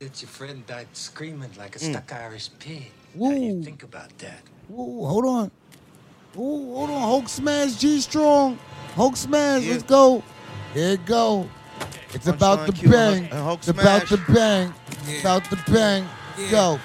It's 0.00 0.22
your 0.22 0.28
friend 0.28 0.64
died 0.66 0.86
screaming 0.94 1.50
like 1.58 1.76
a 1.76 1.78
mm. 1.78 1.90
stuck 1.90 2.12
Irish 2.12 2.48
pig. 2.60 2.84
How 3.14 3.20
Woo. 3.20 3.34
do 3.34 3.40
you 3.40 3.62
think 3.62 3.82
about 3.82 4.16
that? 4.18 4.40
Ooh, 4.70 5.04
hold 5.04 5.26
on. 5.26 5.50
Ooh, 6.36 6.72
hold 6.74 6.90
on. 6.90 7.02
Hulk 7.02 7.28
smash, 7.28 7.74
G 7.76 8.00
strong. 8.00 8.58
Hulk 8.94 9.16
smash. 9.16 9.64
Yeah. 9.64 9.72
Let's 9.72 9.82
go. 9.82 10.22
Here 10.72 10.92
it 10.92 11.04
go. 11.04 11.48
It's 12.14 12.26
Punchline 12.26 12.34
about 12.34 12.66
to 12.66 12.72
Q, 12.72 12.90
bang. 12.90 13.24
and 13.24 13.32
Hulk 13.32 13.58
It's 13.58 13.68
about 13.68 14.06
to 14.06 14.16
smash. 14.16 14.34
bang. 14.36 14.74
Yeah. 15.06 15.20
About 15.20 15.44
to 15.50 15.56
bang. 15.70 16.08
Yeah. 16.38 16.50
Go. 16.50 16.80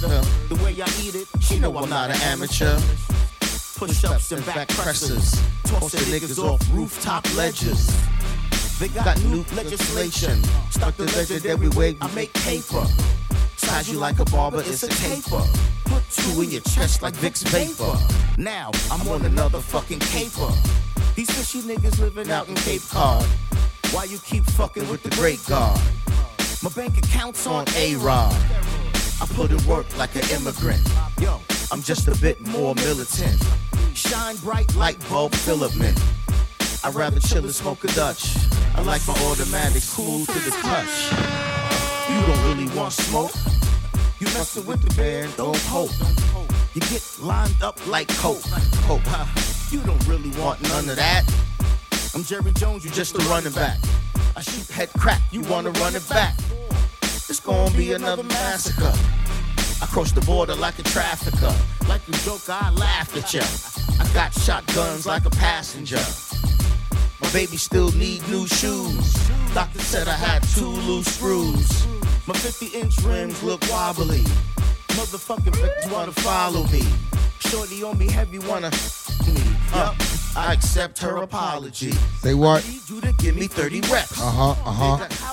The 0.00 0.58
way 0.64 0.80
I 0.80 0.88
eat 1.02 1.14
it, 1.14 1.28
she 1.40 1.58
know 1.58 1.76
I'm 1.76 1.90
not 1.90 2.08
an 2.08 2.16
amateur. 2.22 2.80
Push 3.76 4.04
ups 4.04 4.32
and 4.32 4.44
back 4.46 4.68
presses, 4.68 5.38
toss 5.64 5.92
the 5.92 5.98
niggas 5.98 6.38
off 6.42 6.60
rooftop 6.72 7.24
ledges. 7.36 7.94
They 8.78 8.88
got 8.88 9.22
new 9.24 9.44
legislation. 9.54 10.42
Stop 10.70 10.96
the 10.96 11.04
legendary 11.04 11.68
way 11.70 11.98
I 12.00 12.10
make 12.14 12.32
paper. 12.32 12.86
Size 13.56 13.92
you 13.92 13.98
like 13.98 14.18
a 14.20 14.24
barber, 14.26 14.60
it's 14.60 14.82
a 14.84 14.88
taper. 14.88 15.44
Put 15.84 16.02
two 16.10 16.40
in 16.40 16.50
your 16.50 16.62
chest 16.62 17.02
like 17.02 17.12
Vicks 17.14 17.46
Vapor. 17.48 17.98
Now 18.40 18.70
I'm 18.90 19.06
on 19.06 19.26
another 19.26 19.60
fucking 19.60 19.98
caper. 19.98 20.50
These 21.14 21.30
fishy 21.30 21.60
niggas 21.60 22.00
living 22.00 22.30
out 22.30 22.48
in 22.48 22.54
Cape 22.54 22.82
Cod. 22.88 23.26
Why 23.90 24.04
you 24.04 24.18
keep 24.18 24.44
fucking 24.44 24.88
with 24.88 25.02
the 25.02 25.10
great 25.10 25.44
God? 25.46 25.78
My 26.62 26.70
bank 26.70 26.96
account's 26.96 27.46
on 27.46 27.66
A-Rod. 27.76 28.34
I 29.20 29.26
put 29.26 29.50
in 29.50 29.64
work 29.66 29.86
like 29.98 30.14
an 30.16 30.22
immigrant. 30.30 30.80
Yo, 31.20 31.40
I'm 31.70 31.82
just 31.82 32.08
a 32.08 32.16
bit 32.20 32.40
more 32.48 32.74
militant. 32.76 33.42
Shine 33.94 34.36
bright 34.36 34.74
like 34.76 34.96
bulb 35.08 35.34
filament. 35.34 35.98
I'd 36.82 36.94
rather 36.94 37.20
chill 37.20 37.44
and 37.44 37.54
smoke 37.54 37.84
a 37.84 37.88
Dutch. 37.88 38.34
I 38.74 38.82
like 38.82 39.06
my 39.06 39.14
automatics 39.24 39.94
cool 39.94 40.24
to 40.24 40.32
the 40.32 40.50
touch. 40.62 41.12
You 42.08 42.20
don't 42.26 42.44
really 42.48 42.74
want 42.74 42.94
smoke. 42.94 43.32
You 44.18 44.26
messing 44.28 44.64
with 44.64 44.82
the 44.82 44.94
band, 44.94 45.36
don't 45.36 45.56
hope. 45.68 45.90
You 46.74 46.80
get 46.82 47.04
lined 47.20 47.62
up 47.62 47.86
like 47.86 48.08
coke. 48.16 48.42
Coke. 48.86 49.02
You 49.70 49.80
don't 49.82 50.06
really 50.08 50.30
want 50.40 50.62
none 50.62 50.88
of 50.88 50.96
that. 50.96 51.24
I'm 52.14 52.24
Jerry 52.24 52.52
Jones, 52.52 52.84
you 52.84 52.90
just 52.90 53.14
a 53.14 53.18
running 53.28 53.52
back. 53.52 53.78
I 54.34 54.40
shoot 54.40 54.66
head 54.68 54.90
crack, 54.98 55.20
you 55.30 55.42
wanna 55.42 55.70
run 55.72 55.94
it 55.94 56.08
back. 56.08 56.34
Be 57.80 57.92
another 57.94 58.24
massacre. 58.24 58.92
I 59.80 59.86
cross 59.86 60.12
the 60.12 60.20
border 60.20 60.54
like 60.54 60.78
a 60.78 60.82
trafficker. 60.82 61.54
Like 61.88 62.06
you 62.06 62.12
joke, 62.28 62.46
I 62.46 62.70
laugh 62.72 63.16
at 63.16 63.32
ya. 63.32 63.40
I 63.98 64.06
got 64.12 64.34
shotguns 64.34 65.06
like 65.06 65.24
a 65.24 65.30
passenger. 65.30 66.04
My 67.22 67.32
baby 67.32 67.56
still 67.56 67.90
need 67.92 68.20
new 68.28 68.46
shoes. 68.46 69.14
Doctor 69.54 69.78
said 69.78 70.08
I 70.08 70.12
had 70.12 70.42
two 70.54 70.68
loose 70.68 71.06
screws. 71.06 71.86
My 72.26 72.34
50 72.34 72.66
inch 72.78 72.98
rims 72.98 73.42
look 73.42 73.62
wobbly. 73.70 74.24
Motherfucking 74.98 75.54
bitches 75.54 75.90
wanna 75.90 76.12
follow 76.12 76.64
me. 76.66 76.84
Shorty 77.38 77.82
on 77.82 77.96
me 77.96 78.10
heavy 78.10 78.40
wanna 78.40 78.70
me. 79.26 79.40
Yup, 79.74 79.94
I 80.36 80.52
accept 80.52 80.98
her 80.98 81.16
apology. 81.16 81.92
Say 82.20 82.34
what? 82.34 82.62
Need 82.68 82.90
you 82.90 83.00
to 83.00 83.12
give 83.14 83.36
me 83.36 83.46
30 83.46 83.80
reps. 83.90 84.20
Uh 84.20 84.30
huh. 84.30 84.50
Uh 84.68 84.98
huh. 84.98 85.29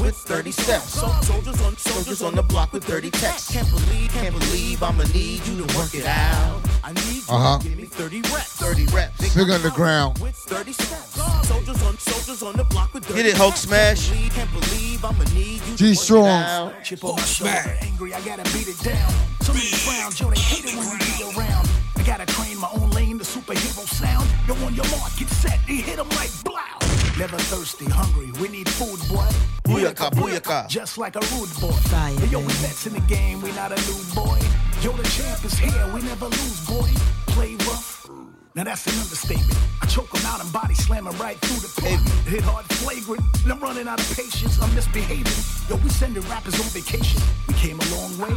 Nigga, 0.00 0.02
powder 0.02 0.04
with 0.04 0.16
30 0.16 0.50
steps. 0.52 0.84
So, 1.00 1.08
soldiers 1.22 1.60
on 1.62 1.76
soldiers 1.76 2.22
on 2.22 2.34
the 2.34 2.42
block 2.42 2.72
with 2.72 2.84
30 2.84 3.10
texts. 3.10 3.52
Can't 3.52 3.68
believe, 3.70 4.10
can't 4.12 4.38
believe 4.38 4.82
I'ma 4.82 5.04
need 5.14 5.46
you 5.46 5.64
to 5.64 5.76
work 5.78 5.94
it 5.94 6.06
out. 6.06 6.60
I 6.82 6.92
need 6.92 7.02
you 7.16 7.22
Uh-huh. 7.28 7.58
to 7.58 7.68
give 7.68 7.76
me 7.78 7.84
30 7.84 8.22
reps. 8.32 8.52
30 8.56 8.86
reps. 8.86 9.34
Big 9.34 9.50
underground. 9.50 10.18
With 10.18 10.34
30 10.36 10.72
steps. 10.72 11.14
Soldiers 11.46 11.82
on 11.82 11.98
soldiers 11.98 12.42
on 12.42 12.56
the 12.56 12.64
block 12.64 12.94
with 12.94 13.04
30 13.04 13.22
Get 13.22 13.26
it, 13.26 13.36
Hulk. 13.36 13.56
Smash. 13.56 14.08
Can't 14.08 14.16
believe, 14.18 14.32
can't 14.34 14.52
believe 14.52 15.04
I'ma 15.04 15.24
need 15.34 15.60
you 15.66 15.76
to 15.76 15.76
G 15.76 15.84
work 15.88 15.92
it 15.92 15.98
strong. 15.98 16.28
out. 16.42 16.84
Chip 16.84 17.04
on 17.04 17.16
my 17.16 17.22
shoulder, 17.22 17.76
angry, 17.82 18.14
I 18.14 18.20
gotta 18.22 18.42
beat 18.52 18.68
it 18.68 18.80
down. 18.82 19.12
So 19.42 19.52
many 19.52 19.66
frowns, 19.66 20.18
yo, 20.20 20.30
they 20.30 20.40
hate 20.40 20.64
it 20.64 20.76
when 20.76 20.88
we 20.90 20.98
be 20.98 21.38
around. 21.38 21.68
I 21.96 22.02
gotta 22.02 22.26
train 22.26 22.58
my 22.58 22.70
own 22.72 22.90
lane, 22.90 23.18
the 23.18 23.24
superhero 23.24 23.86
sound. 23.86 24.28
Yo, 24.48 24.54
on 24.66 24.74
your 24.74 24.86
mark, 24.96 25.12
get 25.18 25.28
set, 25.28 25.58
they 25.66 25.76
hit 25.76 25.98
'em 25.98 26.08
like 26.10 26.30
blow. 26.44 26.79
Never 27.20 27.36
thirsty, 27.36 27.84
hungry. 27.84 28.32
We 28.40 28.48
need 28.48 28.66
food, 28.66 28.98
boy. 29.12 29.28
Booyaka, 29.68 30.08
booyaka. 30.12 30.66
Just 30.68 30.96
like 30.96 31.16
a 31.16 31.20
rude 31.36 31.52
boy. 31.60 31.76
Hey, 31.92 32.16
yo, 32.28 32.38
we 32.38 32.48
vets 32.64 32.86
in 32.86 32.94
the 32.94 33.00
game. 33.00 33.42
We 33.42 33.52
not 33.52 33.72
a 33.72 33.80
new 33.92 34.00
boy. 34.14 34.40
Yo, 34.80 34.90
the 34.96 35.04
champ 35.04 35.44
is 35.44 35.58
here. 35.58 35.84
We 35.92 36.00
never 36.00 36.24
lose, 36.24 36.66
boy. 36.66 36.88
Play 37.26 37.56
rough. 37.68 38.08
Now 38.54 38.64
that's 38.64 38.86
an 38.86 38.94
understatement. 38.94 39.58
I 39.82 39.86
choke 39.86 40.08
him 40.16 40.24
out 40.24 40.40
and 40.42 40.50
body 40.50 40.72
slam 40.72 41.06
him 41.06 41.16
right 41.18 41.36
through 41.40 41.60
the 41.60 41.68
pavement. 41.82 42.08
Hit 42.26 42.40
hard, 42.40 42.64
flagrant. 42.80 43.22
And 43.44 43.52
I'm 43.52 43.60
running 43.60 43.86
out 43.86 44.00
of 44.00 44.16
patience. 44.16 44.58
I'm 44.58 44.74
misbehaving. 44.74 45.44
Yo, 45.68 45.76
we 45.84 45.90
sending 45.90 46.22
rappers 46.22 46.58
on 46.58 46.72
vacation. 46.72 47.20
We 47.46 47.52
came 47.52 47.78
a 47.78 47.84
long 48.00 48.16
way. 48.16 48.32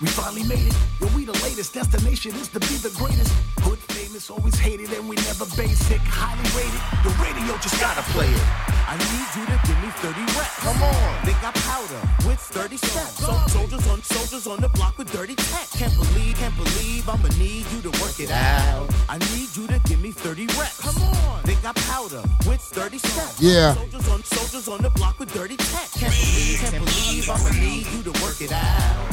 We 0.00 0.08
finally 0.08 0.42
made 0.42 0.66
it. 0.66 0.76
Yo, 1.00 1.06
we 1.14 1.24
the 1.24 1.38
latest. 1.46 1.72
Destination 1.72 2.34
is 2.34 2.48
to 2.48 2.58
be 2.58 2.82
the 2.82 2.90
greatest. 2.98 3.30
Hood 3.62 3.77
famous, 4.08 4.30
always 4.30 4.58
hated, 4.58 4.90
and 4.92 5.08
we 5.08 5.16
never 5.16 5.44
basic. 5.56 6.00
Highly 6.00 6.44
rated. 6.56 6.80
The 7.04 7.12
radio 7.20 7.52
just 7.60 7.78
gotta 7.80 8.02
play 8.12 8.28
it. 8.28 8.46
I 8.88 8.96
need 8.96 9.28
you 9.36 9.44
to 9.44 9.56
give 9.68 9.78
me 9.84 9.90
30 10.00 10.20
reps. 10.32 10.56
Come 10.64 10.82
on. 10.82 11.26
They 11.26 11.36
got 11.44 11.54
powder 11.68 12.00
with 12.26 12.40
30 12.40 12.76
steps. 12.78 13.20
So 13.20 13.32
soldiers 13.48 13.86
on 13.88 14.02
soldiers 14.02 14.46
on 14.46 14.60
the 14.60 14.68
block 14.70 14.96
with 14.96 15.12
dirty 15.12 15.34
tech. 15.34 15.68
Can't 15.76 15.92
believe, 15.94 16.36
can't 16.36 16.56
believe 16.56 17.08
I'ma 17.08 17.28
need 17.38 17.66
you 17.72 17.80
to 17.82 17.90
work 18.00 18.18
it 18.18 18.30
out. 18.30 18.88
I 19.08 19.18
need 19.36 19.54
you 19.54 19.66
to 19.66 19.78
give 19.84 20.00
me 20.00 20.12
30 20.12 20.46
reps. 20.58 20.80
Come 20.80 21.02
on. 21.02 21.42
They 21.44 21.56
got 21.56 21.76
powder 21.92 22.22
with 22.46 22.60
30 22.60 22.98
steps. 22.98 23.40
Yeah. 23.40 23.74
Soldiers 23.74 24.08
on 24.08 24.24
soldiers 24.24 24.68
on 24.68 24.80
the 24.80 24.90
block 24.90 25.18
with 25.18 25.32
dirty 25.34 25.56
tech. 25.56 25.90
Can't 25.92 26.14
believe, 26.14 26.58
can't 26.60 26.78
believe 26.84 27.28
I'ma 27.28 27.50
need 27.60 27.86
you 27.92 28.02
to 28.08 28.12
work 28.24 28.40
it 28.40 28.52
out. 28.52 29.04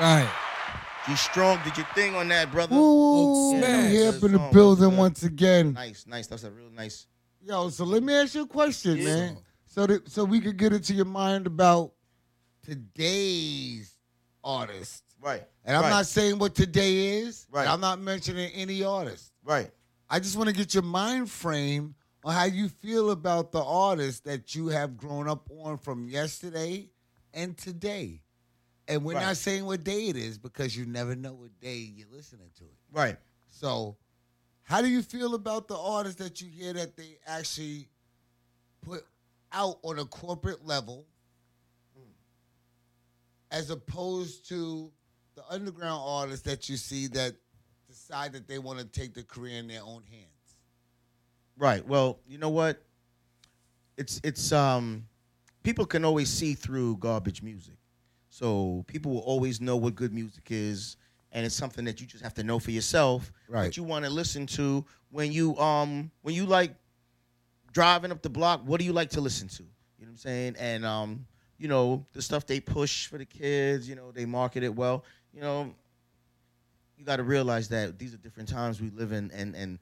Right. 0.00 0.43
You 1.08 1.16
strong. 1.16 1.60
Did 1.64 1.76
your 1.76 1.86
thing 1.94 2.14
on 2.14 2.28
that, 2.28 2.50
brother. 2.50 2.74
Ooh, 2.76 3.52
Yeah, 3.56 3.88
here 3.88 4.08
up 4.08 4.22
in 4.22 4.32
the 4.32 4.48
building 4.52 4.96
once 4.96 5.22
again. 5.22 5.74
Nice, 5.74 6.06
nice. 6.06 6.26
That's 6.26 6.44
a 6.44 6.50
real 6.50 6.70
nice. 6.70 7.06
Yo, 7.42 7.68
so 7.68 7.84
let 7.84 8.02
me 8.02 8.14
ask 8.14 8.34
you 8.34 8.42
a 8.42 8.46
question, 8.46 8.96
Yeah. 8.96 9.04
man. 9.04 9.38
So 9.66 9.86
that 9.86 10.08
so 10.08 10.24
we 10.24 10.40
could 10.40 10.56
get 10.56 10.72
into 10.72 10.94
your 10.94 11.04
mind 11.04 11.46
about 11.46 11.92
today's 12.62 13.96
artist. 14.42 15.02
Right. 15.20 15.42
And 15.64 15.76
I'm 15.76 15.82
right, 15.82 15.90
not 15.90 16.06
saying 16.06 16.38
what 16.38 16.54
today 16.54 17.18
is. 17.18 17.46
Right. 17.50 17.68
I'm 17.68 17.80
not 17.80 18.00
mentioning 18.00 18.50
any 18.52 18.82
artist. 18.82 19.32
Right. 19.42 19.70
I 20.08 20.20
just 20.20 20.36
want 20.36 20.48
to 20.48 20.54
get 20.54 20.72
your 20.74 20.82
mind 20.82 21.30
frame 21.30 21.94
on 22.24 22.34
how 22.34 22.44
you 22.44 22.68
feel 22.68 23.10
about 23.10 23.52
the 23.52 23.62
artists 23.62 24.20
that 24.20 24.54
you 24.54 24.68
have 24.68 24.96
grown 24.96 25.28
up 25.28 25.50
on 25.50 25.76
from 25.76 26.08
yesterday 26.08 26.88
and 27.34 27.56
today. 27.58 28.22
And 28.86 29.04
we're 29.04 29.14
Right. 29.14 29.22
not 29.22 29.36
saying 29.38 29.64
what 29.64 29.82
day 29.82 30.08
it 30.08 30.16
is 30.16 30.36
because 30.38 30.76
you 30.76 30.84
never 30.84 31.14
know 31.14 31.32
what 31.32 31.58
day 31.60 31.78
you're 31.78 32.08
listening 32.08 32.50
to 32.56 32.64
it. 32.64 32.76
Right. 32.92 33.18
So, 33.48 33.96
how 34.62 34.82
do 34.82 34.88
you 34.88 35.02
feel 35.02 35.34
about 35.34 35.68
the 35.68 35.76
artists 35.76 36.18
that 36.18 36.40
you 36.40 36.48
hear 36.48 36.72
that 36.74 36.96
they 36.96 37.18
actually 37.26 37.88
put 38.82 39.06
out 39.52 39.78
on 39.82 39.98
a 39.98 40.04
corporate 40.04 40.64
level 40.64 41.06
as 43.50 43.70
opposed 43.70 44.48
to 44.48 44.90
the 45.36 45.42
underground 45.48 46.02
artists 46.04 46.44
that 46.44 46.68
you 46.68 46.76
see 46.76 47.06
that 47.08 47.34
decide 47.88 48.32
that 48.32 48.48
they 48.48 48.58
want 48.58 48.78
to 48.78 48.84
take 48.84 49.14
the 49.14 49.22
career 49.22 49.58
in 49.58 49.68
their 49.68 49.82
own 49.82 50.02
hands? 50.10 50.56
Right. 51.56 51.86
Well, 51.86 52.18
you 52.26 52.38
know 52.38 52.48
what? 52.50 52.82
It's 53.96 54.20
it's 54.24 54.50
um 54.50 55.06
people 55.62 55.86
can 55.86 56.04
always 56.04 56.28
see 56.28 56.54
through 56.54 56.96
garbage 56.96 57.42
music. 57.42 57.76
So 58.34 58.84
people 58.88 59.12
will 59.12 59.20
always 59.20 59.60
know 59.60 59.76
what 59.76 59.94
good 59.94 60.12
music 60.12 60.48
is 60.50 60.96
and 61.30 61.46
it's 61.46 61.54
something 61.54 61.84
that 61.84 62.00
you 62.00 62.06
just 62.08 62.24
have 62.24 62.34
to 62.34 62.42
know 62.42 62.58
for 62.58 62.72
yourself 62.72 63.32
Right. 63.46 63.62
that 63.62 63.76
you 63.76 63.84
want 63.84 64.04
to 64.06 64.10
listen 64.10 64.44
to 64.58 64.84
when 65.10 65.30
you 65.30 65.56
um 65.58 66.10
when 66.22 66.34
you 66.34 66.44
like 66.44 66.74
driving 67.70 68.10
up 68.10 68.22
the 68.22 68.28
block, 68.28 68.62
what 68.64 68.80
do 68.80 68.86
you 68.86 68.92
like 68.92 69.10
to 69.10 69.20
listen 69.20 69.46
to? 69.46 69.62
You 69.62 70.06
know 70.06 70.06
what 70.06 70.08
I'm 70.08 70.16
saying? 70.16 70.56
And 70.58 70.84
um 70.84 71.26
you 71.58 71.68
know, 71.68 72.04
the 72.12 72.20
stuff 72.20 72.44
they 72.44 72.58
push 72.58 73.06
for 73.06 73.18
the 73.18 73.24
kids, 73.24 73.88
you 73.88 73.94
know, 73.94 74.10
they 74.10 74.24
market 74.24 74.64
it 74.64 74.74
well. 74.74 75.04
You 75.32 75.40
know, 75.40 75.72
you 76.98 77.04
got 77.04 77.16
to 77.16 77.22
realize 77.22 77.68
that 77.68 78.00
these 78.00 78.14
are 78.14 78.18
different 78.18 78.48
times 78.48 78.80
we 78.80 78.90
live 78.90 79.12
in 79.12 79.30
and 79.30 79.54
and 79.54 79.78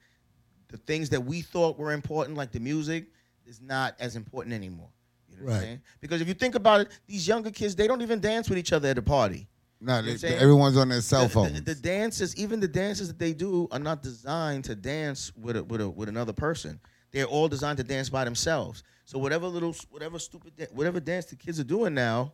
the 0.67 0.77
things 0.77 1.09
that 1.09 1.21
we 1.21 1.41
thought 1.41 1.79
were 1.79 1.91
important, 1.91 2.37
like 2.37 2.51
the 2.51 2.59
music, 2.59 3.07
is 3.47 3.59
not 3.61 3.95
as 3.99 4.15
important 4.15 4.53
anymore. 4.53 4.89
You 5.35 5.39
know 5.39 5.45
what 5.45 5.51
I'm 5.51 5.57
Right. 5.57 5.63
saying? 5.63 5.81
Because 6.01 6.21
if 6.21 6.27
you 6.27 6.33
think 6.33 6.55
about 6.55 6.81
it, 6.81 6.87
these 7.07 7.27
younger 7.27 7.51
kids, 7.51 7.75
they 7.75 7.87
don't 7.87 8.01
even 8.01 8.19
dance 8.19 8.49
with 8.49 8.57
each 8.57 8.73
other 8.73 8.89
at 8.89 8.97
a 8.97 9.01
party. 9.01 9.47
No, 9.81 10.01
they, 10.01 10.15
saying? 10.15 10.39
everyone's 10.39 10.77
on 10.77 10.89
their 10.89 11.01
cell 11.01 11.27
phone. 11.27 11.53
The, 11.53 11.61
the 11.61 11.75
dances, 11.75 12.35
even 12.37 12.61
the 12.61 12.67
dances 12.69 13.09
that 13.09 13.19
they 13.19 13.33
do, 13.33 13.67
are 13.71 13.79
not 13.79 14.01
designed 14.01 14.63
to 14.65 14.75
dance 14.75 15.33
with 15.35 15.57
a, 15.57 15.63
with 15.63 15.81
a, 15.81 15.89
with 15.89 16.07
another 16.07 16.31
person. 16.31 16.79
They're 17.11 17.25
all 17.25 17.49
designed 17.49 17.77
to 17.79 17.83
dance 17.83 18.09
by 18.09 18.23
themselves. 18.23 18.83
So 19.05 19.19
whatever 19.19 19.45
little, 19.47 19.75
whatever 19.89 20.19
stupid, 20.19 20.53
whatever 20.71 20.99
dance 21.01 21.25
the 21.25 21.35
kids 21.35 21.59
are 21.59 21.65
doing 21.65 21.93
now, 21.93 22.31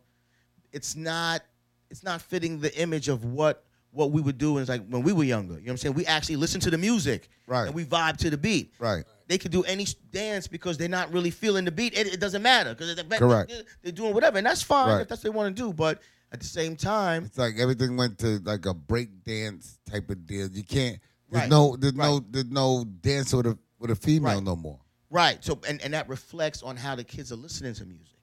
it's 0.72 0.96
not, 0.96 1.42
it's 1.90 2.04
not 2.04 2.22
fitting 2.22 2.60
the 2.60 2.76
image 2.80 3.08
of 3.10 3.26
what 3.26 3.64
what 3.92 4.12
we 4.12 4.22
would 4.22 4.38
do. 4.38 4.60
It's 4.60 4.70
like 4.70 4.86
when 4.88 5.02
we 5.02 5.12
were 5.14 5.24
younger. 5.24 5.56
You 5.56 5.62
know 5.62 5.64
what 5.66 5.72
I'm 5.72 5.78
saying? 5.78 5.96
We 5.96 6.06
actually 6.06 6.36
listen 6.36 6.62
to 6.62 6.70
the 6.70 6.78
music, 6.78 7.28
Right. 7.48 7.66
And 7.66 7.74
we 7.74 7.84
vibe 7.86 8.18
to 8.18 8.30
the 8.30 8.38
beat, 8.38 8.74
right. 8.78 9.04
They 9.30 9.38
could 9.38 9.52
do 9.52 9.62
any 9.64 9.86
dance 10.12 10.48
because 10.48 10.78
they're 10.78 10.90
not 10.90 11.14
really 11.14 11.30
feeling 11.30 11.64
the 11.64 11.72
beat. 11.72 11.96
It, 11.96 12.14
it 12.16 12.20
doesn't 12.20 12.42
matter 12.42 12.74
because 12.74 12.96
Correct. 13.20 13.54
they're 13.84 13.92
doing 13.92 14.14
whatever, 14.14 14.40
and 14.40 14.46
that's 14.46 14.64
fine 14.64 14.90
Right. 14.90 15.02
if 15.02 15.08
that's 15.08 15.24
what 15.24 15.32
they 15.32 15.38
want 15.38 15.56
to 15.56 15.62
do. 15.64 15.72
But 15.72 16.02
at 16.32 16.40
the 16.40 16.48
same 16.48 16.76
time, 16.76 17.26
It's 17.26 17.38
like 17.38 17.60
everything 17.60 17.96
went 17.96 18.18
to 18.20 18.40
like 18.40 18.66
a 18.66 18.74
break 18.74 19.24
dance 19.24 19.78
type 19.90 20.10
of 20.10 20.26
deal. 20.26 20.48
You 20.50 20.64
can't. 20.64 21.00
There's 21.30 21.42
Right. 21.44 21.50
no. 21.50 21.76
There's 21.78 21.94
Right. 21.94 22.08
no. 22.08 22.26
There's 22.28 22.46
no 22.50 22.84
dance 23.02 23.32
with 23.32 23.46
a 23.46 23.58
with 23.78 23.92
a 23.92 23.96
female 23.96 24.42
no 24.42 24.56
more. 24.56 24.80
Right. 25.12 25.44
So 25.46 25.60
and, 25.68 25.80
and 25.84 25.94
that 25.94 26.10
reflects 26.10 26.64
on 26.64 26.76
how 26.76 26.96
the 26.96 27.04
kids 27.04 27.32
are 27.32 27.36
listening 27.38 27.76
to 27.76 27.86
music. 27.86 28.18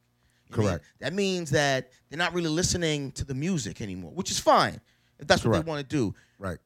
You 0.48 0.54
I 0.54 0.58
mean? 0.58 0.68
Correct. 0.68 0.84
That 0.98 1.12
means 1.12 1.50
that 1.50 1.92
they're 2.10 2.18
not 2.18 2.34
really 2.34 2.50
listening 2.50 3.12
to 3.12 3.24
the 3.24 3.34
music 3.34 3.80
anymore, 3.80 4.10
which 4.12 4.32
is 4.32 4.40
fine 4.40 4.80
if 5.20 5.28
that's 5.28 5.44
what 5.44 5.52
they 5.52 5.60
want 5.60 5.88
to 5.88 5.96
do. 5.96 6.14
Right. 6.40 6.58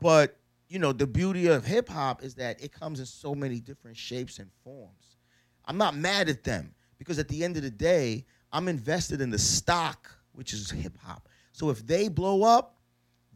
But 0.00 0.38
you 0.74 0.80
know, 0.80 0.92
the 0.92 1.06
beauty 1.06 1.46
of 1.46 1.64
hip 1.64 1.88
hop 1.88 2.20
is 2.24 2.34
that 2.34 2.60
it 2.60 2.72
comes 2.72 2.98
in 2.98 3.06
so 3.06 3.32
many 3.32 3.60
different 3.60 3.96
shapes 3.96 4.40
and 4.40 4.50
forms. 4.64 5.18
I'm 5.66 5.78
not 5.78 5.94
mad 5.94 6.28
at 6.28 6.42
them 6.42 6.74
because 6.98 7.20
at 7.20 7.28
the 7.28 7.44
end 7.44 7.56
of 7.56 7.62
the 7.62 7.70
day, 7.70 8.24
I'm 8.52 8.66
invested 8.66 9.20
in 9.20 9.30
the 9.30 9.38
stock, 9.38 10.10
which 10.32 10.52
is 10.52 10.72
hip 10.72 10.98
hop. 11.00 11.28
So 11.52 11.70
if 11.70 11.86
they 11.86 12.08
blow 12.08 12.42
up, 12.42 12.74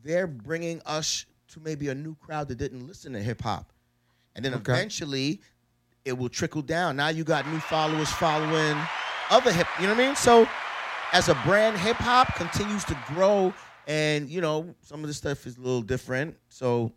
they're 0.03 0.26
bringing 0.26 0.82
us 0.84 1.26
to 1.53 1.61
maybe 1.61 1.86
a 1.91 1.95
new 1.95 2.16
crowd 2.16 2.49
that 2.49 2.57
didn't 2.57 2.84
listen 2.89 3.12
to 3.12 3.20
hip 3.22 3.41
hop. 3.41 3.72
And 4.34 4.45
then 4.45 4.55
Okay. 4.55 4.72
eventually 4.72 5.41
it 6.05 6.18
will 6.18 6.28
trickle 6.28 6.62
down. 6.62 6.97
Now 6.97 7.11
you 7.11 7.22
got 7.22 7.47
new 7.47 7.61
followers 7.61 8.11
following 8.11 8.76
other 9.30 9.53
hip, 9.53 9.68
you 9.78 9.86
know 9.86 9.95
what 9.95 10.03
I 10.03 10.07
mean? 10.09 10.16
So 10.16 10.49
as 11.12 11.28
a 11.28 11.36
brand, 11.47 11.78
hip 11.78 11.99
hop 11.99 12.34
continues 12.34 12.82
to 12.86 12.99
grow 13.07 13.55
and 13.86 14.28
you 14.28 14.41
know, 14.41 14.74
some 14.82 15.03
of 15.03 15.07
the 15.07 15.14
stuff 15.14 15.47
is 15.47 15.57
a 15.57 15.61
little 15.61 15.82
different. 15.82 16.36
So 16.49 16.93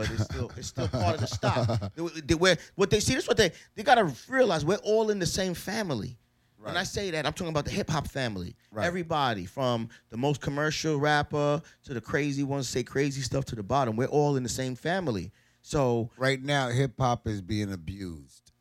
but 0.00 0.10
it's 0.10 0.24
still 0.24 0.50
it's 0.56 0.68
still 0.68 0.88
part 0.88 1.14
of 1.16 1.20
the 1.20 1.26
stock. 1.26 1.92
Where- 2.38 2.56
what 2.74 2.90
they 2.90 3.00
see, 3.00 3.14
this 3.14 3.24
is 3.24 3.28
what 3.28 3.36
they 3.36 3.52
they 3.74 3.82
gotta 3.82 4.12
realize 4.28 4.64
we're 4.64 4.76
all 4.76 5.10
in 5.10 5.18
the 5.18 5.26
same 5.26 5.54
family. 5.54 6.16
When 6.62 6.76
I 6.76 6.82
say 6.84 7.10
that, 7.12 7.24
I'm 7.24 7.32
talking 7.32 7.48
about 7.48 7.64
the 7.64 7.70
hip 7.70 7.88
hop 7.88 8.06
family. 8.06 8.54
Right. 8.70 8.84
Everybody 8.86 9.46
from 9.46 9.88
the 10.10 10.18
most 10.18 10.42
commercial 10.42 10.98
rapper 10.98 11.62
to 11.84 11.94
the 11.94 12.02
crazy 12.02 12.42
ones 12.42 12.68
say 12.68 12.82
crazy 12.82 13.22
stuff 13.22 13.46
to 13.46 13.56
the 13.56 13.62
bottom. 13.62 13.96
We're 13.96 14.06
all 14.08 14.36
in 14.36 14.42
the 14.42 14.48
same 14.50 14.74
family. 14.74 15.32
So 15.62 16.10
Right 16.18 16.42
now, 16.42 16.68
hip 16.68 16.92
hop 16.98 17.26
is 17.26 17.40
being 17.40 17.72
abused. 17.72 18.52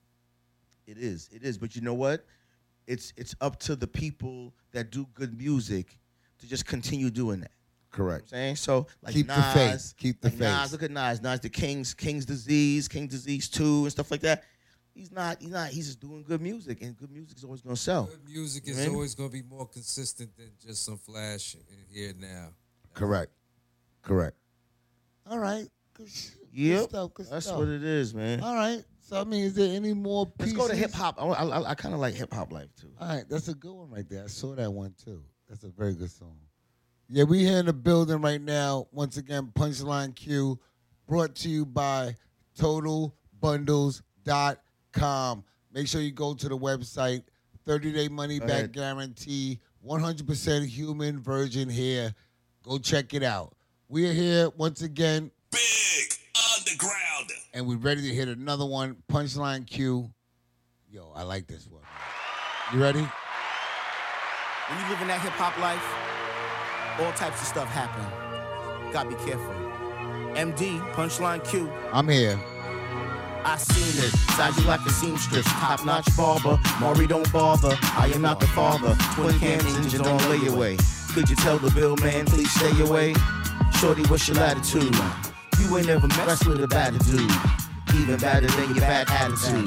it 0.87 0.97
is, 0.97 1.29
it 1.33 1.43
is. 1.43 1.57
But 1.57 1.75
you 1.75 1.81
know 1.81 1.93
what? 1.93 2.25
It's 2.87 3.11
it's 3.17 3.35
up 3.41 3.59
to 3.61 3.75
the 3.75 3.87
people 3.87 4.53
that 4.71 4.91
do 4.91 5.05
good 5.13 5.37
music 5.37 5.99
to 6.39 6.47
just 6.47 6.65
continue 6.65 7.09
doing 7.09 7.41
that. 7.41 7.51
Correct. 7.91 8.23
I'm 8.25 8.27
saying 8.29 8.55
so. 8.57 8.87
Like 9.01 9.13
Keep 9.15 9.27
the 9.27 9.35
Nas, 9.37 9.53
faith. 9.53 9.93
Keep 9.97 10.21
the 10.21 10.29
like 10.29 10.37
Nas, 10.39 10.61
faith. 10.63 10.71
look 10.73 10.83
at 10.83 10.91
Nas. 10.91 11.21
Nas, 11.21 11.39
the 11.39 11.49
King's 11.49 11.93
King's 11.93 12.25
Disease, 12.25 12.87
King's 12.87 13.11
Disease 13.11 13.49
Two, 13.49 13.83
and 13.83 13.91
stuff 13.91 14.11
like 14.11 14.21
that. 14.21 14.43
He's 14.93 15.11
not. 15.11 15.41
He's 15.41 15.51
not. 15.51 15.69
He's 15.69 15.87
just 15.87 15.99
doing 15.99 16.23
good 16.23 16.41
music, 16.41 16.81
and 16.81 16.95
good 16.97 17.09
music 17.11 17.37
is 17.37 17.43
always 17.43 17.61
gonna 17.61 17.75
sell. 17.75 18.05
Good 18.05 18.25
music 18.27 18.65
You 18.67 18.73
is 18.73 18.77
know 18.77 18.83
what 18.83 18.85
I 18.85 18.87
mean? 18.89 18.95
always 18.95 19.15
going 19.15 19.29
to 19.29 19.33
be 19.33 19.43
more 19.43 19.65
consistent 19.67 20.35
than 20.35 20.51
just 20.63 20.83
some 20.85 20.97
flash 20.97 21.55
in 21.55 21.77
here 21.89 22.09
and 22.09 22.21
now. 22.21 22.49
Correct. 22.93 23.31
Correct. 24.01 24.35
All 25.29 25.39
right. 25.39 25.67
Good, 25.93 26.09
sh- 26.09 26.29
good 26.55 26.89
stuff. 26.89 27.13
Good 27.13 27.27
that's 27.29 27.45
stuff. 27.45 27.59
what 27.59 27.67
it 27.69 27.83
is, 27.83 28.13
man. 28.13 28.41
All 28.41 28.55
right. 28.55 28.83
So 29.01 29.19
I 29.19 29.23
mean, 29.23 29.45
is 29.45 29.53
there 29.55 29.73
any 29.75 29.93
more 29.93 30.25
Pieces? 30.27 30.53
Let's 30.55 30.67
go 30.67 30.67
to 30.73 30.75
hip 30.79 30.91
hop. 30.93 31.15
I, 31.19 31.25
I, 31.25 31.71
I 31.71 31.75
kind 31.75 31.93
of 31.95 31.99
like 31.99 32.13
hip 32.13 32.33
hop 32.33 32.51
life 32.51 32.69
too. 32.79 32.91
All 32.99 33.07
right, 33.07 33.23
that's 33.27 33.47
a 33.47 33.55
good 33.55 33.73
one 33.73 33.89
right 33.89 34.07
there. 34.07 34.23
I 34.25 34.27
saw 34.27 34.53
that 34.55 34.71
one 34.71 34.93
too. 35.03 35.23
That's 35.47 35.63
a 35.63 35.69
very 35.69 35.93
good 35.95 36.11
song. 36.11 36.35
Yeah, 37.11 37.23
we 37.23 37.39
here 37.39 37.57
in 37.57 37.65
the 37.65 37.73
building 37.73 38.21
right 38.21 38.39
now. 38.39 38.85
Once 38.91 39.17
again, 39.17 39.51
Punchline 39.55 40.15
Q, 40.15 40.59
brought 41.07 41.33
to 41.37 41.49
you 41.49 41.65
by 41.65 42.15
TotalBundles.com. 42.59 45.43
Make 45.73 45.87
sure 45.87 46.01
you 46.01 46.11
go 46.11 46.35
to 46.35 46.47
the 46.47 46.55
website. 46.57 47.23
30 47.65 47.93
day 47.93 48.07
money 48.09 48.39
back 48.39 48.71
guarantee. 48.71 49.59
100% 49.85 50.67
human 50.67 51.19
virgin 51.19 51.67
hair. 51.67 52.13
Go 52.63 52.77
check 52.77 53.15
it 53.15 53.23
out. 53.23 53.55
We're 53.87 54.13
here 54.13 54.49
once 54.55 54.83
again. 54.83 55.31
Big 55.51 55.59
Underground. 56.57 57.31
and 57.55 57.67
we're 57.67 57.77
ready 57.77 58.03
to 58.07 58.13
hit 58.13 58.27
another 58.27 58.65
one. 58.67 58.97
Punchline 59.11 59.65
Q. 59.65 60.11
Yo, 60.91 61.11
I 61.15 61.23
like 61.23 61.47
this 61.47 61.67
one. 61.67 61.81
You 62.71 62.79
ready? 62.81 62.99
When 62.99 63.09
you 64.79 64.89
live 64.89 65.01
in 65.01 65.07
that 65.07 65.21
hip 65.21 65.33
hop 65.33 65.57
life, 65.57 65.81
all 66.99 67.11
types 67.13 67.41
of 67.41 67.47
stuff 67.47 67.67
happen. 67.69 68.03
Gotta 68.91 69.09
be 69.09 69.15
careful. 69.15 69.53
MD, 70.35 70.79
punchline 70.93 71.43
Q. 71.47 71.71
I'm 71.91 72.07
here. 72.07 72.39
I 73.45 73.57
seen 73.57 74.03
it. 74.03 74.11
Size 74.35 74.57
you 74.57 74.63
like 74.65 74.81
a 74.85 74.89
seamstress. 74.89 75.45
Top 75.45 75.85
notch 75.85 76.05
barber. 76.17 76.59
Maury 76.79 77.07
don't 77.07 77.31
bother. 77.31 77.77
I 77.81 78.11
am 78.13 78.21
not 78.21 78.39
the 78.39 78.47
father. 78.47 78.95
Twin 79.13 79.37
cam 79.39 79.59
engines 79.59 79.99
on 79.99 80.19
layaway. 80.19 80.77
Could 81.13 81.29
you 81.29 81.35
tell 81.37 81.57
the 81.57 81.71
bill 81.71 81.95
man, 81.97 82.25
please 82.25 82.51
stay 82.51 82.79
away? 82.81 83.15
Shorty, 83.79 84.03
what's 84.03 84.27
your 84.27 84.37
latitude? 84.37 84.95
You 85.59 85.77
ain't 85.77 85.87
never 85.87 86.07
messed 86.07 86.45
with 86.45 86.61
a 86.63 86.67
bad 86.67 86.97
dude. 86.99 87.31
Even 87.95 88.17
badder 88.17 88.47
than 88.47 88.75
your 88.75 88.81
bad 88.81 89.09
attitude. 89.09 89.65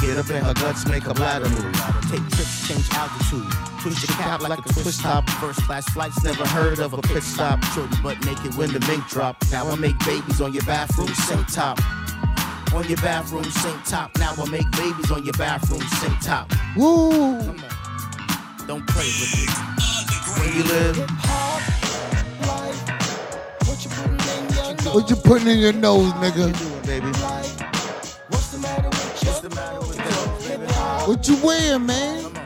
Get 0.00 0.16
up 0.16 0.30
in 0.30 0.42
her 0.42 0.54
guts, 0.54 0.86
make 0.86 1.02
her 1.02 1.14
bladder 1.14 1.48
move. 1.48 1.74
Take 2.10 2.26
trips, 2.30 2.68
change 2.68 2.88
altitude. 2.92 3.69
Push 3.80 4.06
your 4.06 4.16
cap 4.18 4.42
like 4.42 4.58
a 4.58 4.62
twist 4.74 5.00
top. 5.00 5.28
First 5.30 5.62
class 5.62 5.88
flights, 5.88 6.22
never 6.22 6.46
heard 6.46 6.80
of 6.80 6.92
a 6.92 7.00
pit 7.00 7.22
stop. 7.22 7.64
Shorty 7.72 7.96
butt 8.02 8.22
naked 8.26 8.54
when 8.54 8.70
the 8.70 8.80
mink 8.80 9.08
drop. 9.08 9.36
Now 9.50 9.68
I 9.70 9.74
make 9.76 9.98
babies 10.00 10.38
on 10.42 10.52
your 10.52 10.62
bathroom 10.64 11.08
sink 11.08 11.50
top. 11.50 11.80
On 12.74 12.86
your 12.86 12.98
bathroom 12.98 13.44
sink 13.44 13.82
top. 13.86 14.10
Now 14.18 14.34
I 14.36 14.50
make 14.50 14.70
babies 14.72 15.10
on 15.10 15.24
your 15.24 15.32
bathroom 15.32 15.80
sink 15.80 16.20
top. 16.20 16.52
Woo! 16.76 17.38
Come 17.40 17.58
on. 17.58 18.66
Don't 18.66 18.86
play 18.86 19.06
with 19.06 19.48
it. 19.48 19.50
Where 20.36 20.54
you 20.54 20.62
live? 20.64 21.10
What 24.94 25.08
you 25.08 25.16
putting 25.16 25.48
in 25.48 25.58
your 25.58 25.72
nose, 25.72 26.12
nigga? 26.14 26.52
baby? 26.86 27.06
What's 28.28 28.50
the 28.52 28.58
matter 28.58 28.88
with 28.88 29.22
you? 29.22 29.28
What's 29.28 29.40
the 29.40 29.50
matter 29.50 29.80
with 29.80 29.96
you, 29.96 30.48
baby? 30.48 30.66
What 31.06 31.26
you 31.26 31.36
wearing, 31.42 31.86
man? 31.86 32.39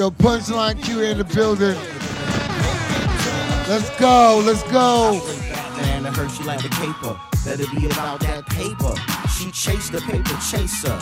Yo, 0.00 0.10
punchline 0.10 0.82
Q 0.82 1.02
in 1.02 1.18
the 1.18 1.24
building. 1.24 1.76
Let's 3.68 3.90
go, 4.00 4.42
let's 4.42 4.62
go. 4.72 5.20
Man, 5.76 6.06
I 6.06 6.10
heard 6.10 6.30
she 6.30 6.42
like 6.44 6.64
a 6.64 6.70
caper. 6.70 7.20
Better 7.44 7.66
be 7.76 7.84
about 7.84 8.20
that 8.20 8.46
paper. 8.46 8.94
She 9.28 9.50
chased 9.50 9.92
the 9.92 10.00
paper 10.00 10.38
chaser. 10.50 10.98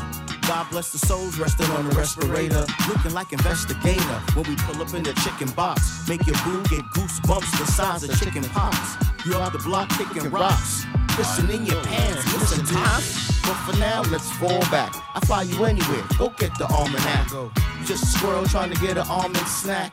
God 0.48 0.68
bless 0.72 0.90
the 0.90 0.98
souls 0.98 1.38
resting 1.38 1.70
on 1.76 1.88
the 1.88 1.94
respirator. 1.94 2.66
Looking 2.88 3.12
like 3.14 3.32
investigator 3.32 4.02
when 4.34 4.48
we 4.48 4.56
pull 4.56 4.82
up 4.82 4.92
in 4.92 5.04
the 5.04 5.12
chicken 5.22 5.48
box. 5.54 6.08
Make 6.08 6.26
your 6.26 6.34
boo 6.44 6.60
get 6.64 6.82
goosebumps 6.86 7.56
the 7.56 7.70
size 7.70 8.02
of 8.02 8.18
chicken 8.18 8.42
pox. 8.50 8.96
You 9.24 9.36
out 9.36 9.52
the 9.52 9.60
block 9.60 9.90
kicking 9.90 10.28
rocks. 10.28 10.84
Listen 11.18 11.50
in 11.50 11.66
your 11.66 11.82
pants, 11.82 12.32
listen 12.32 12.64
top. 12.64 13.02
But 13.42 13.56
for 13.66 13.76
now, 13.80 14.02
let's 14.02 14.30
fall 14.38 14.60
back. 14.70 14.94
I 15.16 15.20
fly 15.26 15.42
you 15.42 15.64
anywhere. 15.64 16.04
Go 16.16 16.28
get 16.28 16.56
the 16.58 16.66
almanac. 16.66 17.32
You 17.32 17.50
just 17.84 18.04
a 18.04 18.06
squirrel 18.06 18.44
trying 18.44 18.72
to 18.72 18.80
get 18.80 18.96
an 18.96 19.06
almond 19.08 19.36
snack. 19.48 19.92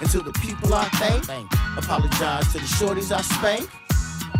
And 0.00 0.08
to 0.08 0.20
the 0.20 0.32
people 0.40 0.72
I 0.72 0.84
thank, 0.94 1.52
apologize 1.76 2.50
to 2.52 2.58
the 2.58 2.64
shorties 2.64 3.14
I 3.14 3.20
spank. 3.20 3.68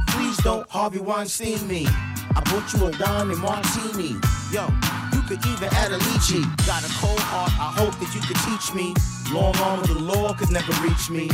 Please 0.08 0.38
don't 0.38 0.66
Harvey 0.70 1.00
Weinstein 1.00 1.68
me. 1.68 1.86
I 1.86 2.40
bought 2.46 2.72
you 2.72 2.86
a 2.86 2.90
wine 2.98 3.30
and 3.30 3.38
martini. 3.38 4.16
Yo, 4.50 4.66
you 5.12 5.20
could 5.28 5.44
even 5.44 5.68
add 5.74 5.92
a 5.92 5.98
lychee. 5.98 6.44
Got 6.66 6.82
a 6.82 6.92
cold 6.96 7.20
heart, 7.20 7.52
I 7.60 7.78
hope 7.78 7.92
that 8.00 8.14
you 8.14 8.22
could 8.22 8.40
teach 8.48 8.72
me. 8.72 8.94
Long 9.34 9.54
arm 9.58 9.80
of 9.80 9.88
the 9.88 9.98
law 9.98 10.32
could 10.32 10.50
never 10.50 10.72
reach 10.80 11.10
me. 11.10 11.28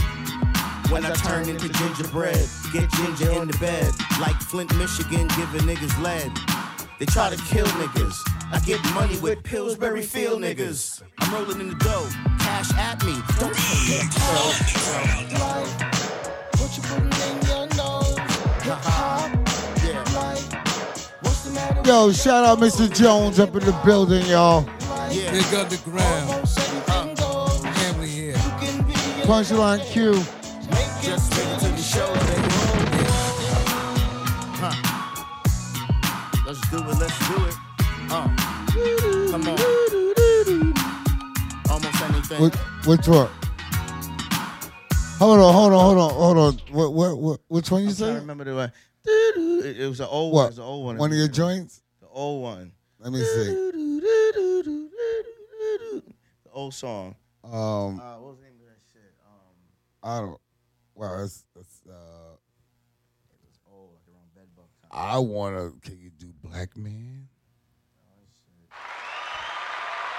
When 0.91 1.05
I 1.05 1.13
turn 1.15 1.49
into 1.49 1.69
gingerbread, 1.69 2.49
get 2.73 2.89
ginger 2.93 3.33
in 3.33 3.49
the 3.49 3.59
bed. 3.59 3.93
Like 4.21 4.37
Flint, 4.37 4.75
Michigan, 4.77 5.27
giving 5.37 5.63
niggas 5.63 6.01
lead. 6.01 6.31
They 7.01 7.07
try 7.07 7.29
to 7.29 7.37
kill 7.45 7.67
niggas. 7.67 8.17
I 8.53 8.61
get 8.61 8.83
money 8.95 9.19
with 9.19 9.43
Pillsbury 9.43 10.03
Field 10.03 10.43
niggas. 10.43 11.03
I'm 11.19 11.35
rolling 11.35 11.61
in 11.61 11.71
the 11.71 11.75
dough, 11.75 12.09
cash 12.39 12.73
at 12.75 13.05
me. 13.05 13.15
Don't 13.41 13.53
pay 13.55 13.91
me. 13.91 13.99
What 16.57 16.77
you 16.77 16.83
putting 16.85 17.07
in 17.07 17.47
your 17.49 17.67
nose? 17.75 18.17
Hip 18.63 18.77
uh-huh. 18.77 18.91
hop. 18.91 19.37
What's 21.23 21.45
the 21.45 21.51
matter 21.51 21.81
with 21.81 21.87
Yo, 21.89 22.13
shout 22.13 22.45
out 22.45 22.59
Mr. 22.59 22.95
Jones 22.95 23.41
up 23.41 23.57
in 23.57 23.65
the 23.65 23.79
building, 23.85 24.25
y'all. 24.27 24.63
Big 25.11 25.53
underground. 25.53 26.31
Uh-huh. 26.31 27.49
Family 27.73 28.09
here. 28.09 28.35
Punchline 29.27 29.85
Q. 29.91 30.25
Let's 36.47 36.61
do 36.71 36.77
it, 36.79 36.85
let's 36.87 37.19
do 37.29 37.45
it. 37.45 37.55
Uh. 38.09 38.29
Come 39.33 39.49
on. 39.49 39.59
Almost 41.69 42.03
anything. 42.03 42.41
Which, 42.41 42.55
which 42.87 43.09
one? 43.09 43.29
Hold 45.19 45.41
on, 45.41 45.53
hold 45.53 45.73
on, 45.73 45.81
hold 45.81 45.99
on, 45.99 46.11
hold 46.15 46.39
on. 46.39 46.59
What, 46.71 46.93
what, 46.93 47.19
what, 47.19 47.41
which 47.49 47.71
one 47.73 47.83
you 47.83 47.91
say? 47.91 48.05
I'm 48.05 48.11
trying 48.11 48.15
to 48.15 48.21
remember 48.21 48.45
the 48.45 48.55
one. 48.55 48.73
It 49.07 49.81
it 49.81 49.89
was 49.89 49.99
an 49.99 50.07
old 50.09 50.33
one. 50.35 50.45
It 50.45 50.51
was 50.51 50.59
an 50.59 50.65
old 50.65 50.85
one. 50.85 50.99
One 50.99 51.11
of 51.11 51.19
your 51.19 51.27
joints? 51.27 51.83
The 52.01 52.07
old 52.07 52.43
one. 52.43 52.71
Let 53.01 53.13
me 53.13 53.19
see. 53.19 53.73
The 56.45 56.53
old 56.53 56.75
song. 56.75 57.17
Um, 57.43 57.53
Uh, 57.53 58.19
what 58.19 58.31
was 58.31 58.39
the 58.39 58.45
name 58.45 58.55
of 58.61 58.67
that 58.69 58.81
shit? 58.93 59.15
Um, 59.27 59.57
I 60.05 60.21
don't. 60.21 60.41
Well, 60.95 61.25
it's, 61.25 61.45
it's 61.59 61.83
uh. 61.89 61.93
like 63.91 64.03
around 64.09 64.33
bedbug 64.35 64.67
time. 64.81 64.91
I 64.93 65.19
wanna. 65.19 65.73
Can 65.83 65.99
you 65.99 66.06
do 66.06 66.06
Black 66.51 66.77
Man? 66.77 67.29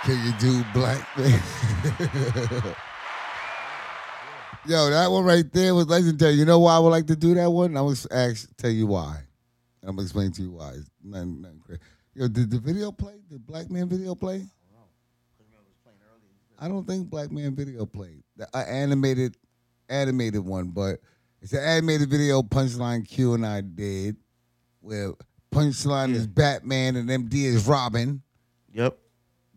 Can 0.04 0.26
you 0.26 0.34
do 0.40 0.64
Black 0.74 1.18
Man? 1.18 1.42
Yo, 4.66 4.90
that 4.90 5.10
one 5.10 5.24
right 5.24 5.52
there 5.54 5.74
was 5.74 5.88
legendary. 5.88 6.34
You 6.34 6.46
know 6.46 6.60
why 6.60 6.76
I 6.76 6.80
would 6.80 6.90
like 6.90 7.08
to 7.08 7.16
do 7.16 7.34
that 7.36 7.50
one? 7.50 7.78
I 7.78 7.82
was 7.82 8.06
ask 8.12 8.50
tell 8.58 8.70
you 8.70 8.88
why. 8.88 9.22
I'm 9.84 9.96
gonna 9.96 10.02
explain 10.04 10.32
to 10.34 10.42
you 10.42 10.52
why. 10.52 10.72
It's 10.72 10.90
nothing, 11.04 11.42
nothing 11.42 11.62
crazy. 11.66 11.82
Yo, 12.14 12.28
did 12.28 12.52
the 12.52 12.60
video 12.60 12.92
play? 12.92 13.16
Did 13.30 13.46
Black 13.46 13.70
Man 13.70 13.88
video 13.88 14.14
play? 14.16 14.46
I 16.60 16.68
don't 16.68 16.88
think 16.88 17.10
Black 17.10 17.32
Man 17.32 17.56
video 17.56 17.86
played. 17.86 18.24
The 18.36 18.48
uh, 18.54 18.64
animated, 18.68 19.38
animated 19.90 20.44
one, 20.44 20.70
but 20.70 21.00
it's 21.42 21.54
an 21.54 21.64
animated 21.64 22.10
video. 22.10 22.42
Punchline 22.42 23.08
Q 23.08 23.36
and 23.36 23.46
I 23.46 23.62
did, 23.62 24.18
where 24.82 25.14
Punchline 25.52 26.14
is 26.14 26.28
Batman 26.28 26.96
and 26.96 27.10
MD 27.10 27.46
is 27.46 27.68
Robin. 27.68 28.22
Yep. 28.74 28.98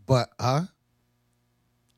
But 0.07 0.31
huh? 0.41 0.63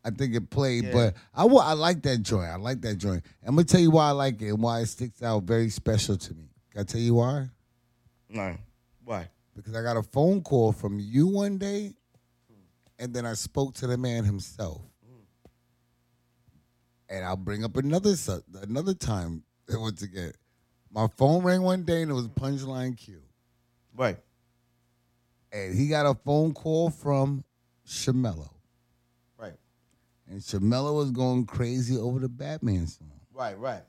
I 0.04 0.10
think 0.10 0.34
it 0.34 0.50
played, 0.50 0.84
Yeah. 0.84 0.92
but 0.92 1.14
I 1.34 1.44
I 1.44 1.72
like 1.74 2.02
that 2.02 2.18
joint. 2.22 2.48
I 2.50 2.56
like 2.56 2.80
that 2.82 2.96
joint. 2.96 3.24
I'm 3.46 3.54
gonna 3.54 3.64
tell 3.64 3.80
you 3.80 3.90
why 3.90 4.08
I 4.08 4.12
like 4.12 4.40
it 4.42 4.48
and 4.48 4.62
why 4.62 4.80
it 4.80 4.86
sticks 4.86 5.22
out 5.22 5.44
very 5.44 5.70
special 5.70 6.16
to 6.16 6.34
me. 6.34 6.48
Can 6.70 6.80
I 6.80 6.84
tell 6.84 7.00
you 7.00 7.14
why? 7.14 7.48
No. 8.28 8.56
Why? 9.04 9.28
Because 9.54 9.74
I 9.74 9.82
got 9.82 9.96
a 9.96 10.02
phone 10.02 10.40
call 10.42 10.72
from 10.72 10.98
you 10.98 11.26
one 11.28 11.58
day, 11.58 11.92
and 12.98 13.14
then 13.14 13.26
I 13.26 13.34
spoke 13.34 13.74
to 13.74 13.86
the 13.86 13.96
man 13.98 14.24
himself. 14.24 14.80
And 17.08 17.24
I'll 17.24 17.36
bring 17.36 17.62
up 17.62 17.76
another 17.76 18.14
another 18.62 18.94
time. 18.94 19.44
Once 19.68 20.02
again, 20.02 20.32
my 20.90 21.06
phone 21.16 21.44
rang 21.44 21.62
one 21.62 21.84
day 21.84 22.02
and 22.02 22.10
it 22.10 22.14
was 22.14 22.26
Punchline 22.28 22.96
Q, 22.96 23.20
Right. 23.94 24.18
and 25.52 25.74
he 25.76 25.88
got 25.88 26.06
a 26.06 26.14
phone 26.14 26.54
call 26.54 26.90
from 26.90 27.44
Shamello, 27.86 28.48
Right. 29.36 29.56
and 30.26 30.40
Shamello 30.40 30.94
was 30.96 31.10
going 31.10 31.44
crazy 31.46 31.96
over 31.98 32.18
the 32.18 32.28
Batman 32.28 32.86
song, 32.86 33.20
Right. 33.32 33.58
Right. 33.58 33.82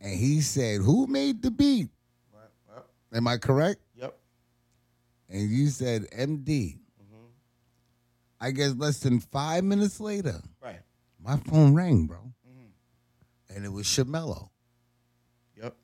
and 0.00 0.18
he 0.18 0.40
said, 0.42 0.82
"Who 0.82 1.06
made 1.06 1.40
the 1.42 1.50
beat?" 1.50 1.88
Right. 2.32 2.50
Right. 2.68 2.84
Am 3.12 3.26
I 3.26 3.38
correct? 3.38 3.80
Yep. 3.94 4.18
And 5.30 5.50
you 5.50 5.68
said 5.68 6.06
MD. 6.12 6.78
Mm-hmm. 7.02 7.26
I 8.40 8.50
guess 8.50 8.74
less 8.74 9.00
than 9.00 9.20
five 9.20 9.64
minutes 9.64 10.00
later, 10.00 10.42
Right. 10.60 10.80
my 11.18 11.38
phone 11.38 11.74
rang, 11.74 12.06
bro. 12.06 12.18
Mm-hmm. 12.46 13.54
And 13.56 13.64
it 13.64 13.70
was 13.70 13.86
Shamello 13.86 14.50
Yep. 15.56 15.74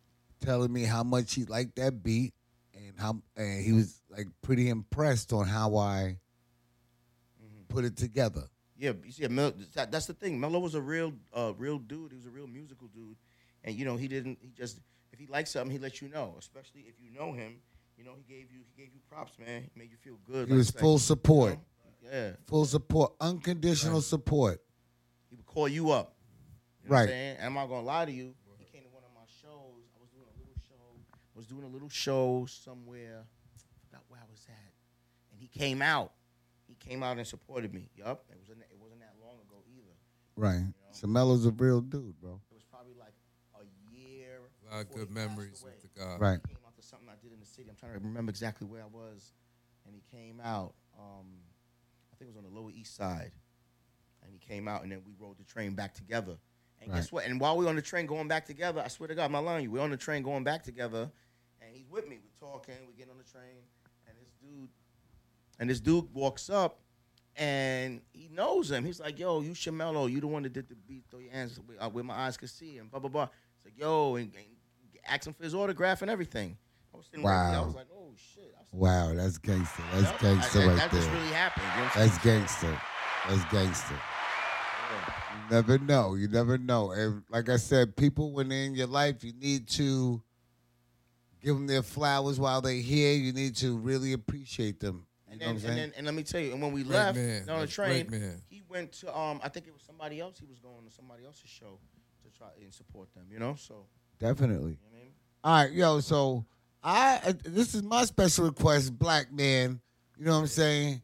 telling 0.40 0.72
me 0.72 0.82
how 0.84 1.02
much 1.04 1.32
he 1.34 1.46
liked 1.46 1.76
that 1.76 2.02
beat 2.02 2.34
and 2.90 3.00
how 3.00 3.22
and 3.36 3.64
he 3.64 3.72
was 3.72 4.00
like 4.10 4.26
pretty 4.42 4.68
impressed 4.68 5.32
on 5.32 5.46
how 5.46 5.76
I 5.76 6.18
put 7.68 7.84
it 7.84 7.96
together. 7.96 8.42
Yeah, 8.76 8.92
you 9.04 9.12
see, 9.12 9.28
Mel, 9.28 9.52
that, 9.74 9.92
that's 9.92 10.06
the 10.06 10.14
thing. 10.14 10.40
Mello 10.40 10.58
was 10.58 10.74
a 10.74 10.80
real, 10.80 11.12
uh, 11.34 11.52
real 11.58 11.78
dude. 11.78 12.12
He 12.12 12.16
was 12.16 12.24
a 12.26 12.30
real 12.30 12.46
musical 12.46 12.88
dude, 12.88 13.16
and 13.62 13.76
you 13.76 13.84
know, 13.84 13.96
he 13.96 14.08
didn't. 14.08 14.38
He 14.40 14.50
just, 14.56 14.80
if 15.12 15.18
he 15.18 15.26
liked 15.26 15.48
something, 15.48 15.70
he 15.70 15.78
let 15.78 16.00
you 16.00 16.08
know. 16.08 16.34
Especially 16.38 16.86
if 16.88 16.94
you 16.98 17.10
know 17.12 17.32
him, 17.32 17.56
you 17.98 18.04
know, 18.04 18.12
he 18.16 18.22
gave 18.22 18.50
you, 18.50 18.60
he 18.74 18.82
gave 18.82 18.92
you 18.94 19.00
props, 19.10 19.32
man. 19.38 19.64
He 19.74 19.78
made 19.78 19.90
you 19.90 19.98
feel 19.98 20.18
good. 20.26 20.48
He 20.48 20.54
like- 20.54 20.58
was 20.58 20.74
like, 20.74 20.80
full 20.80 20.98
support. 20.98 21.58
Yeah, 22.10 22.30
Full 22.48 22.64
support, 22.64 23.12
unconditional 23.20 24.00
support. 24.00 24.62
he 25.28 25.36
would 25.36 25.44
call 25.46 25.68
you 25.68 25.90
up. 25.90 26.16
You 26.82 26.88
know 26.88 26.96
I'm 26.96 27.00
Right. 27.02 27.08
saying? 27.10 27.36
And 27.36 27.46
I'm 27.48 27.54
not 27.54 27.66
gonna 27.66 27.86
lie 27.86 28.06
to 28.06 28.10
you. 28.12 28.34
He 28.58 28.64
came 28.64 28.82
to 28.82 28.88
one 28.88 29.04
of 29.04 29.10
my 29.14 29.26
shows. 29.42 29.84
I 29.94 31.29
was 31.40 31.46
doing 31.46 31.64
a 31.64 31.68
little 31.68 31.88
show 31.88 32.40
was 32.40 32.58
doing 32.60 32.76
a 32.76 32.76
little 32.76 32.84
show 32.84 32.84
somewhere. 32.84 33.24
I 33.24 33.58
forgot 33.88 34.04
where 34.08 34.20
I 34.20 34.28
was 34.30 34.44
at, 34.48 34.72
and 35.32 35.40
he 35.40 35.48
came 35.48 35.80
out. 35.80 36.12
He 36.68 36.74
came 36.74 37.02
out 37.02 37.16
and 37.16 37.26
supported 37.26 37.72
me. 37.72 37.88
Yup, 37.96 38.24
it 38.30 38.36
wasn't 38.38 38.60
it 38.70 38.76
wasn't 38.78 39.00
that 39.00 39.14
long 39.24 39.36
ago 39.40 39.64
either. 39.72 39.96
Right. 40.36 40.72
Samelo's 40.92 41.46
a 41.46 41.50
real 41.50 41.80
dude, 41.80 42.20
bro. 42.20 42.40
It 42.50 42.54
was 42.54 42.64
probably 42.70 42.92
like 42.98 43.14
a 43.56 43.64
year. 43.96 44.40
A 44.70 44.74
lot 44.74 44.82
of 44.82 44.92
good 44.92 45.10
memories 45.10 45.64
with 45.64 45.80
the 45.80 45.88
guy. 45.98 46.16
Right. 46.18 46.40
He 46.46 46.54
came 46.54 46.64
out 46.66 46.76
to 46.76 46.82
something 46.82 47.08
I 47.08 47.16
did 47.22 47.32
in 47.32 47.40
the 47.40 47.46
city. 47.46 47.68
I'm 47.70 47.76
trying 47.76 47.94
to 47.94 47.98
remember 48.00 48.30
exactly 48.30 48.66
where 48.66 48.82
I 48.82 48.86
was, 48.92 49.32
and 49.86 49.94
he 49.94 50.02
came 50.14 50.40
out. 50.44 50.74
Um, 50.98 51.26
I 52.12 52.16
think 52.16 52.30
it 52.30 52.36
was 52.36 52.44
on 52.44 52.52
the 52.52 52.60
Lower 52.60 52.70
East 52.70 52.94
Side, 52.94 53.32
and 54.22 54.32
he 54.32 54.38
came 54.38 54.68
out, 54.68 54.82
and 54.82 54.92
then 54.92 55.00
we 55.06 55.14
rode 55.18 55.38
the 55.38 55.44
train 55.44 55.74
back 55.74 55.94
together. 55.94 56.36
And 56.82 56.92
guess 56.92 57.12
what? 57.12 57.26
And 57.26 57.40
while 57.40 57.56
we 57.56 57.64
were 57.64 57.70
on 57.70 57.76
the 57.76 57.82
train 57.82 58.06
going 58.06 58.28
back 58.28 58.46
together, 58.46 58.82
I 58.84 58.88
swear 58.88 59.08
to 59.08 59.14
God, 59.14 59.26
I'm 59.26 59.32
not 59.32 59.44
lying 59.44 59.58
to 59.58 59.62
you. 59.64 59.70
We're 59.70 59.80
on 59.80 59.90
the 59.90 59.96
train 59.96 60.22
going 60.22 60.44
back 60.44 60.62
together, 60.62 61.10
and 61.60 61.74
he's 61.74 61.88
with 61.90 62.08
me. 62.08 62.18
We're 62.22 62.48
talking. 62.48 62.74
We 62.88 62.94
get 62.94 63.08
on 63.10 63.18
the 63.18 63.24
train, 63.24 63.62
and 64.08 64.16
this 64.18 64.30
dude, 64.40 64.68
and 65.58 65.68
this 65.70 65.80
dude 65.80 66.12
walks 66.14 66.48
up, 66.50 66.78
and 67.36 68.00
he 68.12 68.28
knows 68.32 68.70
him. 68.70 68.84
He's 68.84 69.00
like, 69.00 69.18
"Yo, 69.18 69.40
you 69.40 69.52
Shamelo, 69.52 70.10
you 70.10 70.20
the 70.20 70.26
one 70.26 70.42
that 70.44 70.52
did 70.52 70.68
the 70.68 70.74
beat, 70.74 71.04
throw 71.10 71.20
your 71.20 71.32
hands 71.32 71.58
where, 71.66 71.82
uh, 71.82 71.88
where 71.88 72.04
my 72.04 72.14
eyes 72.14 72.36
could 72.36 72.50
see, 72.50 72.78
and 72.78 72.90
blah 72.90 73.00
blah 73.00 73.10
blah." 73.10 73.28
He's 73.62 73.72
like, 73.72 73.78
"Yo," 73.78 74.16
and, 74.16 74.32
and 74.34 74.44
asked 75.06 75.26
him 75.26 75.32
for 75.34 75.44
his 75.44 75.54
autograph 75.54 76.02
and 76.02 76.10
everything. 76.10 76.56
I 76.92 76.96
was 76.96 77.06
sitting 77.06 77.24
right 77.24 77.50
there. 77.50 77.58
I 77.58 77.60
Wow. 77.60 77.66
was 77.66 77.74
like, 77.74 77.86
"Oh 77.94 78.12
shit!" 78.16 78.54
Wow, 78.72 79.14
that's 79.14 79.38
gangster. 79.38 79.82
That's 79.92 80.10
Yep. 80.12 80.20
gangster 80.20 80.58
I- 80.60 80.62
I- 80.62 80.66
right 80.68 80.76
that 80.76 80.90
there. 80.92 81.00
just 81.00 81.12
really 81.12 81.26
happened. 81.32 81.66
You 81.76 81.82
know 81.82 81.90
That's 82.06 82.18
gangster. 82.24 82.80
That's 83.28 83.52
gangster. 83.52 83.94
You 85.32 85.56
never 85.56 85.78
know. 85.78 86.14
You 86.14 86.28
never 86.28 86.58
know. 86.58 86.92
And 86.92 87.22
like 87.28 87.48
I 87.48 87.56
said, 87.56 87.96
people 87.96 88.32
when 88.32 88.48
they're 88.48 88.64
in 88.64 88.74
your 88.74 88.86
life, 88.86 89.22
you 89.24 89.32
need 89.32 89.68
to 89.70 90.22
give 91.42 91.54
them 91.54 91.66
their 91.66 91.82
flowers 91.82 92.38
while 92.38 92.60
they're 92.60 92.74
here. 92.74 93.14
You 93.14 93.32
need 93.32 93.56
to 93.56 93.76
really 93.76 94.12
appreciate 94.12 94.80
them. 94.80 95.06
You 95.26 95.32
And 95.32 95.40
know 95.40 95.46
then, 95.46 95.46
what 95.46 95.48
I'm 95.48 95.54
and 95.56 95.62
saying? 95.62 95.76
then, 95.76 95.92
and 95.96 96.06
let 96.06 96.14
me 96.14 96.22
tell 96.22 96.40
you, 96.40 96.52
and 96.52 96.62
when 96.62 96.72
we 96.72 96.82
Great 96.82 96.94
left 96.96 97.16
man. 97.16 97.48
on 97.48 97.60
the 97.60 97.66
train, 97.66 98.40
he 98.48 98.62
went 98.68 98.92
to 99.00 99.16
um, 99.16 99.40
I 99.42 99.48
think 99.48 99.66
it 99.66 99.72
was 99.72 99.82
somebody 99.82 100.20
else. 100.20 100.38
He 100.38 100.46
was 100.46 100.58
going 100.58 100.84
to 100.86 100.92
somebody 100.92 101.24
else's 101.24 101.48
show 101.50 101.78
to 102.24 102.38
try 102.38 102.48
and 102.62 102.72
support 102.74 103.12
them. 103.14 103.24
You 103.30 103.38
know, 103.38 103.54
so 103.58 103.86
Definitely. 104.18 104.78
All 105.42 105.54
right, 105.64 105.72
yo. 105.72 106.00
So 106.00 106.44
I 106.82 107.20
uh, 107.24 107.32
this 107.44 107.74
is 107.74 107.82
my 107.82 108.04
special 108.04 108.44
request, 108.46 108.98
Black 108.98 109.32
Man. 109.32 109.80
You 110.18 110.26
know 110.26 110.32
what 110.32 110.38
I'm 110.40 110.46
saying? 110.48 111.00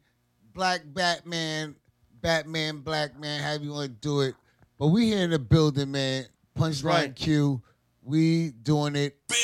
Black 0.53 0.81
Batman, 0.85 1.75
Batman, 2.21 2.79
Black 2.79 3.19
Man. 3.19 3.41
However 3.41 3.63
you 3.63 3.71
want 3.71 3.87
to 3.89 4.07
do 4.07 4.21
it. 4.21 4.35
But 4.77 4.87
we 4.87 5.07
here 5.07 5.23
in 5.23 5.31
the 5.31 5.39
building, 5.39 5.89
man. 5.91 6.25
Punchline 6.55 6.83
Right. 6.83 7.15
Q. 7.15 7.61
We 8.03 8.51
doing 8.51 8.95
it. 8.95 9.17
Big 9.27 9.37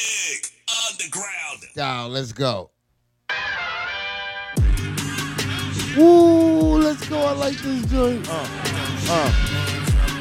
underground. 1.04 1.64
Down. 1.76 2.12
Let's 2.14 2.32
go. 2.34 2.70
Woo! 5.98 6.78
Let's 6.82 7.08
go. 7.08 7.20
I 7.20 7.34
like 7.34 7.56
this 7.58 7.86
joint. 7.86 8.28
Uh, 8.30 8.46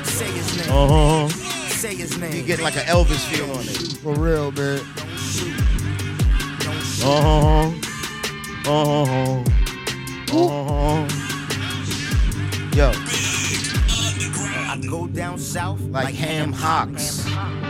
Say 0.05 0.27
his 0.31 0.57
name. 0.59 0.71
uh 0.71 0.89
huh. 0.89 1.29
Say 1.69 1.95
his 1.95 2.19
name. 2.19 2.33
You 2.35 2.43
get 2.43 2.61
like 2.61 2.77
an 2.77 2.83
Elvis 2.83 3.25
feel 3.29 3.51
on 3.53 3.61
it. 3.61 3.97
For 4.03 4.15
real, 4.15 4.51
man. 4.53 4.81
Uh 7.05 7.23
huh. 7.23 7.71
Uh 8.71 8.85
huh. 9.07 9.45
Uh 10.33 10.65
huh. 10.69 11.19
Yo, 12.75 12.91
I 12.95 14.81
go 14.89 15.07
down 15.07 15.39
south 15.39 15.81
like 15.83 16.15
ham 16.15 16.53
hocks. 16.53 17.25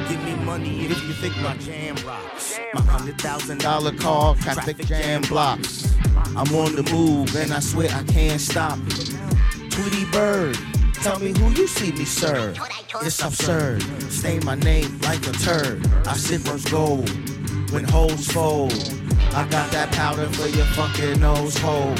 Give 0.08 0.22
me 0.24 0.34
money 0.44 0.84
if 0.86 1.02
you 1.02 1.12
think 1.14 1.36
my 1.38 1.56
jam 1.56 1.96
rocks. 2.06 2.51
My 2.74 2.80
hundred 2.82 3.20
thousand 3.20 3.60
Dollar 3.60 3.92
car, 3.92 4.34
traffic 4.36 4.78
jam 4.86 5.20
blocks. 5.22 5.94
I'm 6.34 6.54
on 6.54 6.74
the 6.74 6.88
move 6.90 7.34
and 7.36 7.52
I 7.52 7.60
swear 7.60 7.90
I 7.92 8.02
can't 8.04 8.40
stop. 8.40 8.78
Tweety 9.68 10.06
Bird, 10.10 10.56
tell 10.94 11.18
me 11.18 11.36
who 11.38 11.50
you 11.50 11.66
see 11.66 11.92
me 11.92 12.06
serve. 12.06 12.58
It's 13.02 13.22
absurd. 13.22 13.82
Stain 14.10 14.44
my 14.44 14.54
name 14.54 14.98
like 15.00 15.26
a 15.26 15.32
turd. 15.32 15.86
I 16.06 16.14
sit 16.14 16.48
rose 16.48 16.64
gold 16.64 17.10
when 17.72 17.84
hoes 17.84 18.26
fold. 18.28 18.72
I 19.34 19.46
got 19.48 19.70
that 19.72 19.92
powder 19.92 20.26
for 20.28 20.48
your 20.48 20.66
fucking 20.66 21.20
nose 21.20 21.58
hole. 21.58 21.94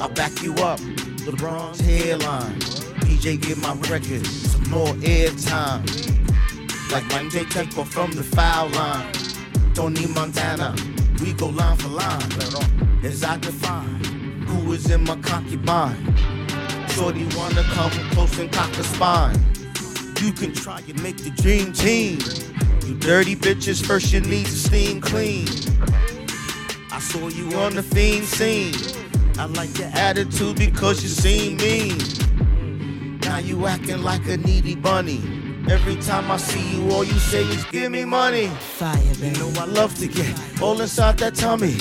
I'll 0.00 0.08
back 0.08 0.42
you 0.42 0.54
up. 0.54 0.80
LeBron's 1.20 1.80
hairline. 1.80 2.58
PJ 3.04 3.42
give 3.42 3.62
my 3.62 3.74
record 3.88 4.26
some 4.26 4.70
more 4.70 4.94
airtime. 5.04 5.86
Like 6.90 7.30
J 7.30 7.44
Temple 7.44 7.84
from 7.84 8.10
the 8.10 8.24
foul 8.24 8.68
line. 8.70 9.29
Tony 9.80 10.06
Montana, 10.08 10.76
we 11.22 11.32
go 11.32 11.46
line 11.46 11.74
for 11.78 11.88
line. 11.88 12.20
As 13.02 13.24
I 13.24 13.38
define 13.38 14.04
who 14.44 14.74
is 14.74 14.90
in 14.90 15.04
my 15.04 15.16
concubine. 15.22 16.14
Shorty 16.90 17.24
wanna 17.34 17.62
come 17.62 17.90
close 18.12 18.38
and 18.38 18.52
cock 18.52 18.70
the 18.72 18.84
spine. 18.84 19.42
You 20.20 20.32
can 20.32 20.52
try 20.52 20.80
and 20.86 21.02
make 21.02 21.16
the 21.16 21.30
dream 21.30 21.72
team. 21.72 22.18
You 22.86 22.94
dirty 22.98 23.34
bitches, 23.34 23.82
first 23.82 24.12
you 24.12 24.20
need 24.20 24.44
to 24.44 24.52
steam 24.52 25.00
clean. 25.00 25.48
I 26.92 26.98
saw 27.00 27.28
you 27.28 27.50
on 27.56 27.74
the 27.74 27.82
fiend 27.82 28.26
scene. 28.26 28.74
I 29.38 29.46
like 29.46 29.78
your 29.78 29.88
attitude 29.94 30.58
because 30.58 31.02
you 31.02 31.08
seem 31.08 31.56
mean. 31.56 33.18
Now 33.22 33.38
you 33.38 33.66
acting 33.66 34.02
like 34.02 34.28
a 34.28 34.36
needy 34.36 34.74
bunny. 34.74 35.39
Every 35.68 35.96
time 35.96 36.30
I 36.30 36.36
see 36.36 36.76
you, 36.76 36.90
all 36.90 37.04
you 37.04 37.18
say 37.18 37.44
is 37.44 37.64
give 37.66 37.92
me 37.92 38.04
money. 38.04 38.48
Fire, 38.48 38.98
You 39.18 39.30
know 39.32 39.52
I 39.60 39.66
love 39.66 39.94
to 39.98 40.08
get 40.08 40.34
all 40.60 40.80
inside 40.80 41.18
that 41.18 41.34
tummy. 41.34 41.76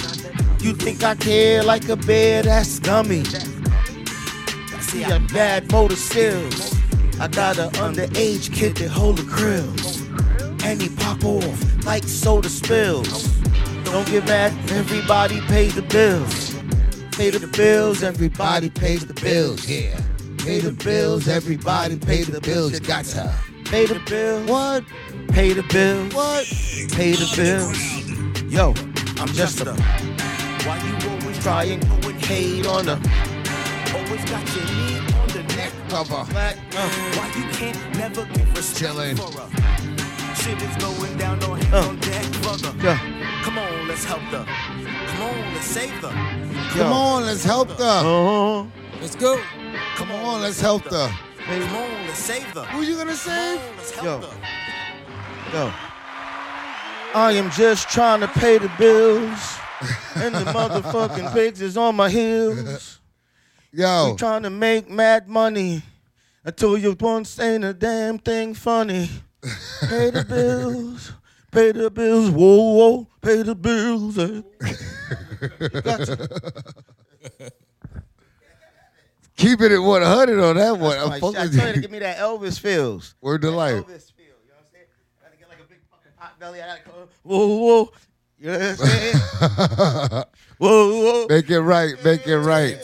You 0.62 0.74
think 0.74 1.04
I 1.04 1.16
care 1.16 1.64
like 1.64 1.88
a 1.90 1.96
bear 1.96 2.44
that's 2.44 2.80
gummy? 2.80 3.22
I 3.22 4.80
see 4.82 5.04
I 5.04 5.18
bad 5.34 5.72
motor 5.72 5.96
skills. 5.96 6.76
I 7.20 7.28
got 7.28 7.58
an 7.58 7.70
underage 7.72 8.54
kid 8.54 8.76
that 8.78 8.90
hold 8.90 9.18
the 9.18 9.24
grills. 9.24 10.02
And 10.64 10.82
he 10.82 10.90
pop 10.90 11.24
off 11.24 11.86
like 11.86 12.04
soda 12.04 12.50
spills. 12.50 13.28
Don't 13.86 14.08
get 14.08 14.26
mad, 14.26 14.52
everybody 14.72 15.42
pay 15.42 15.70
the 15.70 15.82
bills. 15.82 16.54
Pay 17.12 17.32
the 17.32 17.48
bills, 17.48 18.04
everybody 18.04 18.70
pays 18.70 19.06
the 19.06 19.14
bills. 19.14 19.68
Yeah. 19.68 20.00
Pay 20.38 20.60
the 20.60 20.72
bills, 20.72 21.28
everybody 21.28 21.98
pay 21.98 22.24
the 22.24 22.40
bills. 22.40 22.74
You 22.74 22.80
got 22.80 23.06
to 23.06 23.34
pay 23.70 23.86
the 23.86 24.00
bills. 24.06 24.50
What? 24.50 24.84
Pay 25.30 25.54
the 25.54 25.64
bills. 25.64 26.14
What? 26.14 26.46
Pay 26.96 27.12
the 27.14 27.28
bills. 27.36 28.52
Yo, 28.52 28.74
I'm 29.22 29.28
just 29.30 29.62
a. 29.62 29.74
Why 30.66 30.78
you 30.84 31.10
always 31.10 31.40
trying 31.40 31.80
to 31.80 32.12
hate 32.26 32.66
on 32.68 32.86
the? 32.86 32.96
Always 33.96 34.26
got 34.26 34.44
your 34.56 34.66
knee 34.66 35.00
on 35.22 35.28
the 35.30 35.44
neck 35.56 35.72
Cover. 35.90 36.26
Black, 36.32 36.58
uh, 36.76 36.90
Why 37.18 37.28
you 37.38 37.46
can't 37.54 37.98
never 37.98 38.26
give 38.26 38.56
respect 38.56 38.94
Chillin'. 38.96 39.18
for? 39.18 40.42
Shit 40.42 40.62
is 40.62 40.76
going 40.84 41.18
down, 41.18 41.40
no 41.40 41.54
hands 41.54 41.74
Uh. 41.74 41.90
on 41.90 42.00
deck, 42.00 42.26
brother. 42.42 42.74
yeah. 42.84 43.00
Come 43.44 43.58
on, 43.58 43.88
let's 43.88 44.04
help 44.04 44.22
her. 44.34 44.46
Come 44.46 45.22
on, 45.22 45.54
let's 45.54 45.66
save 45.66 45.90
her. 46.02 46.70
Come 46.72 46.94
on, 46.94 47.26
let's 47.26 47.44
help 47.44 47.68
them. 47.78 48.06
Uh-huh. 48.06 48.66
Let's 49.02 49.16
go. 49.16 49.40
Come 49.96 50.12
on, 50.12 50.42
let's 50.42 50.60
help 50.62 50.84
them. 51.50 51.68
Come 51.68 51.76
on, 51.78 52.08
let's 52.08 52.20
save 52.20 52.44
her. 52.44 52.64
Who 52.66 52.82
you 52.82 52.96
gonna 52.96 53.12
Come 53.12 53.16
save? 53.18 53.60
on, 53.60 53.78
let's 53.78 53.92
help 53.92 54.22
Yo. 54.24 54.28
her. 54.30 54.38
Yo. 55.54 55.74
I 57.16 57.32
am 57.34 57.50
just 57.52 57.90
trying 57.90 58.20
to 58.22 58.28
pay 58.28 58.58
the 58.60 58.72
bills. 58.78 59.58
and 60.16 60.36
the 60.36 60.46
motherfucking 60.52 61.34
pigs 61.34 61.62
is 61.62 61.78
on 61.78 61.96
my 61.96 62.10
heels. 62.10 63.00
Yo. 63.72 64.12
We 64.12 64.18
trying 64.18 64.44
to 64.44 64.50
make 64.50 64.90
mad 64.90 65.28
money 65.28 65.82
until 66.44 66.78
you 66.78 66.96
once 67.00 67.40
ain't 67.40 67.64
a 67.64 67.74
damn 67.74 68.18
thing 68.20 68.54
funny. 68.54 69.10
Pay 69.88 70.10
the 70.10 70.26
bills, 70.30 71.14
pay 71.52 71.72
the 71.72 71.90
bills, 71.90 72.30
whoa, 72.30 72.74
whoa, 72.76 73.08
pay 73.22 73.42
the 73.44 73.56
bills. 73.56 74.18
eh. 74.18 74.42
Gotcha. 75.82 76.28
Keeping 79.40 79.72
it 79.72 79.78
100 79.78 80.40
on 80.44 80.56
that 80.58 80.78
one. 80.78 80.98
Fucking 80.98 81.22
shit. 81.22 81.22
Told 81.22 81.36
you 81.68 81.74
to 81.74 81.80
give 81.80 81.92
me 81.92 82.00
that 82.00 82.18
Elvis 82.18 82.60
feels. 82.60 83.16
Word 83.22 83.42
to 83.44 83.52
life. 83.52 83.86
Elvis 83.86 84.12
feel, 84.12 84.26
you 84.26 84.50
know 84.50 84.56
what 84.58 84.66
I'm 84.66 84.74
saying? 84.74 84.86
Gotta 85.24 85.38
get 85.38 85.48
like 85.48 85.60
a 85.62 85.70
big 85.70 85.80
fucking 85.90 86.12
pot 86.18 86.38
belly. 86.38 86.62
I 86.62 86.68
gotta 86.68 86.82
go, 86.86 87.08
whoa, 87.24 87.48
whoa. 87.48 87.92
You 88.38 88.48
know 88.48 88.60
what 88.60 88.70
I'm 88.70 88.76
saying? 88.76 89.16
whoa, 90.58 91.02
whoa. 91.02 91.28
Make 91.30 91.50
it 91.50 91.62
right. 91.62 92.04
Make 92.04 92.28
it 92.28 92.38
right. 92.38 92.78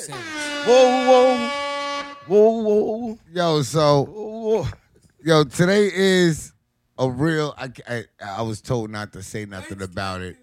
Whoa, 0.66 1.06
whoa. 1.08 1.50
Whoa, 2.28 2.62
whoa. 2.62 3.20
Yo, 3.34 3.62
so 3.62 4.06
whoa. 4.06 4.68
yo, 5.24 5.44
today 5.44 5.90
is 5.94 6.54
a 6.98 7.10
real. 7.10 7.54
I, 7.58 7.70
I 7.88 8.04
I 8.26 8.42
was 8.44 8.62
told 8.62 8.92
not 8.92 9.12
to 9.12 9.22
say 9.22 9.46
nothing 9.46 9.82
about 9.82 10.22
it, 10.22 10.38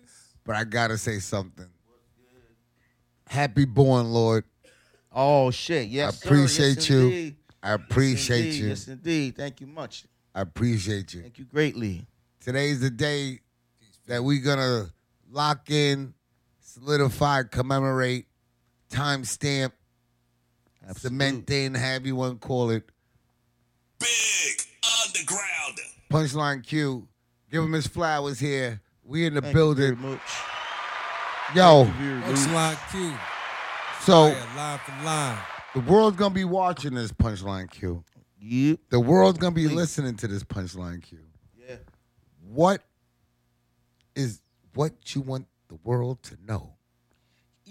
but 0.45 0.57
I 0.57 0.65
gotta 0.65 0.99
say 0.99 1.21
something. 1.21 1.69
Happy 3.27 3.65
born, 3.65 4.13
Lord. 4.13 4.45
Oh, 5.15 5.51
shit. 5.51 5.89
Yes, 5.89 6.15
I 6.15 6.17
sir. 6.17 6.29
appreciate 6.29 6.77
Yes, 6.77 6.91
you. 6.91 7.01
indeed. 7.01 7.37
I 7.63 7.73
appreciate 7.73 8.45
Yes, 8.47 8.57
you. 8.57 8.69
Yes, 8.69 8.89
indeed. 8.89 9.37
Thank 9.37 9.61
you 9.61 9.67
much. 9.67 10.05
I 10.35 10.41
appreciate 10.41 11.13
you. 11.15 11.23
Thank 11.23 11.39
you 11.39 11.45
greatly. 11.45 12.07
Today's 12.41 12.81
the 12.81 12.91
day 12.91 13.41
that 14.07 14.25
we're 14.25 14.43
gonna 14.43 14.87
lock 15.31 15.71
in, 15.71 16.15
solidify, 16.61 17.43
commemorate, 17.45 18.27
timestamp, 18.91 19.73
cement 20.97 21.49
in, 21.51 21.75
have 21.75 22.07
you 22.07 22.17
want 22.17 22.41
to 22.41 22.47
call 22.47 22.71
it. 22.71 22.85
Big 23.99 24.09
Underground. 25.07 25.79
Punchline 26.11 26.67
Q. 26.67 27.07
Give 27.51 27.63
him 27.63 27.73
his 27.73 27.87
flowers 27.87 28.41
here. 28.41 28.81
We 29.05 29.27
in 29.27 29.35
the 29.35 29.41
Thank 29.43 29.53
you 29.55 29.59
building. 29.59 29.97
very 29.97 30.13
much. 30.15 30.21
Yo, 31.55 31.85
Punchline 31.85 32.91
Q. 32.91 33.15
so 34.05 34.35
line 34.57 34.79
for 34.79 35.05
line. 35.05 35.39
the 35.75 35.81
world's 35.81 36.17
gonna 36.17 36.35
be 36.35 36.45
watching 36.45 36.95
this 36.95 37.13
Punchline 37.13 37.71
Q. 37.71 38.05
Yep. 38.41 38.81
The 38.91 39.01
world's 39.01 39.39
gonna 39.39 39.55
be 39.55 39.69
listening 39.69 40.17
to 40.17 40.29
this 40.29 40.45
Punchline 40.45 41.03
Q. 41.03 41.19
Yeah. 41.57 41.77
What 42.49 42.83
is 44.15 44.41
what 44.75 45.15
you 45.15 45.21
want 45.21 45.47
the 45.69 45.79
world 45.85 46.23
to 46.25 46.37
know? 46.47 46.75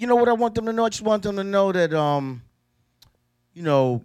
you 0.01 0.07
know 0.07 0.15
what 0.15 0.27
I 0.27 0.33
want 0.33 0.55
them 0.55 0.65
to 0.65 0.73
know? 0.73 0.85
I 0.85 0.89
just 0.89 1.03
want 1.03 1.21
them 1.21 1.35
to 1.35 1.43
know 1.43 1.71
that 1.71 1.93
um, 1.93 2.41
you 3.53 3.61
know, 3.61 4.03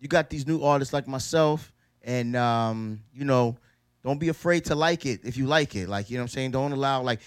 you 0.00 0.08
got 0.08 0.30
these 0.30 0.46
new 0.46 0.62
artists 0.62 0.94
like 0.94 1.06
myself, 1.06 1.70
and 2.02 2.34
um, 2.34 3.02
you 3.12 3.26
know, 3.26 3.56
don't 4.02 4.18
be 4.18 4.30
afraid 4.30 4.64
to 4.66 4.74
like 4.74 5.04
it 5.04 5.20
if 5.24 5.36
you 5.36 5.46
like 5.46 5.76
it. 5.76 5.88
Like, 5.88 6.08
you 6.08 6.16
know 6.16 6.22
what 6.22 6.30
I'm 6.30 6.34
saying? 6.34 6.52
Don't 6.52 6.72
allow 6.72 7.02
like 7.02 7.20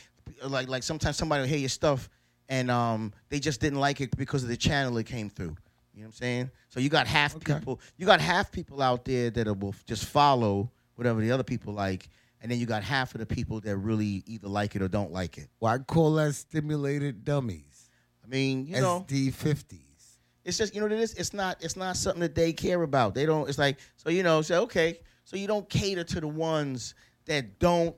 like 0.44 0.68
like 0.68 0.82
sometimes 0.82 1.16
somebody 1.16 1.42
will 1.42 1.48
hear 1.48 1.60
your 1.60 1.70
stuff 1.70 2.10
and 2.50 2.72
um 2.72 3.14
they 3.30 3.40
just 3.40 3.60
didn't 3.62 3.80
like 3.80 4.02
it 4.02 4.16
because 4.18 4.44
of 4.44 4.50
the 4.50 4.58
channel 4.58 4.98
it 4.98 5.06
came 5.06 5.30
through. 5.30 5.56
You 5.94 6.04
know 6.04 6.08
what 6.08 6.08
I'm 6.08 6.14
saying? 6.14 6.52
So 6.70 6.80
you 6.80 6.90
got 6.90 7.08
half 7.08 7.40
people 7.40 7.80
you 7.98 8.06
got 8.06 8.22
half 8.22 8.52
people 8.52 8.82
out 8.82 9.06
there 9.06 9.30
that 9.32 9.60
will 9.60 9.76
just 9.86 10.06
follow 10.06 10.72
whatever 10.96 11.22
the 11.22 11.32
other 11.32 11.44
people 11.44 11.74
like, 11.74 12.10
and 12.42 12.52
then 12.52 12.60
you 12.60 12.66
got 12.66 12.84
half 12.84 13.16
of 13.16 13.20
the 13.20 13.26
people 13.26 13.60
that 13.62 13.78
really 13.78 14.24
either 14.26 14.48
like 14.48 14.76
it 14.76 14.82
or 14.82 14.88
don't 14.88 15.12
like 15.12 15.38
it. 15.38 15.48
Well, 15.60 15.74
I 15.74 15.78
call 15.80 16.14
that 16.16 16.34
stimulated 16.36 17.24
dummies. 17.24 17.90
I 18.24 18.28
mean, 18.28 18.66
you 18.68 18.82
know, 18.82 19.06
SD 19.08 19.34
fifties. 19.34 20.20
it's 20.44 20.58
just 20.58 20.76
you 20.76 20.82
know 20.82 20.86
what 20.86 20.94
it 20.94 21.00
is. 21.00 21.14
It's 21.14 21.34
not 21.34 21.64
it's 21.64 21.76
not 21.76 21.98
something 21.98 22.22
that 22.22 22.36
they 22.36 22.54
care 22.54 22.84
about. 22.84 23.16
They 23.16 23.26
don't. 23.26 23.48
It's 23.48 23.58
like 23.58 23.78
so 23.96 24.10
you 24.10 24.24
know. 24.24 24.42
So 24.42 24.62
okay. 24.64 25.00
So 25.24 25.36
you 25.36 25.48
don't 25.48 25.68
cater 25.70 26.04
to 26.04 26.22
the 26.22 26.28
ones 26.28 26.96
that 27.26 27.60
don't. 27.60 27.96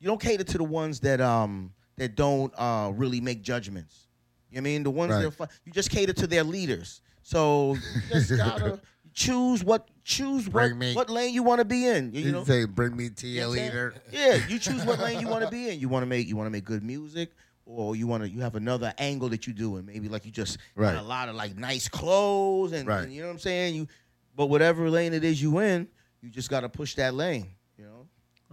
You 0.00 0.08
don't 0.08 0.20
cater 0.20 0.44
to 0.44 0.58
the 0.58 0.64
ones 0.64 1.00
that 1.00 1.20
um 1.20 1.72
that 1.96 2.14
don't 2.16 2.52
uh 2.56 2.90
really 2.94 3.20
make 3.20 3.42
judgments. 3.42 4.08
You 4.50 4.56
know 4.56 4.62
what 4.62 4.68
I 4.68 4.72
mean 4.72 4.82
the 4.82 4.90
ones 4.90 5.12
Right. 5.12 5.22
that 5.22 5.30
fu- 5.30 5.46
you 5.64 5.72
just 5.72 5.90
cater 5.90 6.12
to 6.12 6.26
their 6.26 6.44
leaders. 6.44 7.00
So 7.22 7.74
you 7.74 8.02
just 8.10 8.30
gotta 8.36 8.80
choose 9.14 9.62
what 9.64 9.88
choose 10.04 10.46
what 10.46 10.52
Bring 10.68 10.78
me- 10.78 10.94
what 10.94 11.10
lane 11.10 11.32
you 11.34 11.42
want 11.42 11.60
to 11.60 11.64
be 11.64 11.86
in. 11.86 12.12
You, 12.12 12.20
you 12.22 12.32
know. 12.32 12.44
say, 12.44 12.64
bring 12.64 12.96
me 12.96 13.10
to 13.10 13.26
your 13.26 13.34
You 13.34 13.40
know 13.42 13.48
what 13.48 13.52
I'm 13.52 13.56
saying? 13.56 13.70
leader. 13.70 13.94
Yeah, 14.10 14.46
you 14.48 14.58
choose 14.58 14.84
what 14.84 14.98
lane 14.98 15.20
you 15.20 15.28
want 15.28 15.44
to 15.44 15.50
be 15.50 15.68
in. 15.68 15.78
You 15.80 15.88
want 15.88 16.02
to 16.02 16.06
make 16.06 16.26
you 16.26 16.36
want 16.36 16.46
to 16.46 16.50
make 16.50 16.64
good 16.64 16.82
music, 16.82 17.30
or 17.66 17.94
you 17.94 18.06
want 18.06 18.22
to 18.24 18.28
you 18.28 18.40
have 18.40 18.54
another 18.56 18.92
angle 18.98 19.28
that 19.30 19.46
you 19.46 19.52
do, 19.52 19.76
and 19.76 19.86
maybe 19.86 20.08
like 20.08 20.24
you 20.26 20.32
just 20.32 20.58
Right. 20.74 20.94
got 20.94 21.02
a 21.02 21.06
lot 21.06 21.28
of 21.28 21.34
like 21.36 21.56
nice 21.56 21.88
clothes, 21.88 22.72
and, 22.72 22.88
Right. 22.88 23.04
and 23.04 23.12
you 23.12 23.20
know 23.20 23.28
what 23.28 23.34
I'm 23.34 23.38
saying. 23.38 23.74
You, 23.74 23.86
but 24.34 24.46
whatever 24.46 24.88
lane 24.90 25.12
it 25.14 25.24
is 25.24 25.40
you 25.42 25.58
in, 25.58 25.88
you 26.20 26.30
just 26.30 26.50
got 26.50 26.60
to 26.60 26.68
push 26.68 26.94
that 26.96 27.14
lane. 27.14 27.48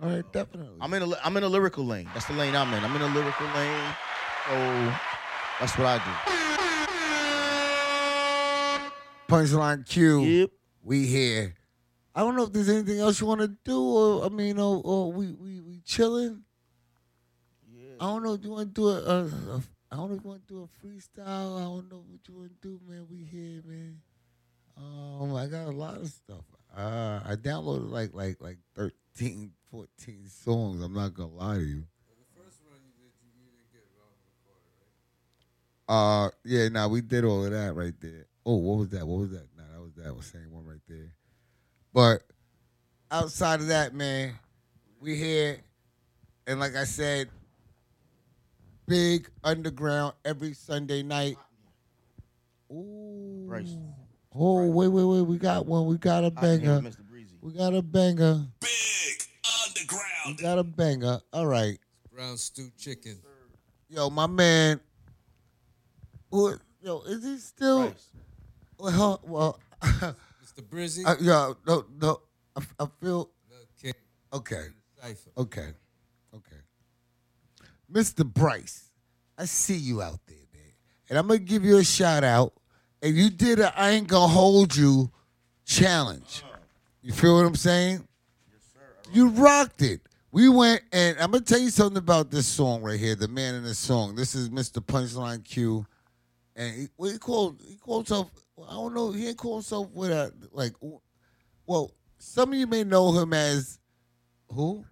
All 0.02 0.10
right, 0.10 0.32
definitely. 0.32 0.78
I'm 0.80 0.94
in 0.94 1.04
a 1.04 1.16
I'm 1.24 1.36
in 1.36 1.44
a 1.44 1.50
lyrical 1.50 1.86
lane. 1.86 2.10
That's 2.14 2.26
the 2.26 2.34
lane 2.34 2.56
I'm 2.56 2.74
in. 2.74 2.84
I'm 2.84 2.96
in 2.96 3.02
a 3.02 3.14
lyrical 3.14 3.48
lane, 3.48 3.94
so 4.48 4.94
that's 5.60 5.78
what 5.78 5.88
I 5.88 5.98
do. 5.98 6.40
Punchline 9.28 9.86
Q. 9.88 10.22
Yep. 10.24 10.50
We 10.84 11.06
here. 11.06 11.56
I 12.16 12.22
don't 12.22 12.36
know 12.36 12.44
if 12.44 12.54
there's 12.54 12.70
anything 12.70 13.00
else 13.00 13.20
you 13.20 13.28
want 13.28 13.42
to 13.42 13.50
do, 13.50 13.80
or 13.80 14.26
I 14.26 14.30
mean, 14.30 14.58
or, 14.58 14.82
or 14.84 15.12
we 15.12 15.34
we 15.34 15.60
we 15.60 15.82
chilling. 15.86 16.44
Yeah. 17.70 17.92
I 18.00 18.06
don't 18.06 18.24
know 18.24 18.34
if 18.34 18.44
you 18.44 18.52
want 18.52 18.74
to 18.74 18.82
do 18.82 18.88
a, 18.88 19.00
a, 19.02 19.26
a. 19.26 19.62
I 19.92 19.96
don't 19.98 20.10
know 20.10 20.16
if 20.16 20.24
you 20.24 20.30
want 20.30 20.48
to 20.48 20.54
do 20.54 20.64
a 20.64 20.88
freestyle. 20.88 21.58
I 21.58 21.64
don't 21.64 21.92
know 21.92 22.04
what 22.08 22.22
you 22.28 22.36
want 22.36 22.50
to 22.62 22.68
do, 22.68 22.80
man. 22.88 23.06
We 23.12 23.18
here, 23.24 23.62
man. 23.66 24.00
Um, 24.78 25.36
I 25.36 25.48
got 25.48 25.68
a 25.68 25.72
lot 25.72 25.98
of 25.98 26.08
stuff. 26.08 26.46
Uh, 26.76 27.20
I 27.26 27.36
downloaded 27.36 27.92
like 27.92 28.14
like 28.14 28.38
like 28.40 28.58
13, 28.76 29.52
14 29.72 30.28
songs. 30.28 30.82
I'm 30.82 30.94
not 30.94 31.14
gonna 31.14 31.30
lie 31.30 31.56
to 31.56 31.62
you. 31.62 31.84
Uh, 35.88 36.30
yeah, 36.46 36.70
nah, 36.70 36.88
we 36.88 37.02
did 37.02 37.26
all 37.26 37.44
of 37.44 37.52
that 37.52 37.74
right 37.74 37.94
there. 38.00 38.28
Oh, 38.46 38.58
what 38.58 38.78
was 38.78 38.90
that? 38.90 39.08
What 39.08 39.22
was 39.22 39.32
that? 39.32 39.48
Nah, 39.58 39.64
that 39.74 39.82
was 39.82 39.94
that 39.96 40.16
was 40.16 40.26
same 40.28 40.52
one 40.52 40.66
right 40.66 40.82
there. 40.88 41.12
But 41.94 42.22
outside 43.10 43.60
of 43.60 43.68
that, 43.68 43.96
man, 43.96 44.34
we 45.00 45.16
here, 45.16 45.58
and 46.46 46.60
like 46.60 46.76
I 46.76 46.84
said, 46.84 47.30
big 48.86 49.30
underground 49.44 50.14
every 50.24 50.54
Sunday 50.54 51.02
night. 51.02 51.38
Ooh. 52.72 53.50
Oh, 54.32 54.68
wait, 54.68 54.88
wait, 54.90 55.04
wait. 55.04 55.22
We 55.22 55.38
got 55.38 55.66
one. 55.66 55.88
We 55.88 55.98
got 55.98 56.24
a 56.24 56.30
banger. 56.30 56.82
Mr. 56.82 57.08
Breezy. 57.10 57.36
We 57.42 57.54
got 57.54 57.74
a 57.74 57.82
banger. 57.82 58.46
Big 58.60 59.19
Underground. 60.26 60.38
We 60.38 60.44
got 60.44 60.60
a 60.60 60.64
banger. 60.64 61.20
All 61.34 61.48
right. 61.48 61.78
Brown 62.14 62.38
stew 62.38 62.70
chicken. 62.78 63.18
Yo, 63.90 64.10
my 64.10 64.28
man. 64.28 64.80
Who, 66.32 66.56
yo, 66.82 67.02
is 67.02 67.24
he 67.24 67.38
still? 67.38 67.94
Well, 68.78 69.20
well, 69.26 69.60
Mr. 69.84 70.16
Brizzy. 70.70 71.06
Uh, 71.06 71.16
yo, 71.20 71.56
no, 71.66 71.86
no. 72.00 72.22
I, 72.56 72.62
I 72.84 72.88
feel 73.02 73.30
King. 73.82 73.94
okay. 74.34 74.66
Okay, 75.38 75.70
okay. 76.36 76.58
Mr. 77.92 78.26
Bryce, 78.26 78.92
I 79.38 79.46
see 79.46 79.78
you 79.78 80.02
out 80.02 80.20
there, 80.28 80.36
man, 80.54 80.74
and 81.10 81.18
I'm 81.18 81.28
gonna 81.28 81.40
give 81.40 81.64
you 81.64 81.78
a 81.78 81.84
shout 81.84 82.24
out. 82.26 82.54
And 83.02 83.16
you 83.16 83.30
did 83.30 83.60
a 83.62 83.78
I 83.80 83.92
ain't 83.92 84.08
gonna 84.10 84.28
hold 84.28 84.76
you 84.76 85.10
challenge. 85.66 86.44
You 87.02 87.14
feel 87.14 87.38
what 87.38 87.46
I'm 87.46 87.56
saying? 87.56 88.06
Yes, 88.52 88.62
sir. 88.74 89.12
You 89.14 89.30
rocked 89.30 89.82
it. 89.82 90.02
We 90.32 90.48
went 90.48 90.82
and 90.92 91.18
I'm 91.20 91.32
gonna 91.32 91.44
tell 91.44 91.60
you 91.60 91.70
something 91.70 91.98
about 91.98 92.30
this 92.30 92.48
song 92.48 92.82
right 92.82 93.00
here. 93.00 93.16
The 93.16 93.28
man 93.28 93.56
in 93.56 93.64
the 93.64 93.74
song. 93.74 94.16
This 94.16 94.36
is 94.36 94.50
Mr. 94.50 94.84
Punchline 94.86 95.44
Q, 95.44 95.86
and 96.56 96.76
he, 96.76 96.88
what 96.98 97.12
he 97.12 97.18
called 97.18 97.62
he 97.68 97.76
called 97.76 98.08
himself. 98.08 98.32
I 98.68 98.74
don't 98.74 98.94
know. 98.94 99.12
He 99.12 99.28
ain't 99.28 99.38
call 99.38 99.56
himself 99.56 99.90
with 99.92 100.12
a 100.12 100.32
like. 100.52 100.74
Well, 101.66 101.92
some 102.20 102.54
of 102.54 102.60
you 102.60 102.68
may 102.68 102.84
know 102.84 103.12
him 103.12 103.34
as 103.34 103.80
who? 104.52 104.86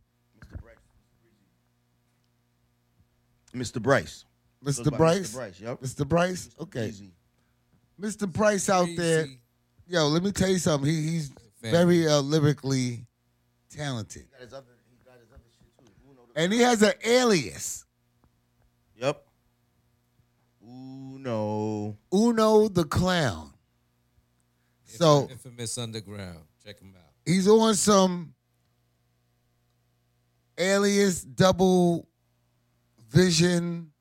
Mr. 3.53 3.81
Bryce. 3.81 4.25
Mr. 4.63 4.77
Goes 4.77 4.89
by 4.91 4.97
Bryce. 4.97 5.31
Mr. 5.31 5.33
Bryce, 5.33 5.59
yep. 5.61 5.81
Mr. 5.81 6.07
Bryce. 6.07 6.49
Okay. 6.59 6.93
Mr. 7.99 8.31
Bryce 8.31 8.69
out 8.69 8.87
there. 8.95 9.27
Yo, 9.87 10.07
let 10.07 10.23
me 10.23 10.31
tell 10.31 10.49
you 10.49 10.59
something. 10.59 10.89
He, 10.89 11.01
he's 11.01 11.31
very 11.61 12.07
uh, 12.07 12.19
lyrically 12.19 13.05
talented, 13.69 14.27
and 16.37 16.53
he 16.53 16.59
has 16.59 16.81
an 16.83 16.93
alias. 17.03 17.83
Yep. 18.95 19.25
Uno. 20.63 21.97
Uno 22.13 22.67
the 22.69 22.85
Clown. 22.85 23.51
So 24.85 25.27
Infamous 25.29 25.77
Underground. 25.77 26.45
Check 26.63 26.79
him 26.79 26.93
out. 26.95 27.11
he's 27.25 27.47
on 27.47 27.75
some 27.75 28.33
alias 30.57 31.21
double 31.23 32.07
vision 33.09 33.91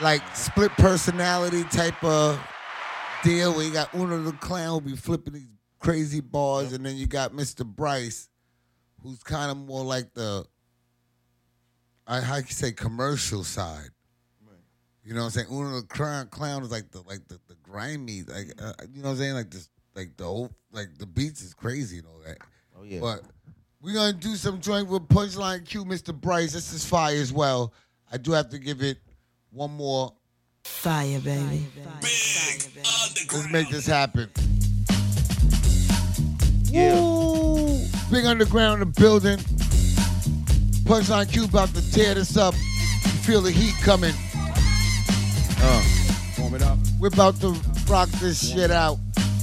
like 0.00 0.22
split 0.34 0.72
personality 0.72 1.64
type 1.64 2.02
of 2.02 2.40
deal 3.22 3.54
where 3.54 3.64
you 3.64 3.72
got 3.72 3.94
Uno 3.94 4.22
the 4.22 4.32
Clown 4.32 4.82
who 4.82 4.90
be 4.90 4.96
flipping 4.96 5.34
these 5.34 5.46
crazy 5.82 6.20
bars 6.20 6.72
and 6.72 6.86
then 6.86 6.96
you 6.96 7.06
got 7.06 7.32
Mr. 7.32 7.66
Bryce 7.66 8.28
who's 9.02 9.22
kind 9.22 9.50
of 9.50 9.56
more 9.56 9.84
like 9.84 10.14
the 10.14 10.44
I 12.06 12.20
how 12.20 12.36
you 12.36 12.44
say 12.44 12.72
commercial 12.72 13.44
side. 13.44 13.90
You 15.04 15.14
know 15.14 15.20
what 15.20 15.26
I'm 15.26 15.30
saying? 15.32 15.46
Uno 15.50 15.80
the 15.80 15.86
clown, 15.88 16.28
clown 16.28 16.62
is 16.62 16.70
like 16.70 16.90
the 16.92 17.00
like 17.02 17.26
the, 17.26 17.40
the 17.48 17.56
grimy 17.62 18.22
like 18.22 18.52
uh, 18.62 18.72
you 18.92 19.02
know 19.02 19.08
what 19.08 19.14
I'm 19.14 19.16
saying 19.18 19.34
like 19.34 19.50
this 19.50 19.68
like 19.96 20.16
the 20.16 20.24
whole 20.24 20.50
like 20.70 20.96
the 20.98 21.06
beats 21.06 21.42
is 21.42 21.54
crazy 21.54 21.98
and 21.98 22.06
all 22.06 22.20
that. 22.24 22.38
Oh 22.78 22.84
yeah. 22.84 23.00
But 23.00 23.22
we're 23.80 23.94
gonna 23.94 24.12
do 24.12 24.36
some 24.36 24.60
joint 24.60 24.88
with 24.88 25.08
Punchline 25.08 25.66
Q, 25.66 25.84
Mr. 25.84 26.14
Bryce. 26.14 26.52
This 26.52 26.72
is 26.72 26.84
fire 26.84 27.16
as 27.16 27.32
well. 27.32 27.74
I 28.12 28.16
do 28.16 28.30
have 28.32 28.48
to 28.50 28.58
give 28.58 28.82
it 28.82 28.98
one 29.50 29.72
more. 29.72 30.12
Fire, 30.62 31.18
baby. 31.18 31.66
Let's 32.00 33.50
make 33.50 33.68
this 33.70 33.86
happen. 33.86 34.30
Woo! 36.72 37.78
Big 38.10 38.24
underground 38.24 38.82
in 38.82 38.88
the 38.88 39.00
building. 39.00 39.38
Punchline 40.84 41.30
Q 41.30 41.44
about 41.44 41.74
to 41.74 41.92
tear 41.92 42.14
this 42.14 42.36
up. 42.36 42.54
You 42.54 43.10
feel 43.24 43.40
the 43.40 43.50
heat 43.50 43.74
coming. 43.82 44.14
Uh, 45.60 45.82
warm 46.38 46.54
it 46.54 46.62
up. 46.62 46.78
We're 46.98 47.08
about 47.08 47.40
to 47.40 47.50
rock 47.88 48.08
this 48.20 48.52
shit 48.52 48.70
out. 48.70 48.98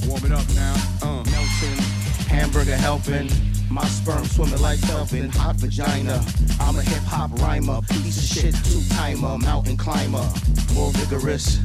Warm 0.06 0.24
it 0.24 0.32
up 0.32 0.48
now. 0.54 0.74
Uh. 1.02 1.24
Melton, 1.30 1.78
hamburger 2.28 2.76
helping. 2.76 3.30
My 3.70 3.84
sperm 3.84 4.24
swimming 4.24 4.60
like 4.60 4.80
Kelvin, 4.82 5.30
hot 5.30 5.54
vagina. 5.56 6.24
I'm 6.58 6.76
a 6.76 6.82
hip 6.82 7.04
hop 7.04 7.30
rhymer, 7.40 7.80
piece 7.82 8.18
of 8.18 8.24
shit, 8.24 8.54
two 8.64 8.82
timer, 8.96 9.38
mountain 9.38 9.76
climber. 9.76 10.26
More 10.74 10.90
vigorous, 10.92 11.58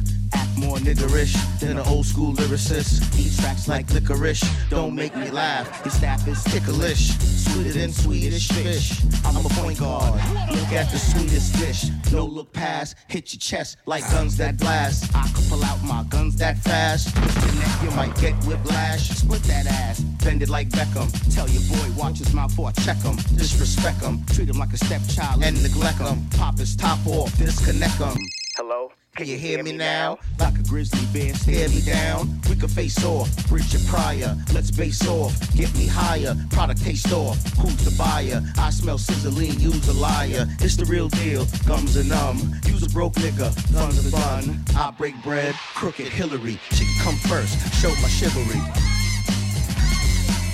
more 0.56 0.78
niggerish 0.78 1.34
than 1.60 1.78
an 1.78 1.86
old 1.86 2.06
school 2.06 2.32
lyricist. 2.34 3.02
Eat 3.18 3.36
tracks 3.40 3.68
like 3.68 3.90
licorice, 3.90 4.44
don't 4.70 4.94
make 4.94 5.14
me 5.16 5.30
laugh. 5.30 5.82
His 5.84 5.94
staff 5.94 6.26
is 6.28 6.42
ticklish, 6.44 7.16
sweeter 7.18 7.72
than 7.72 7.92
Swedish 7.92 8.48
fish. 8.48 9.02
I'm 9.24 9.36
a 9.36 9.48
point 9.50 9.78
guard, 9.78 10.14
look 10.50 10.72
at 10.72 10.90
the 10.90 10.98
sweetest 10.98 11.54
dish. 11.58 11.90
No 12.12 12.24
look 12.24 12.52
past, 12.52 12.96
hit 13.08 13.32
your 13.32 13.40
chest 13.40 13.78
like 13.86 14.02
guns 14.10 14.36
that 14.38 14.58
blast. 14.58 15.14
I 15.14 15.28
can 15.28 15.44
pull 15.48 15.64
out 15.64 15.82
my 15.84 16.04
guns 16.04 16.36
that 16.36 16.58
fast. 16.58 17.14
Twist 17.14 17.46
your 17.46 17.54
neck, 17.54 17.82
you 17.82 17.90
might 17.92 18.14
get 18.20 18.34
whiplash. 18.44 19.08
Split 19.10 19.42
that 19.44 19.66
ass, 19.66 20.00
bend 20.00 20.42
it 20.42 20.48
like 20.48 20.68
Beckham. 20.70 21.08
Tell 21.34 21.48
your 21.48 21.62
boy, 21.62 22.00
watch 22.00 22.18
his 22.18 22.32
mouth 22.32 22.58
I 22.58 22.72
check 22.72 22.98
him. 22.98 23.16
Disrespect 23.36 24.02
him, 24.02 24.24
treat 24.26 24.48
him 24.48 24.58
like 24.58 24.72
a 24.72 24.78
stepchild 24.78 25.42
and 25.42 25.62
neglect 25.62 25.98
him. 25.98 26.26
Pop 26.30 26.58
his 26.58 26.76
top 26.76 27.04
off, 27.06 27.36
disconnect 27.36 27.98
him. 27.98 28.16
Hello? 28.56 28.90
Can 29.16 29.26
you 29.26 29.38
hear 29.38 29.62
me 29.62 29.72
now? 29.72 30.18
Like 30.38 30.58
a 30.58 30.62
grizzly 30.64 31.00
bear, 31.10 31.32
stare 31.32 31.70
me 31.70 31.80
down. 31.80 32.38
We 32.50 32.54
can 32.56 32.68
face 32.68 33.02
off, 33.02 33.30
bridge 33.48 33.72
your 33.72 33.80
prior. 33.88 34.36
Let's 34.52 34.70
base 34.70 35.08
off, 35.08 35.32
get 35.56 35.74
me 35.74 35.86
higher. 35.86 36.36
Product 36.50 36.82
taste 36.84 37.10
off, 37.10 37.42
who's 37.56 37.82
the 37.82 37.96
buyer? 37.96 38.42
I 38.58 38.68
smell 38.68 38.98
sizzling, 38.98 39.58
use 39.58 39.88
a 39.88 39.94
liar. 39.94 40.46
It's 40.60 40.76
the 40.76 40.84
real 40.84 41.08
deal, 41.08 41.46
gums 41.66 41.96
and 41.96 42.10
numb. 42.10 42.60
Use 42.66 42.82
a 42.82 42.90
broke 42.90 43.14
nigga, 43.14 43.54
fun's 43.72 44.06
a 44.06 44.10
fun. 44.10 44.62
I 44.76 44.90
break 44.90 45.14
bread, 45.22 45.54
crooked 45.74 46.08
Hillary. 46.08 46.60
She 46.72 46.84
can 46.84 47.04
come 47.04 47.16
first, 47.16 47.56
show 47.80 47.88
my 48.02 48.08
chivalry. 48.08 48.60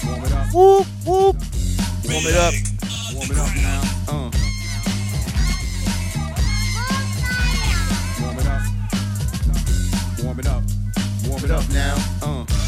Warm 0.06 0.24
it 0.24 0.32
up. 0.32 0.54
Whoop, 0.54 0.86
whoop. 1.04 1.36
Warm 2.06 2.26
it 2.26 2.36
up. 2.36 2.54
Warm 3.12 3.28
it 3.28 3.38
up 3.38 3.56
now. 3.56 4.28
Uh. 4.28 4.51
Warm 10.33 10.41
it 10.41 10.47
up. 10.47 10.62
Warm 11.26 11.45
it 11.45 11.51
up 11.51 11.68
now. 11.74 11.95
Uh. 12.22 12.61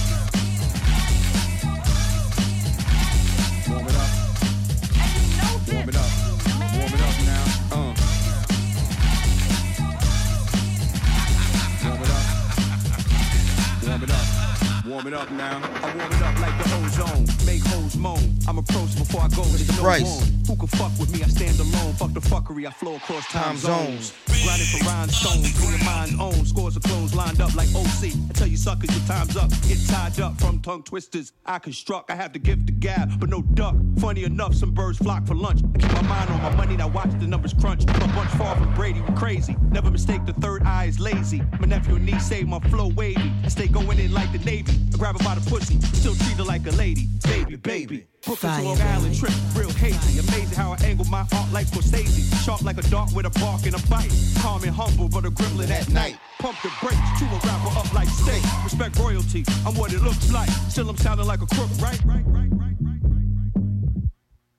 Up. 14.98 15.04
Warm 15.04 15.06
it 15.06 15.14
up 15.14 15.30
now. 15.32 15.60
I 15.82 15.96
warm 15.96 16.12
it 16.12 16.22
up 16.22 16.40
like 16.40 16.64
the 16.64 16.74
ozone. 16.76 17.26
Make 17.46 17.62
hoes 17.66 17.96
moan. 17.96 18.38
I'm 18.46 18.58
approached 18.58 18.96
before 18.98 19.22
I 19.22 19.28
go. 19.28 19.42
There's 19.42 19.68
no 19.76 19.82
Bryce. 19.82 20.30
Who 20.46 20.56
can 20.56 20.68
fuck 20.68 20.92
with 20.98 21.12
me? 21.12 21.22
I 21.22 21.28
stand 21.28 21.58
alone. 21.58 21.94
Fuck 21.94 22.12
the 22.12 22.20
fuckery. 22.20 22.66
I 22.66 22.70
flow 22.70 22.96
across 22.96 23.26
time, 23.26 23.42
Time 23.42 23.56
zones. 23.56 24.12
zones. 24.26 24.44
Grinding 24.44 24.66
for 24.66 24.84
rhinestones. 24.86 25.70
Your 25.70 25.84
mind's 25.84 26.20
own. 26.20 26.46
Scores 26.46 26.76
of 26.76 26.82
clones 26.82 27.14
lined 27.14 27.40
up 27.40 27.54
like 27.54 27.68
OC. 27.74 28.12
I 28.30 28.32
tell 28.34 28.46
you 28.46 28.56
suckers, 28.56 28.90
your 28.96 29.06
time's 29.06 29.36
up. 29.36 29.50
Get 29.66 29.78
tied 29.88 30.20
up 30.20 30.38
from 30.40 30.60
tongue 30.60 30.82
twisters. 30.82 31.32
I 31.46 31.58
construct. 31.58 32.10
I 32.10 32.14
have 32.14 32.32
the 32.32 32.38
gift 32.38 32.68
of 32.68 32.80
gab, 32.80 33.18
but 33.18 33.28
no 33.28 33.42
duck. 33.42 33.74
Funny 33.98 34.24
enough, 34.24 34.54
some 34.54 34.72
birds 34.72 34.98
flock 34.98 35.26
for 35.26 35.34
lunch. 35.34 35.62
I 35.74 35.78
keep 35.78 35.92
my 35.92 36.02
mind 36.02 36.30
on 36.30 36.42
my 36.42 36.54
money. 36.56 36.76
Now 36.76 36.88
watch 36.88 37.10
the 37.18 37.26
numbers 37.26 37.54
crunch. 37.54 37.86
My 37.86 38.06
bunch 38.14 38.30
far 38.32 38.54
from 38.56 38.72
Brady. 38.74 39.00
We 39.00 39.14
crazy. 39.14 39.56
Never 39.70 39.90
mistake 39.90 40.24
the 40.26 40.34
third 40.34 40.62
eye 40.62 40.84
is 40.84 41.00
lazy. 41.00 41.42
My 41.58 41.66
nephew 41.66 41.96
and 41.96 42.06
niece 42.06 42.26
say 42.26 42.44
my 42.44 42.60
flow 42.70 42.88
wavy. 42.88 43.32
I 43.42 43.48
stay 43.48 43.66
going 43.66 43.98
in 43.98 44.12
like 44.12 44.30
the 44.32 44.38
Navy. 44.38 44.83
I 44.92 44.96
grab 44.96 45.18
her 45.18 45.24
by 45.24 45.34
the 45.34 45.50
pussy. 45.50 45.80
Still 45.96 46.14
treat 46.14 46.36
her 46.36 46.44
like 46.44 46.66
a 46.66 46.72
lady. 46.72 47.08
Baby, 47.24 47.56
baby. 47.56 48.06
Brooklyn 48.24 48.52
to 48.52 48.58
Fire, 48.58 48.64
Long 48.64 48.80
Island 48.80 49.16
trip, 49.16 49.32
real 49.54 49.70
hazy. 49.70 50.18
Amazing 50.18 50.56
how 50.56 50.72
I 50.72 50.76
angle 50.84 51.04
my 51.06 51.26
art 51.32 51.52
like 51.52 51.66
Scorsese. 51.66 52.44
Sharp 52.44 52.62
like 52.62 52.78
a 52.78 52.82
dart 52.88 53.12
with 53.12 53.26
a 53.26 53.30
bark 53.38 53.66
and 53.66 53.74
a 53.74 53.88
bite. 53.88 54.12
Calm 54.38 54.62
and 54.62 54.72
humble, 54.72 55.08
but 55.08 55.24
a 55.24 55.30
gremlin 55.30 55.70
at 55.70 55.88
night. 55.90 56.16
Pump 56.38 56.56
the 56.62 56.70
brakes 56.80 56.96
to 57.18 57.24
a 57.24 57.38
rapper 57.46 57.78
up 57.78 57.92
like 57.92 58.08
steak. 58.08 58.42
Respect 58.62 58.98
royalty, 58.98 59.44
I'm 59.66 59.74
what 59.74 59.92
it 59.92 60.02
looks 60.02 60.32
like. 60.32 60.48
Still 60.68 60.88
I'm 60.88 60.96
sounding 60.96 61.26
like 61.26 61.42
a 61.42 61.46
crook, 61.46 61.70
right? 61.80 62.00
Right, 62.04 62.24
right, 62.26 62.50
right, 62.50 62.76
right, 62.80 63.00
right. 63.02 63.24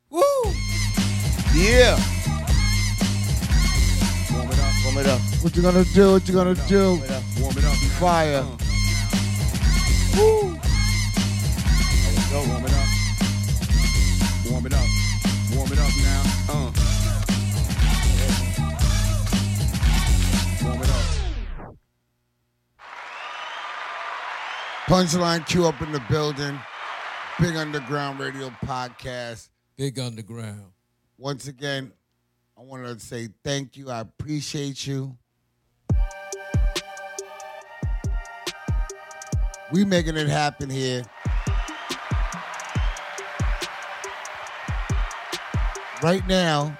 Woo! 0.09 0.51
Yeah. 1.55 1.97
Warm 4.33 4.49
it 4.51 4.59
up. 4.59 4.73
Warm 4.83 4.97
it 4.97 5.07
up. 5.07 5.21
What 5.41 5.55
you 5.55 5.61
gonna 5.61 5.85
do? 5.93 6.11
What 6.13 6.27
you 6.27 6.33
gonna 6.33 6.55
do? 6.67 6.89
Warm 6.89 7.03
it 7.03 7.11
up. 7.11 7.23
Warm 7.39 7.57
it 7.57 7.65
up. 7.65 7.75
Fire. 7.99 8.45
Uh. 8.45 8.64
Woo. 10.15 10.57
Go. 12.31 12.39
Warm 12.47 12.65
it 12.65 12.73
up. 12.73 12.87
Warm 14.49 14.65
it 14.65 14.73
up. 14.73 14.87
Warm 15.53 15.71
it 15.71 15.79
up 15.79 15.91
now. 16.03 16.23
Uh. 16.49 16.71
Warm 20.63 20.81
it 20.81 20.89
up. 20.89 21.05
Punchline 24.87 25.45
Q 25.45 25.65
up 25.65 25.81
in 25.81 25.91
the 25.91 26.01
building. 26.09 26.59
Big 27.39 27.55
Underground 27.57 28.19
Radio 28.19 28.49
Podcast. 28.65 29.49
Big 29.77 29.99
underground. 29.99 30.71
Once 31.17 31.47
again, 31.47 31.91
I 32.57 32.61
want 32.61 32.85
to 32.85 32.97
say 32.99 33.27
thank 33.43 33.75
you. 33.75 33.89
I 33.89 33.99
appreciate 33.99 34.87
you. 34.87 35.17
We 39.71 39.83
making 39.83 40.15
it 40.15 40.27
happen 40.27 40.69
here. 40.69 41.03
Right 46.03 46.25
now, 46.27 46.77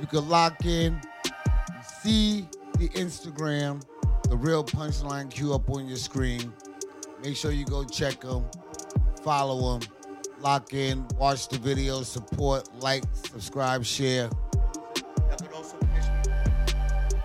you 0.00 0.06
can 0.06 0.28
lock 0.28 0.64
in, 0.64 1.00
see 2.02 2.48
the 2.78 2.88
Instagram, 2.90 3.82
the 4.28 4.36
real 4.36 4.62
punchline 4.62 5.28
Q 5.28 5.54
up 5.54 5.68
on 5.70 5.88
your 5.88 5.96
screen. 5.96 6.52
Make 7.22 7.36
sure 7.36 7.50
you 7.50 7.64
go 7.64 7.84
check 7.84 8.20
them, 8.20 8.44
follow 9.22 9.78
them, 9.78 9.88
lock 10.40 10.72
in, 10.72 11.06
watch 11.18 11.48
the 11.48 11.58
video, 11.58 12.02
support, 12.02 12.68
like, 12.80 13.02
subscribe, 13.14 13.84
share. 13.84 14.30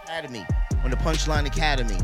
Academy 0.03 0.45
on 0.83 0.89
the 0.89 0.97
Punchline 0.97 1.45
Academy. 1.45 1.97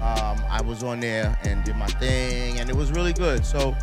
Um, 0.00 0.40
I 0.48 0.62
was 0.64 0.82
on 0.82 1.00
there 1.00 1.38
and 1.44 1.62
did 1.64 1.76
my 1.76 1.86
thing, 1.86 2.58
and 2.58 2.70
it 2.70 2.76
was 2.76 2.90
really 2.90 3.12
good. 3.12 3.44
So 3.44 3.76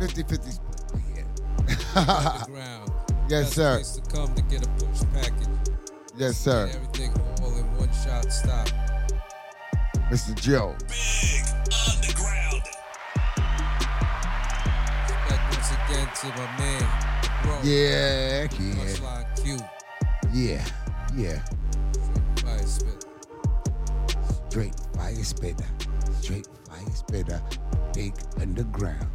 50 0.00 0.22
50 0.22 0.50
split. 0.50 0.82
we 0.94 1.00
here. 1.14 1.26
Underground. 1.96 2.90
Yes, 3.26 3.44
Best 3.44 3.54
sir. 3.54 3.74
place 3.76 3.90
to 3.92 4.00
come 4.14 4.34
to 4.34 4.42
get 4.42 4.66
a 4.66 4.68
push 4.72 5.00
package. 5.14 5.48
Yes, 6.14 6.36
sir. 6.36 6.66
Get 6.66 6.76
everything 6.76 7.12
all 7.42 7.56
in 7.56 7.64
one 7.78 7.88
shot 8.04 8.30
stop. 8.30 8.68
Mr. 10.10 10.34
Joe. 10.38 10.76
Big 10.88 11.42
underground. 11.88 12.62
Respect 15.08 15.42
once 15.50 15.70
again 15.72 16.08
to 16.20 16.26
my 16.38 16.58
man, 16.58 17.42
bro. 17.44 17.58
Yeah, 17.62 18.42
yeah, 18.42 18.46
Punchline 18.48 19.42
Q. 19.42 19.58
yeah, 20.34 20.64
yeah. 21.16 21.38
Fire 22.42 22.58
spit. 22.66 23.06
Straight 24.50 24.74
fire 24.96 25.14
spit. 25.22 25.62
Straight 26.20 26.48
fire 26.68 26.90
spitter, 26.92 27.40
big 27.92 28.14
underground. 28.40 29.06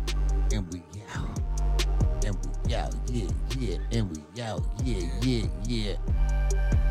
And 0.54 0.66
we 0.72 0.82
out. 1.14 1.40
And 2.26 2.38
we 2.66 2.74
out, 2.74 2.96
yeah, 3.08 3.28
yeah. 3.58 3.78
And 3.92 4.16
we 4.16 4.42
out, 4.42 4.64
yeah, 4.86 5.08
yeah, 5.22 5.46
yeah. 5.66 6.89